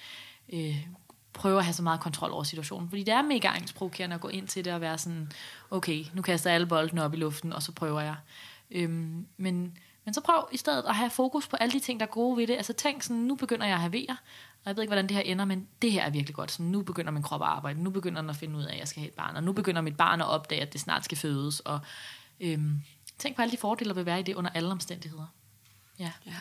øh, 0.53 0.87
prøve 1.33 1.59
at 1.59 1.64
have 1.64 1.75
så 1.75 1.83
meget 1.83 2.01
kontrol 2.01 2.31
over 2.31 2.42
situationen. 2.42 2.88
Fordi 2.88 3.03
det 3.03 3.14
er 3.14 3.23
mega 3.23 3.49
angstprovokerende 3.49 4.14
at 4.14 4.21
gå 4.21 4.29
ind 4.29 4.49
til 4.49 4.64
det 4.64 4.73
og 4.73 4.81
være 4.81 4.99
sådan, 4.99 5.33
okay, 5.71 6.05
nu 6.14 6.23
kaster 6.23 6.51
jeg 6.51 6.55
alle 6.55 6.66
boldene 6.66 7.05
op 7.05 7.14
i 7.14 7.16
luften, 7.16 7.53
og 7.53 7.62
så 7.62 7.73
prøver 7.73 8.01
jeg. 8.01 8.16
Øhm, 8.71 9.27
men, 9.37 9.79
men 10.05 10.14
så 10.14 10.21
prøv 10.21 10.49
i 10.53 10.57
stedet 10.57 10.85
at 10.88 10.95
have 10.95 11.11
fokus 11.11 11.49
på 11.49 11.57
alle 11.57 11.73
de 11.73 11.81
ting, 11.81 12.01
der 12.01 12.07
er 12.07 12.11
gode 12.11 12.37
ved 12.37 12.47
det. 12.47 12.55
Altså 12.55 12.73
tænk 12.73 13.03
sådan, 13.03 13.23
nu 13.23 13.35
begynder 13.35 13.66
jeg 13.66 13.75
at 13.75 13.81
have 13.81 13.92
vejer, 13.92 14.16
og 14.64 14.66
jeg 14.66 14.77
ved 14.77 14.83
ikke, 14.83 14.90
hvordan 14.90 15.09
det 15.09 15.16
her 15.16 15.23
ender, 15.23 15.45
men 15.45 15.68
det 15.83 15.92
her 15.92 16.03
er 16.03 16.11
virkelig 16.11 16.35
godt. 16.35 16.53
Så 16.53 16.62
nu 16.62 16.83
begynder 16.83 17.11
min 17.11 17.23
krop 17.23 17.42
at 17.42 17.49
arbejde, 17.49 17.83
nu 17.83 17.90
begynder 17.90 18.21
den 18.21 18.31
at 18.31 18.37
finde 18.37 18.59
ud 18.59 18.64
af, 18.64 18.73
at 18.73 18.79
jeg 18.79 18.88
skal 18.88 19.01
have 19.01 19.09
et 19.09 19.14
barn, 19.14 19.37
og 19.37 19.42
nu 19.42 19.53
begynder 19.53 19.81
mit 19.81 19.97
barn 19.97 20.21
at 20.21 20.27
opdage, 20.27 20.61
at 20.61 20.73
det 20.73 20.81
snart 20.81 21.05
skal 21.05 21.18
fødes. 21.18 21.61
Og 21.61 21.81
øhm, 22.40 22.83
tænk 23.18 23.37
på 23.37 23.42
alle 23.42 23.53
de 23.53 23.57
fordele, 23.57 23.88
der 23.88 23.95
vil 23.95 24.07
være 24.07 24.21
i 24.21 24.23
det 24.23 24.35
under 24.35 24.51
alle 24.51 24.71
omstændigheder. 24.71 25.27
Ja. 25.99 26.12
ja. 26.27 26.37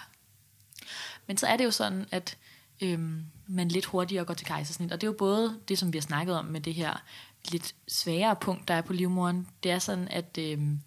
Men 1.27 1.37
så 1.37 1.47
er 1.47 1.57
det 1.57 1.65
jo 1.65 1.71
sådan, 1.71 2.05
at 2.11 2.37
øhm, 2.81 3.25
man 3.47 3.67
lidt 3.67 3.85
hurtigere 3.85 4.25
går 4.25 4.33
til 4.33 4.47
kejsersnit. 4.47 4.91
Og 4.91 5.01
det 5.01 5.07
er 5.07 5.11
jo 5.11 5.17
både 5.17 5.59
det, 5.67 5.79
som 5.79 5.93
vi 5.93 5.97
har 5.97 6.01
snakket 6.01 6.35
om 6.35 6.45
med 6.45 6.61
det 6.61 6.73
her 6.73 7.03
lidt 7.51 7.75
sværere 7.87 8.35
punkt, 8.35 8.67
der 8.67 8.73
er 8.73 8.81
på 8.81 8.93
livmoderen. 8.93 9.47
Det 9.63 9.71
er 9.71 9.79
sådan, 9.79 10.07
at 10.07 10.37
øhm, 10.37 10.79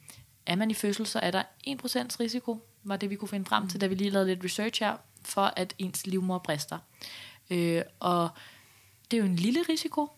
er 0.47 0.57
man 0.57 0.71
i 0.71 0.75
fødsel, 0.75 1.07
så 1.07 1.19
er 1.19 1.31
der 1.31 1.43
1% 1.43 2.21
risiko, 2.21 2.67
var 2.85 2.97
det 2.97 3.11
vi 3.11 3.17
kunne 3.17 3.29
finde 3.29 3.47
frem 3.47 3.69
til, 3.69 3.81
da 3.81 3.87
vi 3.87 3.95
lige 3.95 4.11
lavede 4.11 4.29
lidt 4.29 4.45
research 4.45 4.83
her, 4.83 4.97
for 5.23 5.53
at 5.57 5.75
ens 5.79 6.07
livmor 6.07 6.39
brister. 6.39 6.79
Øh, 7.51 7.83
og 8.01 8.29
det 9.11 9.17
er 9.17 9.21
jo 9.21 9.27
en 9.27 9.37
lille 9.37 9.61
risiko, 9.69 10.11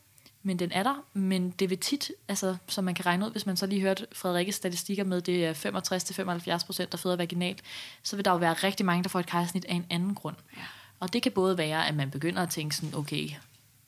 men 0.43 0.59
den 0.59 0.73
er 0.73 0.83
der, 0.83 1.05
men 1.13 1.51
det 1.51 1.71
vil 1.71 1.79
tit, 1.79 2.11
altså, 2.29 2.57
som 2.69 2.85
man 2.85 2.95
kan 2.95 3.07
regne 3.07 3.27
ud, 3.27 3.31
hvis 3.31 3.47
man 3.47 3.57
så 3.57 3.67
lige 3.67 3.81
hørte 3.81 4.07
Frederikkes 4.13 4.55
statistikker 4.55 5.05
med, 5.05 5.21
det 5.21 5.47
er 5.47 6.61
65-75 6.63 6.67
procent, 6.67 6.93
der 6.93 6.99
føder 6.99 7.17
vaginalt, 7.17 7.63
så 8.03 8.17
vil 8.17 8.25
der 8.25 8.31
jo 8.31 8.37
være 8.37 8.53
rigtig 8.53 8.87
mange, 8.87 9.03
der 9.03 9.09
får 9.09 9.21
et 9.21 9.27
kejsersnit 9.27 9.65
af 9.65 9.75
en 9.75 9.87
anden 9.91 10.15
grund. 10.15 10.37
Ja. 10.57 10.63
Og 11.07 11.13
det 11.13 11.23
kan 11.23 11.33
både 11.33 11.59
være, 11.59 11.89
at 11.89 11.95
man 11.95 12.11
begynder 12.11 12.43
at 12.43 12.51
tænke 12.51 12.77
sådan, 12.77 12.95
okay, 12.95 13.29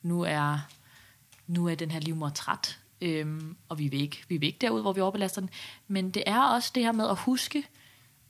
nu 0.03 0.23
er, 0.23 0.59
nu 1.47 1.69
er 1.69 1.75
den 1.75 1.91
her 1.91 2.01
livmor 2.01 2.29
træt, 2.29 2.79
øhm, 3.01 3.57
og 3.69 3.79
vi 3.79 3.89
vil, 3.89 4.01
ikke, 4.01 4.25
vi 4.29 4.37
vil 4.37 4.47
ikke 4.47 4.59
derud, 4.61 4.81
hvor 4.81 4.93
vi 4.93 5.01
overbelaster 5.01 5.41
den. 5.41 5.51
Men 5.89 6.11
det 6.11 6.23
er 6.27 6.43
også 6.43 6.71
det 6.75 6.83
her 6.83 6.93
med 6.93 7.09
at 7.09 7.17
huske, 7.17 7.65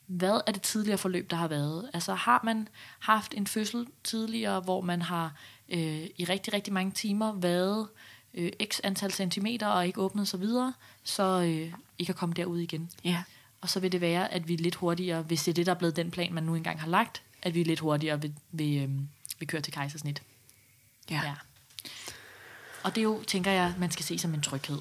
hvad 0.07 0.41
er 0.47 0.53
det 0.53 0.63
tidligere 0.63 0.99
forløb, 0.99 1.31
der 1.31 1.37
har 1.37 1.49
været? 1.49 1.91
Altså 1.95 2.15
har 2.15 2.41
man 2.45 2.69
haft 2.99 3.35
en 3.35 3.47
fødsel 3.47 3.87
tidligere, 4.05 4.61
hvor 4.61 4.81
man 4.81 5.03
har 5.03 5.33
øh, 5.69 6.07
i 6.17 6.25
rigtig, 6.29 6.53
rigtig 6.53 6.73
mange 6.73 6.93
timer 6.93 7.33
været 7.33 7.89
øh, 8.35 8.53
x 8.65 8.81
antal 8.85 9.13
centimeter 9.13 9.67
og 9.67 9.87
ikke 9.87 10.01
åbnet 10.01 10.29
sig 10.29 10.41
videre, 10.41 10.73
så 11.05 11.43
øh, 11.43 11.73
I 11.99 12.05
kan 12.05 12.15
komme 12.15 12.35
derud 12.35 12.59
igen. 12.59 12.91
Ja. 13.05 13.23
Og 13.61 13.69
så 13.69 13.81
vil 13.81 13.93
det 13.93 14.01
være, 14.01 14.33
at 14.33 14.49
vi 14.49 14.57
lidt 14.57 14.75
hurtigere, 14.75 15.23
hvis 15.23 15.45
det 15.45 15.53
er 15.53 15.55
det, 15.55 15.67
der 15.67 15.75
er 15.75 15.79
blevet 15.79 15.97
den 15.97 16.11
plan, 16.11 16.33
man 16.33 16.43
nu 16.43 16.55
engang 16.55 16.81
har 16.81 16.89
lagt, 16.89 17.23
at 17.43 17.55
vi 17.55 17.63
lidt 17.63 17.81
hurtigere 17.81 18.23
vil, 18.23 18.35
vil, 18.51 18.83
øh, 18.83 18.91
vil 19.39 19.49
køre 19.49 19.61
til 19.61 19.73
kejsersnit. 19.73 20.23
Ja. 21.11 21.21
ja. 21.25 21.35
Og 22.83 22.95
det 22.95 23.01
er 23.01 23.05
jo, 23.05 23.23
tænker 23.27 23.51
jeg, 23.51 23.75
man 23.79 23.91
skal 23.91 24.05
se 24.05 24.19
som 24.19 24.35
en 24.35 24.43
tryghed 24.43 24.79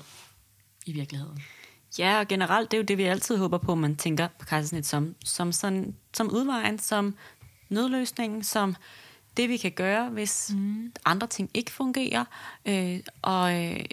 i 0.86 0.92
virkeligheden. 0.92 1.44
Ja, 2.00 2.20
og 2.20 2.28
generelt, 2.28 2.72
det 2.72 2.78
er 2.78 2.82
jo 2.82 2.86
det, 2.86 2.98
vi 2.98 3.04
altid 3.04 3.38
håber 3.38 3.58
på, 3.58 3.76
man 3.76 3.96
tænker 3.96 4.28
på 4.40 4.46
kejsersnit 4.46 4.86
som, 4.86 5.16
som, 5.26 5.52
sådan, 5.52 5.96
som 6.14 6.32
udvejen, 6.32 6.80
som 6.80 7.16
nødløsningen, 7.70 8.44
som 8.44 8.76
det, 9.38 9.50
vi 9.50 9.58
kan 9.58 9.72
gøre, 9.72 10.10
hvis 10.10 10.52
mm. 10.56 10.94
andre 11.06 11.28
ting 11.28 11.50
ikke 11.54 11.72
fungerer, 11.72 12.26
øh, 12.66 13.00
og, 13.22 13.66
øh, 13.66 13.86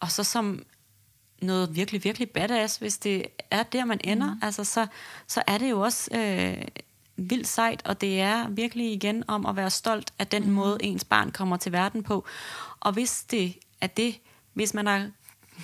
og 0.00 0.10
så 0.10 0.24
som 0.24 0.62
noget 1.42 1.76
virkelig, 1.76 2.04
virkelig 2.04 2.30
badass, 2.30 2.76
hvis 2.76 2.98
det 2.98 3.26
er 3.50 3.62
der, 3.62 3.84
man 3.84 4.00
ender, 4.04 4.34
mm. 4.34 4.40
altså 4.42 4.64
så, 4.64 4.86
så 5.26 5.42
er 5.46 5.58
det 5.58 5.70
jo 5.70 5.80
også 5.80 6.10
øh, 6.14 6.64
vildt 7.18 7.46
sejt, 7.46 7.82
og 7.84 8.00
det 8.00 8.20
er 8.20 8.48
virkelig 8.48 8.92
igen 8.92 9.24
om 9.28 9.46
at 9.46 9.56
være 9.56 9.70
stolt 9.70 10.12
af 10.18 10.26
den 10.26 10.46
mm. 10.46 10.52
måde, 10.52 10.78
ens 10.80 11.04
barn 11.04 11.30
kommer 11.30 11.56
til 11.56 11.72
verden 11.72 12.02
på. 12.02 12.24
Og 12.80 12.92
hvis 12.92 13.22
det 13.30 13.58
er 13.80 13.86
det, 13.86 14.18
hvis 14.54 14.74
man 14.74 14.86
har 14.86 15.10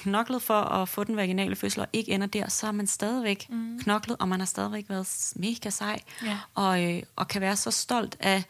knoklet 0.02 0.42
for 0.42 0.60
at 0.60 0.88
få 0.88 1.04
den 1.04 1.16
vaginale 1.16 1.56
fødsel, 1.56 1.80
og 1.80 1.86
ikke 1.92 2.12
ender 2.12 2.26
der, 2.26 2.48
så 2.48 2.66
er 2.66 2.72
man 2.72 2.86
stadigvæk 2.86 3.46
mm. 3.50 3.80
knoklet, 3.82 4.16
og 4.20 4.28
man 4.28 4.40
har 4.40 4.46
stadigvæk 4.46 4.84
været 4.88 5.32
mega 5.36 5.70
sej, 5.70 6.00
ja. 6.24 6.38
og, 6.54 6.84
øh, 6.84 7.02
og 7.16 7.28
kan 7.28 7.40
være 7.40 7.56
så 7.56 7.70
stolt 7.70 8.16
af 8.20 8.42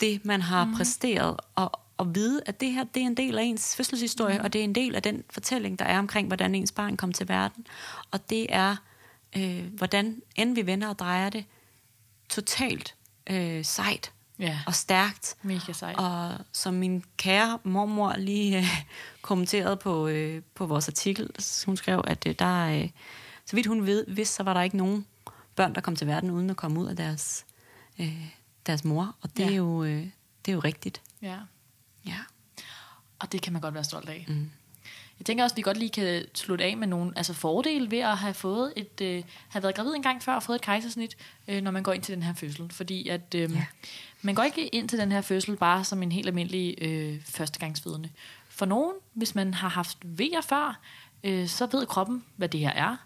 det, 0.00 0.24
man 0.24 0.42
har 0.42 0.64
mm. 0.64 0.74
præsteret, 0.74 1.36
og, 1.54 1.80
og 1.96 2.14
vide, 2.14 2.40
at 2.46 2.60
det 2.60 2.72
her 2.72 2.84
det 2.84 3.02
er 3.02 3.06
en 3.06 3.16
del 3.16 3.38
af 3.38 3.42
ens 3.42 3.76
fødselshistorie, 3.76 4.38
mm. 4.38 4.44
og 4.44 4.52
det 4.52 4.58
er 4.58 4.64
en 4.64 4.74
del 4.74 4.94
af 4.94 5.02
den 5.02 5.24
fortælling, 5.30 5.78
der 5.78 5.84
er 5.84 5.98
omkring, 5.98 6.26
hvordan 6.26 6.54
ens 6.54 6.72
barn 6.72 6.96
kom 6.96 7.12
til 7.12 7.28
verden. 7.28 7.66
Og 8.10 8.30
det 8.30 8.46
er, 8.48 8.76
øh, 9.36 9.64
hvordan 9.76 10.22
end 10.36 10.54
vi 10.54 10.66
vender 10.66 10.88
og 10.88 10.98
drejer 10.98 11.30
det, 11.30 11.44
totalt 12.28 12.94
øh, 13.30 13.64
sejt 13.64 14.12
ja. 14.38 14.60
og 14.66 14.74
stærkt. 14.74 15.36
Mega 15.42 15.72
sejt. 15.72 15.96
Og 15.96 16.38
som 16.52 16.74
min 16.74 17.04
kære 17.16 17.58
mormor 17.64 18.16
lige 18.16 18.58
øh, 18.58 18.84
kommenterede 19.22 19.76
på, 19.76 20.08
øh, 20.08 20.42
på 20.54 20.66
vores 20.66 20.88
artikel, 20.88 21.30
hun 21.66 21.76
skrev, 21.76 22.04
at 22.06 22.26
øh, 22.26 22.34
der, 22.38 22.82
øh, 22.82 22.90
så 23.46 23.56
vidt 23.56 23.66
hun 23.66 23.86
ved, 23.86 24.06
hvis 24.06 24.28
så 24.28 24.42
var 24.42 24.54
der 24.54 24.62
ikke 24.62 24.76
nogen 24.76 25.06
børn, 25.56 25.74
der 25.74 25.80
kom 25.80 25.96
til 25.96 26.06
verden 26.06 26.30
uden 26.30 26.50
at 26.50 26.56
komme 26.56 26.80
ud 26.80 26.86
af 26.86 26.96
deres, 26.96 27.46
øh, 27.98 28.26
deres 28.66 28.84
mor. 28.84 29.16
Og 29.20 29.36
det, 29.36 29.42
ja. 29.42 29.50
er, 29.50 29.54
jo, 29.54 29.84
øh, 29.84 30.06
det 30.44 30.52
er 30.52 30.52
jo 30.52 30.60
rigtigt. 30.60 31.02
Ja. 31.22 31.38
Ja. 32.06 32.18
Og 33.18 33.32
det 33.32 33.42
kan 33.42 33.52
man 33.52 33.62
godt 33.62 33.74
være 33.74 33.84
stolt 33.84 34.08
af. 34.08 34.24
Mm. 34.28 34.50
Jeg 35.18 35.26
tænker 35.26 35.44
også, 35.44 35.54
at 35.54 35.56
vi 35.56 35.62
godt 35.62 35.76
lige 35.76 35.90
kan 35.90 36.24
slutte 36.34 36.64
af 36.64 36.76
med 36.76 36.86
nogle 36.86 37.12
altså 37.16 37.32
fordele 37.32 37.90
ved 37.90 37.98
at 37.98 38.16
have 38.16 38.34
fået 38.34 38.72
et, 38.76 39.00
øh, 39.00 39.22
have 39.48 39.62
været 39.62 39.74
gravid 39.74 39.94
en 39.94 40.02
gang 40.02 40.22
før 40.22 40.34
og 40.34 40.42
fået 40.42 40.56
et 40.56 40.62
kejsersnit, 40.62 41.16
øh, 41.48 41.62
når 41.62 41.70
man 41.70 41.82
går 41.82 41.92
ind 41.92 42.02
til 42.02 42.14
den 42.14 42.22
her 42.22 42.34
fødsel. 42.34 42.70
Fordi 42.72 43.08
at 43.08 43.34
øh, 43.34 43.50
ja. 43.52 43.66
man 44.22 44.34
går 44.34 44.42
ikke 44.42 44.68
ind 44.68 44.88
til 44.88 44.98
den 44.98 45.12
her 45.12 45.20
fødsel 45.20 45.56
bare 45.56 45.84
som 45.84 46.02
en 46.02 46.12
helt 46.12 46.26
almindelig 46.26 46.74
øh, 46.80 47.20
førstegangsfødende. 47.24 48.08
For 48.48 48.66
nogen, 48.66 48.94
hvis 49.14 49.34
man 49.34 49.54
har 49.54 49.68
haft 49.68 49.98
vejer 50.02 50.40
før, 50.40 50.80
øh, 51.24 51.48
så 51.48 51.66
ved 51.66 51.86
kroppen, 51.86 52.24
hvad 52.36 52.48
det 52.48 52.60
her 52.60 52.72
er. 52.72 52.96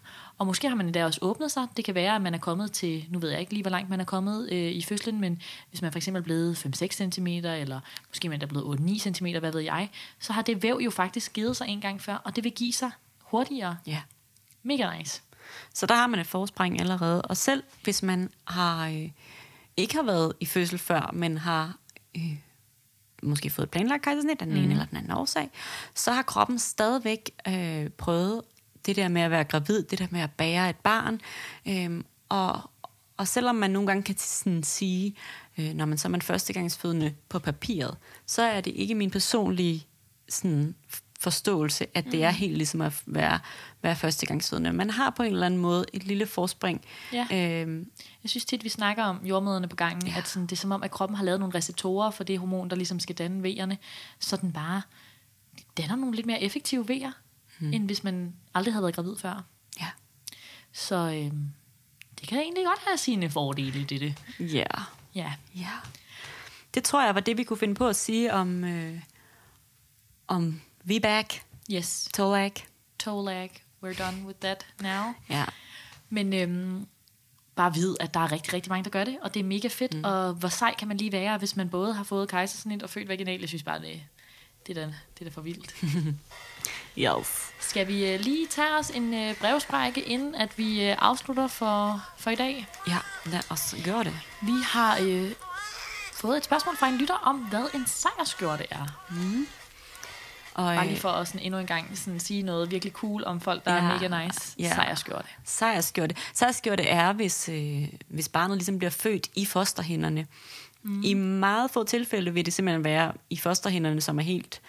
Og 0.42 0.46
måske 0.46 0.68
har 0.68 0.76
man 0.76 0.86
endda 0.86 1.04
også 1.04 1.18
åbnet 1.22 1.52
sig. 1.52 1.66
Det 1.76 1.84
kan 1.84 1.94
være, 1.94 2.14
at 2.14 2.22
man 2.22 2.34
er 2.34 2.38
kommet 2.38 2.72
til, 2.72 3.06
nu 3.08 3.18
ved 3.18 3.30
jeg 3.30 3.40
ikke 3.40 3.52
lige, 3.52 3.62
hvor 3.62 3.70
langt 3.70 3.90
man 3.90 4.00
er 4.00 4.04
kommet 4.04 4.48
øh, 4.52 4.72
i 4.72 4.82
fødslen, 4.82 5.20
men 5.20 5.42
hvis 5.68 5.82
man 5.82 5.92
for 5.92 5.98
eksempel 5.98 6.20
er 6.20 6.24
blevet 6.24 6.66
5-6 6.82 6.86
cm, 6.86 7.26
eller 7.26 7.80
måske 8.08 8.28
man 8.28 8.42
er 8.42 8.46
blevet 8.46 8.80
8-9 8.80 8.98
cm, 8.98 9.26
hvad 9.26 9.52
ved 9.52 9.60
jeg, 9.60 9.90
så 10.18 10.32
har 10.32 10.42
det 10.42 10.62
væv 10.62 10.80
jo 10.84 10.90
faktisk 10.90 11.32
givet 11.32 11.56
sig 11.56 11.68
en 11.68 11.80
gang 11.80 12.00
før, 12.00 12.14
og 12.14 12.36
det 12.36 12.44
vil 12.44 12.52
give 12.52 12.72
sig 12.72 12.90
hurtigere. 13.20 13.76
Ja. 13.86 14.02
Mega 14.62 14.98
nice. 14.98 15.22
Så 15.74 15.86
der 15.86 15.94
har 15.94 16.06
man 16.06 16.20
et 16.20 16.26
forspring 16.26 16.80
allerede. 16.80 17.22
Og 17.22 17.36
selv 17.36 17.62
hvis 17.84 18.02
man 18.02 18.30
har 18.44 18.88
øh, 18.88 19.10
ikke 19.76 19.94
har 19.94 20.02
været 20.02 20.32
i 20.40 20.46
fødsel 20.46 20.78
før, 20.78 21.10
men 21.12 21.38
har 21.38 21.76
øh, 22.16 22.36
måske 23.22 23.50
fået 23.50 23.70
planlagt 23.70 24.02
kejsersnit 24.02 24.40
af 24.40 24.46
den 24.46 24.56
ene 24.56 24.72
eller 24.72 24.86
den 24.86 24.96
anden 24.96 25.12
årsag, 25.12 25.50
så 25.94 26.12
har 26.12 26.22
kroppen 26.22 26.58
stadigvæk 26.58 27.30
øh, 27.48 27.88
prøvet 27.90 28.42
det 28.86 28.96
der 28.96 29.08
med 29.08 29.22
at 29.22 29.30
være 29.30 29.44
gravid, 29.44 29.82
det 29.82 29.98
der 29.98 30.06
med 30.10 30.20
at 30.20 30.30
bære 30.30 30.70
et 30.70 30.76
barn. 30.76 31.20
Øh, 31.68 32.04
og, 32.28 32.60
og 33.16 33.28
selvom 33.28 33.54
man 33.54 33.70
nogle 33.70 33.86
gange 33.86 34.02
kan 34.02 34.18
sådan 34.18 34.62
sige, 34.62 35.14
øh, 35.58 35.74
når 35.74 35.86
man 35.86 35.98
så 35.98 36.08
er 36.08 36.10
man 36.10 36.22
førstegangsfødende 36.22 37.14
på 37.28 37.38
papiret, 37.38 37.96
så 38.26 38.42
er 38.42 38.60
det 38.60 38.72
ikke 38.76 38.94
min 38.94 39.10
personlige 39.10 39.86
sådan, 40.28 40.74
forståelse, 41.22 41.86
at 41.94 42.04
det 42.04 42.24
er 42.24 42.30
helt 42.30 42.56
ligesom 42.56 42.80
at 42.80 43.02
være, 43.06 43.38
være 43.82 43.96
førstegangsfødende. 43.96 44.72
Man 44.72 44.90
har 44.90 45.10
på 45.10 45.22
en 45.22 45.32
eller 45.32 45.46
anden 45.46 45.60
måde 45.60 45.84
et 45.92 46.04
lille 46.04 46.26
forspring. 46.26 46.84
Ja. 47.12 47.26
Øhm, 47.32 47.90
Jeg 48.22 48.30
synes 48.30 48.44
tit, 48.44 48.64
vi 48.64 48.68
snakker 48.68 49.04
om 49.04 49.20
jordmøderne 49.24 49.68
på 49.68 49.76
gangen, 49.76 50.06
ja. 50.06 50.14
at 50.18 50.28
sådan, 50.28 50.46
det 50.46 50.52
er 50.52 50.56
som 50.56 50.72
om, 50.72 50.82
at 50.82 50.90
kroppen 50.90 51.16
har 51.16 51.24
lavet 51.24 51.40
nogle 51.40 51.54
receptorer 51.54 52.10
for 52.10 52.24
det 52.24 52.38
hormon, 52.38 52.70
der 52.70 52.76
ligesom 52.76 53.00
skal 53.00 53.14
danne 53.14 53.42
vejerne, 53.42 53.78
så 54.18 54.36
den 54.36 54.52
bare 54.52 54.82
danner 55.76 55.96
nogle 55.96 56.16
lidt 56.16 56.26
mere 56.26 56.42
effektive 56.42 56.88
vejer, 56.88 57.12
hmm. 57.58 57.72
end 57.72 57.86
hvis 57.86 58.04
man 58.04 58.34
aldrig 58.54 58.74
havde 58.74 58.82
været 58.82 58.94
gravid 58.94 59.16
før. 59.16 59.44
ja. 59.80 59.86
Så 60.72 60.96
øhm, 60.96 61.48
det 62.20 62.28
kan 62.28 62.38
egentlig 62.38 62.64
godt 62.64 62.78
have 62.86 62.96
sine 62.98 63.30
fordele 63.30 63.80
i 63.80 63.84
dette. 63.84 64.16
Ja. 64.40 64.64
Ja. 65.14 65.32
Ja. 65.54 65.70
Det 66.74 66.84
tror 66.84 67.04
jeg 67.04 67.14
var 67.14 67.20
det, 67.20 67.36
vi 67.36 67.44
kunne 67.44 67.56
finde 67.58 67.74
på 67.74 67.88
at 67.88 67.96
sige 67.96 68.32
om, 68.32 68.64
øh, 68.64 69.00
om 70.28 70.60
VBAC, 70.84 71.34
Yes. 71.72 72.08
TOAC. 72.14 72.52
Toe 72.98 73.24
lag. 73.24 73.64
We're 73.84 74.04
done 74.04 74.26
with 74.26 74.38
that 74.38 74.66
now. 74.80 75.14
Ja. 75.30 75.44
Men 76.08 76.34
øhm, 76.34 76.86
bare 77.54 77.74
vid, 77.74 77.96
at 78.00 78.14
der 78.14 78.20
er 78.20 78.32
rigtig, 78.32 78.52
rigtig 78.52 78.70
mange, 78.70 78.84
der 78.84 78.90
gør 78.90 79.04
det, 79.04 79.18
og 79.22 79.34
det 79.34 79.40
er 79.40 79.44
mega 79.44 79.68
fedt. 79.68 79.94
Mm. 79.94 80.04
Og 80.04 80.34
hvor 80.34 80.48
sej 80.48 80.74
kan 80.78 80.88
man 80.88 80.96
lige 80.96 81.12
være, 81.12 81.38
hvis 81.38 81.56
man 81.56 81.70
både 81.70 81.94
har 81.94 82.04
fået 82.04 82.28
kejsersnit 82.28 82.82
og 82.82 82.90
født 82.90 83.08
vaginal? 83.08 83.40
Jeg 83.40 83.48
synes 83.48 83.62
bare, 83.62 83.80
det, 83.80 84.02
det, 84.66 84.78
er, 84.78 84.86
da, 84.86 84.94
det 85.18 85.20
er 85.20 85.24
da 85.24 85.30
for 85.30 85.40
vildt. 85.40 85.74
Yes. 86.98 87.52
Skal 87.60 87.88
vi 87.88 88.12
øh, 88.12 88.20
lige 88.20 88.46
tage 88.46 88.78
os 88.78 88.90
en 88.90 89.14
øh, 89.14 89.34
brevsprække, 89.36 90.00
inden 90.02 90.34
at 90.34 90.58
vi 90.58 90.84
øh, 90.90 90.96
afslutter 90.98 91.46
for, 91.46 92.02
for 92.18 92.30
i 92.30 92.34
dag? 92.34 92.66
Ja, 92.88 92.96
lad 93.26 93.40
os 93.50 93.74
gøre 93.84 94.04
det. 94.04 94.14
Vi 94.42 94.52
har 94.64 94.98
øh, 95.02 95.30
fået 96.12 96.36
et 96.36 96.44
spørgsmål 96.44 96.76
fra 96.76 96.88
en 96.88 96.98
lytter 96.98 97.14
om, 97.14 97.36
hvad 97.38 97.64
en 97.74 97.86
sejrskjorte 97.86 98.66
er. 98.70 98.86
Og, 100.54 100.64
Bare 100.64 100.84
lige 100.86 100.94
øh, 100.96 101.00
for 101.00 101.08
at 101.08 101.28
sådan 101.28 101.40
endnu 101.40 101.60
en 101.60 101.66
gang 101.66 101.98
sådan 101.98 102.20
sige 102.20 102.42
noget 102.42 102.70
virkelig 102.70 102.92
cool 102.92 103.24
om 103.24 103.40
folk, 103.40 103.64
der 103.64 103.72
Ja, 103.74 103.78
er 103.78 104.00
mega 104.08 104.24
nice. 104.24 104.54
ja. 104.58 104.74
Sejrskjorte. 104.74 105.28
Sejrskjorte. 105.44 106.14
Sejrskjorte 106.34 106.82
er, 106.82 107.12
hvis, 107.12 107.48
øh, 107.48 107.82
hvis 108.08 108.28
barnet 108.28 108.56
ligesom 108.56 108.78
bliver 108.78 108.90
født 108.90 109.28
i 109.34 109.44
fosterhænderne. 109.46 110.26
Mm. 110.82 111.02
I 111.02 111.14
meget 111.14 111.70
få 111.70 111.84
tilfælde 111.84 112.34
vil 112.34 112.44
det 112.46 112.52
simpelthen 112.54 112.84
være 112.84 113.12
i 113.30 113.36
fosterhænderne, 113.36 114.00
som 114.00 114.18
er 114.18 114.22
helt... 114.22 114.60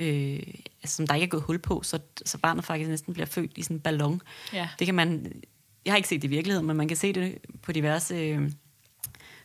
Øh, 0.00 0.40
altså, 0.82 0.96
som 0.96 1.06
der 1.06 1.14
ikke 1.14 1.24
er 1.24 1.28
gået 1.28 1.42
hul 1.42 1.58
på, 1.58 1.82
så, 1.82 1.98
så 2.24 2.38
barnet 2.38 2.64
faktisk 2.64 2.90
næsten 2.90 3.14
bliver 3.14 3.26
født 3.26 3.52
i 3.56 3.62
sådan 3.62 3.76
en 3.76 3.80
ballon. 3.80 4.22
Ja. 4.52 4.68
Det 4.78 4.86
kan 4.86 4.94
man... 4.94 5.32
Jeg 5.84 5.92
har 5.92 5.96
ikke 5.96 6.08
set 6.08 6.22
det 6.22 6.28
i 6.28 6.30
virkeligheden, 6.30 6.66
men 6.66 6.76
man 6.76 6.88
kan 6.88 6.96
se 6.96 7.12
det 7.12 7.38
på 7.62 7.72
diverse 7.72 8.14
øh, 8.14 8.50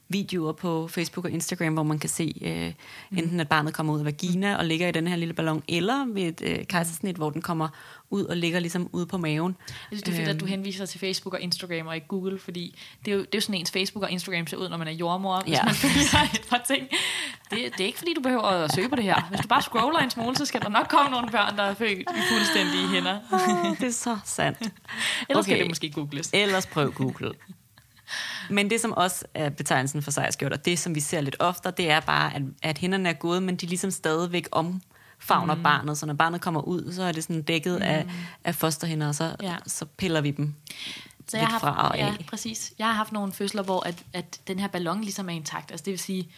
videoer 0.10 0.52
på 0.52 0.88
Facebook 0.88 1.26
og 1.26 1.32
Instagram, 1.32 1.74
hvor 1.74 1.84
man 1.84 2.00
kan 2.00 2.10
se 2.10 2.34
øh, 2.42 2.74
enten 3.20 3.40
at 3.40 3.48
barnet 3.50 3.74
kommer 3.74 3.94
ud 3.94 4.00
af 4.00 4.06
vagina 4.06 4.56
og 4.56 4.66
ligger 4.66 4.88
i 4.88 4.92
den 4.92 5.08
her 5.08 5.16
lille 5.16 5.34
ballon, 5.34 5.64
eller 5.68 6.06
ved 6.14 6.24
et 6.24 6.42
øh, 6.60 6.66
kejsersnit, 6.66 7.16
hvor 7.16 7.30
den 7.30 7.42
kommer 7.42 7.68
ud 8.10 8.24
og 8.26 8.38
ligger 8.38 8.60
ligesom 8.60 8.90
ude 8.94 9.06
på 9.06 9.18
maven. 9.18 9.56
Jeg 9.70 9.76
synes, 9.90 10.04
det 10.04 10.12
er 10.14 10.18
fedt, 10.18 10.30
at 10.30 10.40
du 10.40 10.46
Øhm. 10.46 10.50
henviser 10.52 10.86
til 10.86 11.00
Facebook 11.00 11.34
og 11.34 11.42
Instagram 11.42 11.88
og 11.88 11.96
ikke 11.96 12.08
Google, 12.08 12.40
fordi 12.40 12.80
det 13.06 13.12
er 13.12 13.16
jo, 13.16 13.20
det 13.22 13.28
er 13.36 13.38
jo 13.38 13.42
sådan 13.42 13.56
ens 13.60 13.72
Facebook 13.72 14.04
og 14.04 14.12
Instagram 14.12 14.48
ser 14.48 14.58
ud, 14.58 14.70
når 14.70 14.78
man 14.78 14.88
er 14.88 14.92
jordmor, 14.92 15.42
hvis 15.44 15.54
Ja. 15.54 15.64
man 15.66 15.74
følger 15.74 16.24
et 16.34 16.48
par 16.50 16.64
ting. 16.68 16.88
Det, 17.52 17.60
det 17.78 17.80
er 17.82 17.86
ikke, 17.86 17.98
fordi 17.98 18.14
du 18.14 18.22
behøver 18.22 18.42
at 18.44 18.74
søge 18.76 18.90
på 18.90 18.96
det 18.96 19.04
her. 19.04 19.22
Hvis 19.30 19.40
du 19.40 19.48
bare 19.48 19.62
scroller 19.62 20.00
en 20.00 20.10
smule, 20.10 20.36
så 20.36 20.46
skal 20.46 20.62
der 20.62 20.70
nok 20.70 20.88
komme 20.88 21.12
nogle 21.12 21.30
børn, 21.32 21.58
der 21.58 21.64
er 21.64 21.74
født 21.74 22.00
i 22.00 22.06
fuldstændige 22.30 22.88
hænder. 22.88 23.20
Oh, 23.32 23.78
det 23.80 23.88
er 23.88 23.92
så 23.92 24.18
sandt. 24.26 24.60
Ellers. 24.62 24.72
Okay. 25.30 25.42
skal 25.44 25.60
det 25.60 25.68
måske 25.70 25.92
googles. 25.92 26.30
Ellers 26.34 26.66
prøv 26.68 26.92
Google. 26.92 27.32
Men 28.50 28.70
det, 28.70 28.82
som 28.82 28.92
også 28.94 29.26
er 29.34 29.50
betegnelsen 29.50 30.02
for 30.02 30.12
sejrskjorter, 30.12 30.58
det, 30.58 30.80
som 30.80 30.96
vi 30.96 31.00
ser 31.00 31.22
lidt 31.22 31.36
oftere, 31.40 31.74
det 31.78 31.90
er 31.90 32.00
bare, 32.00 32.36
at, 32.36 32.42
at 32.64 32.78
hænderne 32.78 33.10
er 33.10 33.14
gode, 33.14 33.42
men 33.42 33.56
de 33.56 33.66
ligesom 33.66 33.92
stadigvæk 33.92 34.48
omfavner 34.52 35.56
mm. 35.56 35.64
barnet. 35.64 35.98
Så 35.98 36.06
når 36.06 36.14
barnet 36.14 36.42
kommer 36.42 36.62
ud, 36.62 36.94
så 36.94 37.04
er 37.04 37.12
det 37.12 37.24
sådan 37.24 37.42
dækket 37.42 37.76
mm. 37.76 37.82
af, 37.82 38.06
af 38.44 38.56
fosterhænder, 38.56 39.08
og 39.08 39.16
så, 39.16 39.36
Ja. 39.42 39.50
ja. 39.50 39.56
så 39.68 39.86
piller 39.86 40.22
vi 40.22 40.32
dem 40.32 40.54
Så 41.28 41.38
jeg 41.38 41.48
har 41.48 41.60
fra 41.60 41.72
haft, 41.72 41.92
og 41.92 41.98
ja, 41.98 42.08
af. 42.08 42.26
præcis. 42.30 42.74
Jeg 42.80 42.88
har 42.88 42.94
haft 42.94 43.12
nogle 43.12 43.34
fødsler, 43.34 43.64
hvor 43.64 43.88
at, 43.88 44.04
at 44.14 44.40
den 44.48 44.60
her 44.60 44.68
ballon 44.68 45.02
ligesom 45.02 45.30
er 45.30 45.34
intakt. 45.34 45.72
Altså 45.72 45.84
det 45.84 45.92
vil 45.92 46.00
sige, 46.00 46.30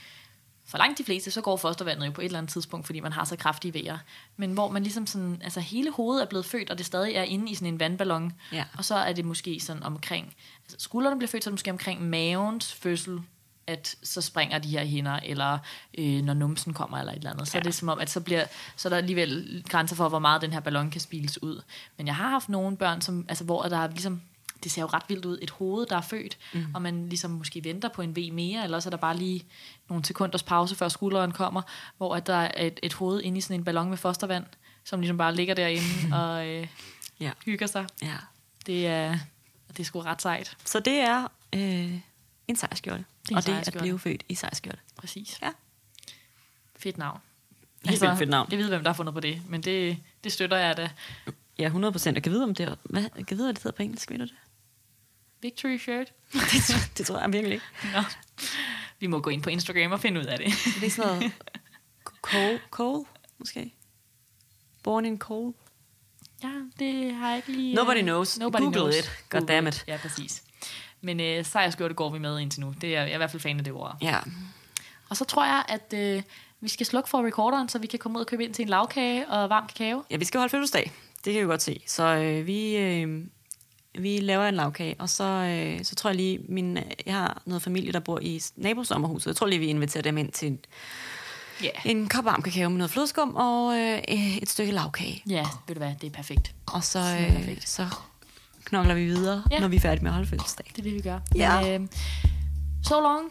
for 0.68 0.78
langt 0.78 0.98
de 0.98 1.04
fleste, 1.04 1.32
så 1.32 1.42
går 1.42 1.58
fostervandet 1.58 2.06
jo 2.06 2.12
på 2.12 2.22
et 2.22 2.26
eller 2.26 2.38
andet 2.38 2.54
tidspunkt, 2.54 2.86
fordi 2.86 3.00
man 3.00 3.14
har 3.14 3.26
så 3.26 3.36
kraftige 3.36 3.74
vejer. 3.74 3.98
Men 4.38 4.52
hvor 4.52 4.72
man 4.72 4.84
ligesom 4.84 5.08
sådan, 5.08 5.42
altså 5.44 5.60
hele 5.60 5.92
hovedet 5.92 6.22
er 6.24 6.28
blevet 6.28 6.46
født, 6.46 6.70
og 6.70 6.78
det 6.78 6.86
stadig 6.86 7.16
er 7.16 7.24
inde 7.24 7.52
i 7.52 7.56
sådan 7.56 7.74
en 7.74 7.80
vandballon. 7.80 8.34
Ja. 8.52 8.64
Og 8.78 8.86
så 8.86 8.96
er 8.96 9.14
det 9.14 9.26
måske 9.26 9.60
sådan 9.60 9.84
omkring, 9.84 10.36
altså 10.64 10.78
skuldrene 10.80 11.18
bliver 11.18 11.30
født, 11.30 11.44
så 11.44 11.50
er 11.50 11.52
det 11.52 11.54
måske 11.54 11.72
omkring 11.72 12.10
mavens 12.10 12.74
fødsel, 12.74 13.22
at 13.68 13.96
så 14.04 14.22
springer 14.22 14.60
de 14.60 14.70
her 14.70 14.86
hænder, 14.86 15.20
eller 15.26 15.58
øh, 15.98 16.22
når 16.22 16.34
numsen 16.34 16.74
kommer, 16.74 16.98
eller 16.98 17.12
et 17.12 17.18
eller 17.18 17.32
andet. 17.32 17.48
Så 17.48 17.58
ja. 17.58 17.60
er 17.60 17.64
det 17.64 17.74
som 17.74 17.90
om, 17.90 18.00
at 18.00 18.10
så, 18.10 18.20
bliver, 18.20 18.46
så 18.76 18.88
er 18.88 18.90
der 18.90 18.98
alligevel 18.98 19.64
grænser 19.70 19.96
for, 19.96 20.10
hvor 20.10 20.20
meget 20.20 20.42
den 20.42 20.54
her 20.54 20.60
ballon 20.60 20.92
kan 20.92 21.02
spiles 21.02 21.44
ud. 21.44 21.62
Men 21.98 22.08
jeg 22.08 22.16
har 22.16 22.30
haft 22.30 22.50
nogle 22.50 22.78
børn, 22.78 23.02
som, 23.02 23.26
altså, 23.30 23.44
hvor 23.44 23.64
der 23.64 23.78
er 23.78 23.88
ligesom, 23.88 24.22
det 24.64 24.72
ser 24.72 24.82
jo 24.82 24.88
ret 24.88 25.04
vildt 25.08 25.26
ud, 25.26 25.40
et 25.42 25.50
hoved, 25.50 25.86
der 25.86 25.98
er 25.98 26.02
født, 26.02 26.38
mm. 26.54 26.66
og 26.76 26.82
man 26.82 27.10
ligesom 27.10 27.32
måske 27.32 27.64
venter 27.64 27.90
på 27.90 28.02
en 28.02 28.16
V 28.16 28.30
mere, 28.34 28.64
eller 28.64 28.80
så 28.80 28.90
er 28.90 28.92
der 28.92 28.98
bare 28.98 29.18
lige 29.18 29.46
nogle 29.90 30.06
sekunders 30.06 30.44
pause, 30.44 30.76
før 30.76 30.90
skulderen 30.90 31.32
kommer, 31.32 31.62
hvor 31.98 32.16
at 32.16 32.28
der 32.28 32.34
er 32.36 32.66
et, 32.68 32.80
et 32.84 32.94
hoved 32.94 33.22
inde 33.22 33.38
i 33.38 33.42
sådan 33.42 33.60
en 33.60 33.64
ballon 33.64 33.90
med 33.90 33.98
fostervand, 33.98 34.46
som 34.84 35.00
ligesom 35.00 35.18
bare 35.18 35.36
ligger 35.36 35.54
derinde 35.54 36.16
og 36.22 36.48
øh, 36.48 36.68
Ja. 37.20 37.32
hygger 37.46 37.68
sig. 37.68 37.86
Ja. 38.02 38.16
Det 38.66 38.88
er, 38.88 39.18
det 39.68 39.80
er 39.80 39.84
sgu 39.84 40.00
ret 40.00 40.22
sejt. 40.22 40.58
Så 40.66 40.80
det 40.80 40.94
er 40.94 41.28
øh, 41.54 41.94
en 42.48 42.56
sejrskjorte. 42.56 43.06
Det 43.24 43.32
en 43.32 43.38
og 43.38 43.46
det 43.46 43.54
er 43.54 43.60
at 43.68 43.74
blive 43.80 44.00
født 44.00 44.24
i 44.30 44.36
sejrskjorte. 44.36 44.80
Præcis. 44.98 45.40
Ja. 45.42 45.50
Fedt 46.76 46.98
navn. 46.98 47.20
Helt 47.86 48.02
vildt 48.02 48.18
fedt 48.18 48.30
navn. 48.30 48.48
Jeg 48.52 48.60
ved, 48.60 48.70
hvem 48.70 48.84
der 48.84 48.90
har 48.90 48.96
fundet 48.96 49.14
på 49.14 49.20
det, 49.20 49.42
men 49.50 49.62
det, 49.62 49.98
det 50.24 50.32
støtter 50.32 50.58
jeg 50.58 50.78
da. 50.78 50.90
Ja, 51.60 51.66
100 51.66 51.92
procent. 51.92 52.18
Og 52.18 52.24
kan 52.24 52.32
vide, 52.32 52.44
om 52.44 52.56
det 52.56 52.66
er, 52.68 52.76
hvad, 52.84 53.04
kan 53.04 53.38
vide, 53.38 53.46
hvad 53.48 53.54
det 53.54 53.64
hedder 53.64 53.76
på 53.76 53.84
engelsk, 53.84 54.12
ved 54.12 54.18
du 54.18 54.24
det? 54.24 54.34
Victory 55.48 55.78
shirt. 55.78 56.14
det, 56.34 56.92
det 56.98 57.06
tror 57.06 57.20
jeg 57.20 57.34
virkelig 57.34 57.54
ikke. 57.54 57.66
Nå. 57.94 58.04
Vi 59.00 59.08
må 59.08 59.20
gå 59.20 59.30
ind 59.30 59.44
på 59.44 59.50
Instagram 59.50 59.92
og 59.92 60.00
finde 60.00 60.20
ud 60.20 60.26
af 60.26 60.38
det. 60.38 60.48
Det 60.80 60.88
er 60.88 60.90
sådan 60.90 61.12
noget 61.12 61.32
coal, 62.22 62.60
coal 62.72 63.06
måske? 63.38 63.74
Born 64.84 65.06
in 65.06 65.18
coal? 65.18 65.54
ja, 66.44 66.52
det 66.80 67.14
har 67.14 67.28
jeg 67.28 67.38
ikke 67.38 67.52
lige... 67.52 67.76
Nobody 67.76 67.98
øh, 67.98 68.04
knows. 68.04 68.40
Google 68.40 69.00
it. 69.00 69.12
God 69.30 69.40
Google 69.40 69.48
damn 69.48 69.68
it. 69.68 69.84
Ja, 69.88 69.98
præcis. 70.02 70.44
Men 71.02 71.20
øh, 71.20 71.46
sejrskjorte 71.46 71.94
går 71.94 72.10
vi 72.10 72.20
med 72.20 72.40
indtil 72.40 72.62
nu. 72.62 72.74
Det 72.82 72.96
er, 72.96 73.02
jeg 73.02 73.10
er 73.10 73.14
i 73.14 73.18
hvert 73.18 73.32
fald 73.32 73.42
fan 73.42 73.58
af 73.58 73.64
det 73.64 73.74
ord. 73.74 73.98
Ja. 74.02 74.20
Og 75.10 75.18
så 75.18 75.26
tror 75.26 75.46
jeg, 75.46 75.66
at 75.68 75.94
øh, 75.94 76.24
vi 76.62 76.70
skal 76.70 76.86
slukke 76.86 77.10
for 77.10 77.26
recorderen, 77.26 77.70
så 77.70 77.80
vi 77.80 77.88
kan 77.88 78.00
komme 78.00 78.18
ud 78.18 78.24
og 78.24 78.28
købe 78.28 78.44
ind 78.44 78.54
til 78.54 78.64
en 78.64 78.70
lavkage 78.70 79.28
og 79.28 79.50
varm 79.50 79.68
kakao. 79.68 80.04
ja, 80.12 80.18
vi 80.18 80.26
skal 80.26 80.40
holde 80.40 80.52
fødselsdag. 80.52 80.92
Det 81.26 81.34
kan 81.34 81.42
vi 81.42 81.48
godt 81.48 81.62
se. 81.62 81.82
Så 81.88 82.04
øh, 82.04 82.48
vi, 82.48 82.76
øh, 82.78 83.26
vi 83.98 84.18
laver 84.20 84.46
en 84.48 84.56
lavkage, 84.56 84.96
og 85.00 85.10
så, 85.10 85.24
øh, 85.24 85.86
så 85.86 85.96
tror 85.96 86.10
jeg 86.10 86.16
lige, 86.18 86.40
min, 86.50 86.78
jeg 87.06 87.14
har 87.14 87.42
noget 87.46 87.64
familie, 87.64 87.92
der 87.92 88.00
bor 88.00 88.20
i 88.22 88.42
nabosommerhuset. 88.56 89.28
Jeg 89.28 89.36
tror 89.36 89.48
lige, 89.48 89.60
vi 89.60 89.66
inviterer 89.68 90.02
dem 90.04 90.18
ind 90.18 90.32
til 90.32 90.48
en, 90.48 90.60
Ja. 91.64 91.70
en 91.86 92.10
kop 92.10 92.26
varm 92.26 92.42
kakao 92.42 92.70
med 92.70 92.78
noget 92.78 92.92
flødeskum 92.92 93.36
og 93.36 93.78
øh, 93.78 94.00
et 94.38 94.50
stykke 94.50 94.72
lavkage. 94.72 95.24
Ja, 95.30 95.46
ved 95.68 95.76
du 95.76 95.80
hvad, 95.80 95.94
det 96.02 96.08
er 96.08 96.12
perfekt. 96.12 96.56
Og 96.66 96.84
så, 96.84 97.00
øh, 97.00 97.36
perfekt. 97.36 97.70
så 97.70 97.88
knokler 98.66 98.94
vi 98.94 99.06
videre, 99.06 99.44
Ja. 99.52 99.60
når 99.60 99.68
vi 99.68 99.76
er 99.76 99.80
færdige 99.80 100.04
med 100.04 100.12
at 100.12 100.16
holde 100.16 100.30
fødselsdag. 100.30 100.66
Det 100.76 100.80
er 100.80 100.84
det, 100.84 100.94
vi 100.94 101.02
gør. 101.02 101.20
Ja. 101.36 101.62
Men, 101.62 101.82
øh, 101.84 101.88
so 102.84 103.02
long. 103.02 103.24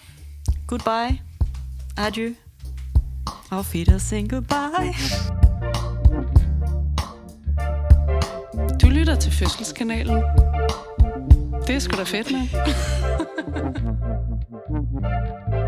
Goodbye. 0.66 1.20
Adieu. 1.96 2.34
Auf 3.50 3.74
Wiedersehen, 3.74 4.28
goodbye. 4.28 5.55
Du 8.82 8.88
lytter 8.88 9.16
til 9.16 9.32
Fødselskanalen. 9.32 10.22
Det 11.66 11.74
er 11.74 11.78
sgu 11.78 11.96
da 11.96 12.02
fedt, 12.02 12.32
med. 12.32 12.48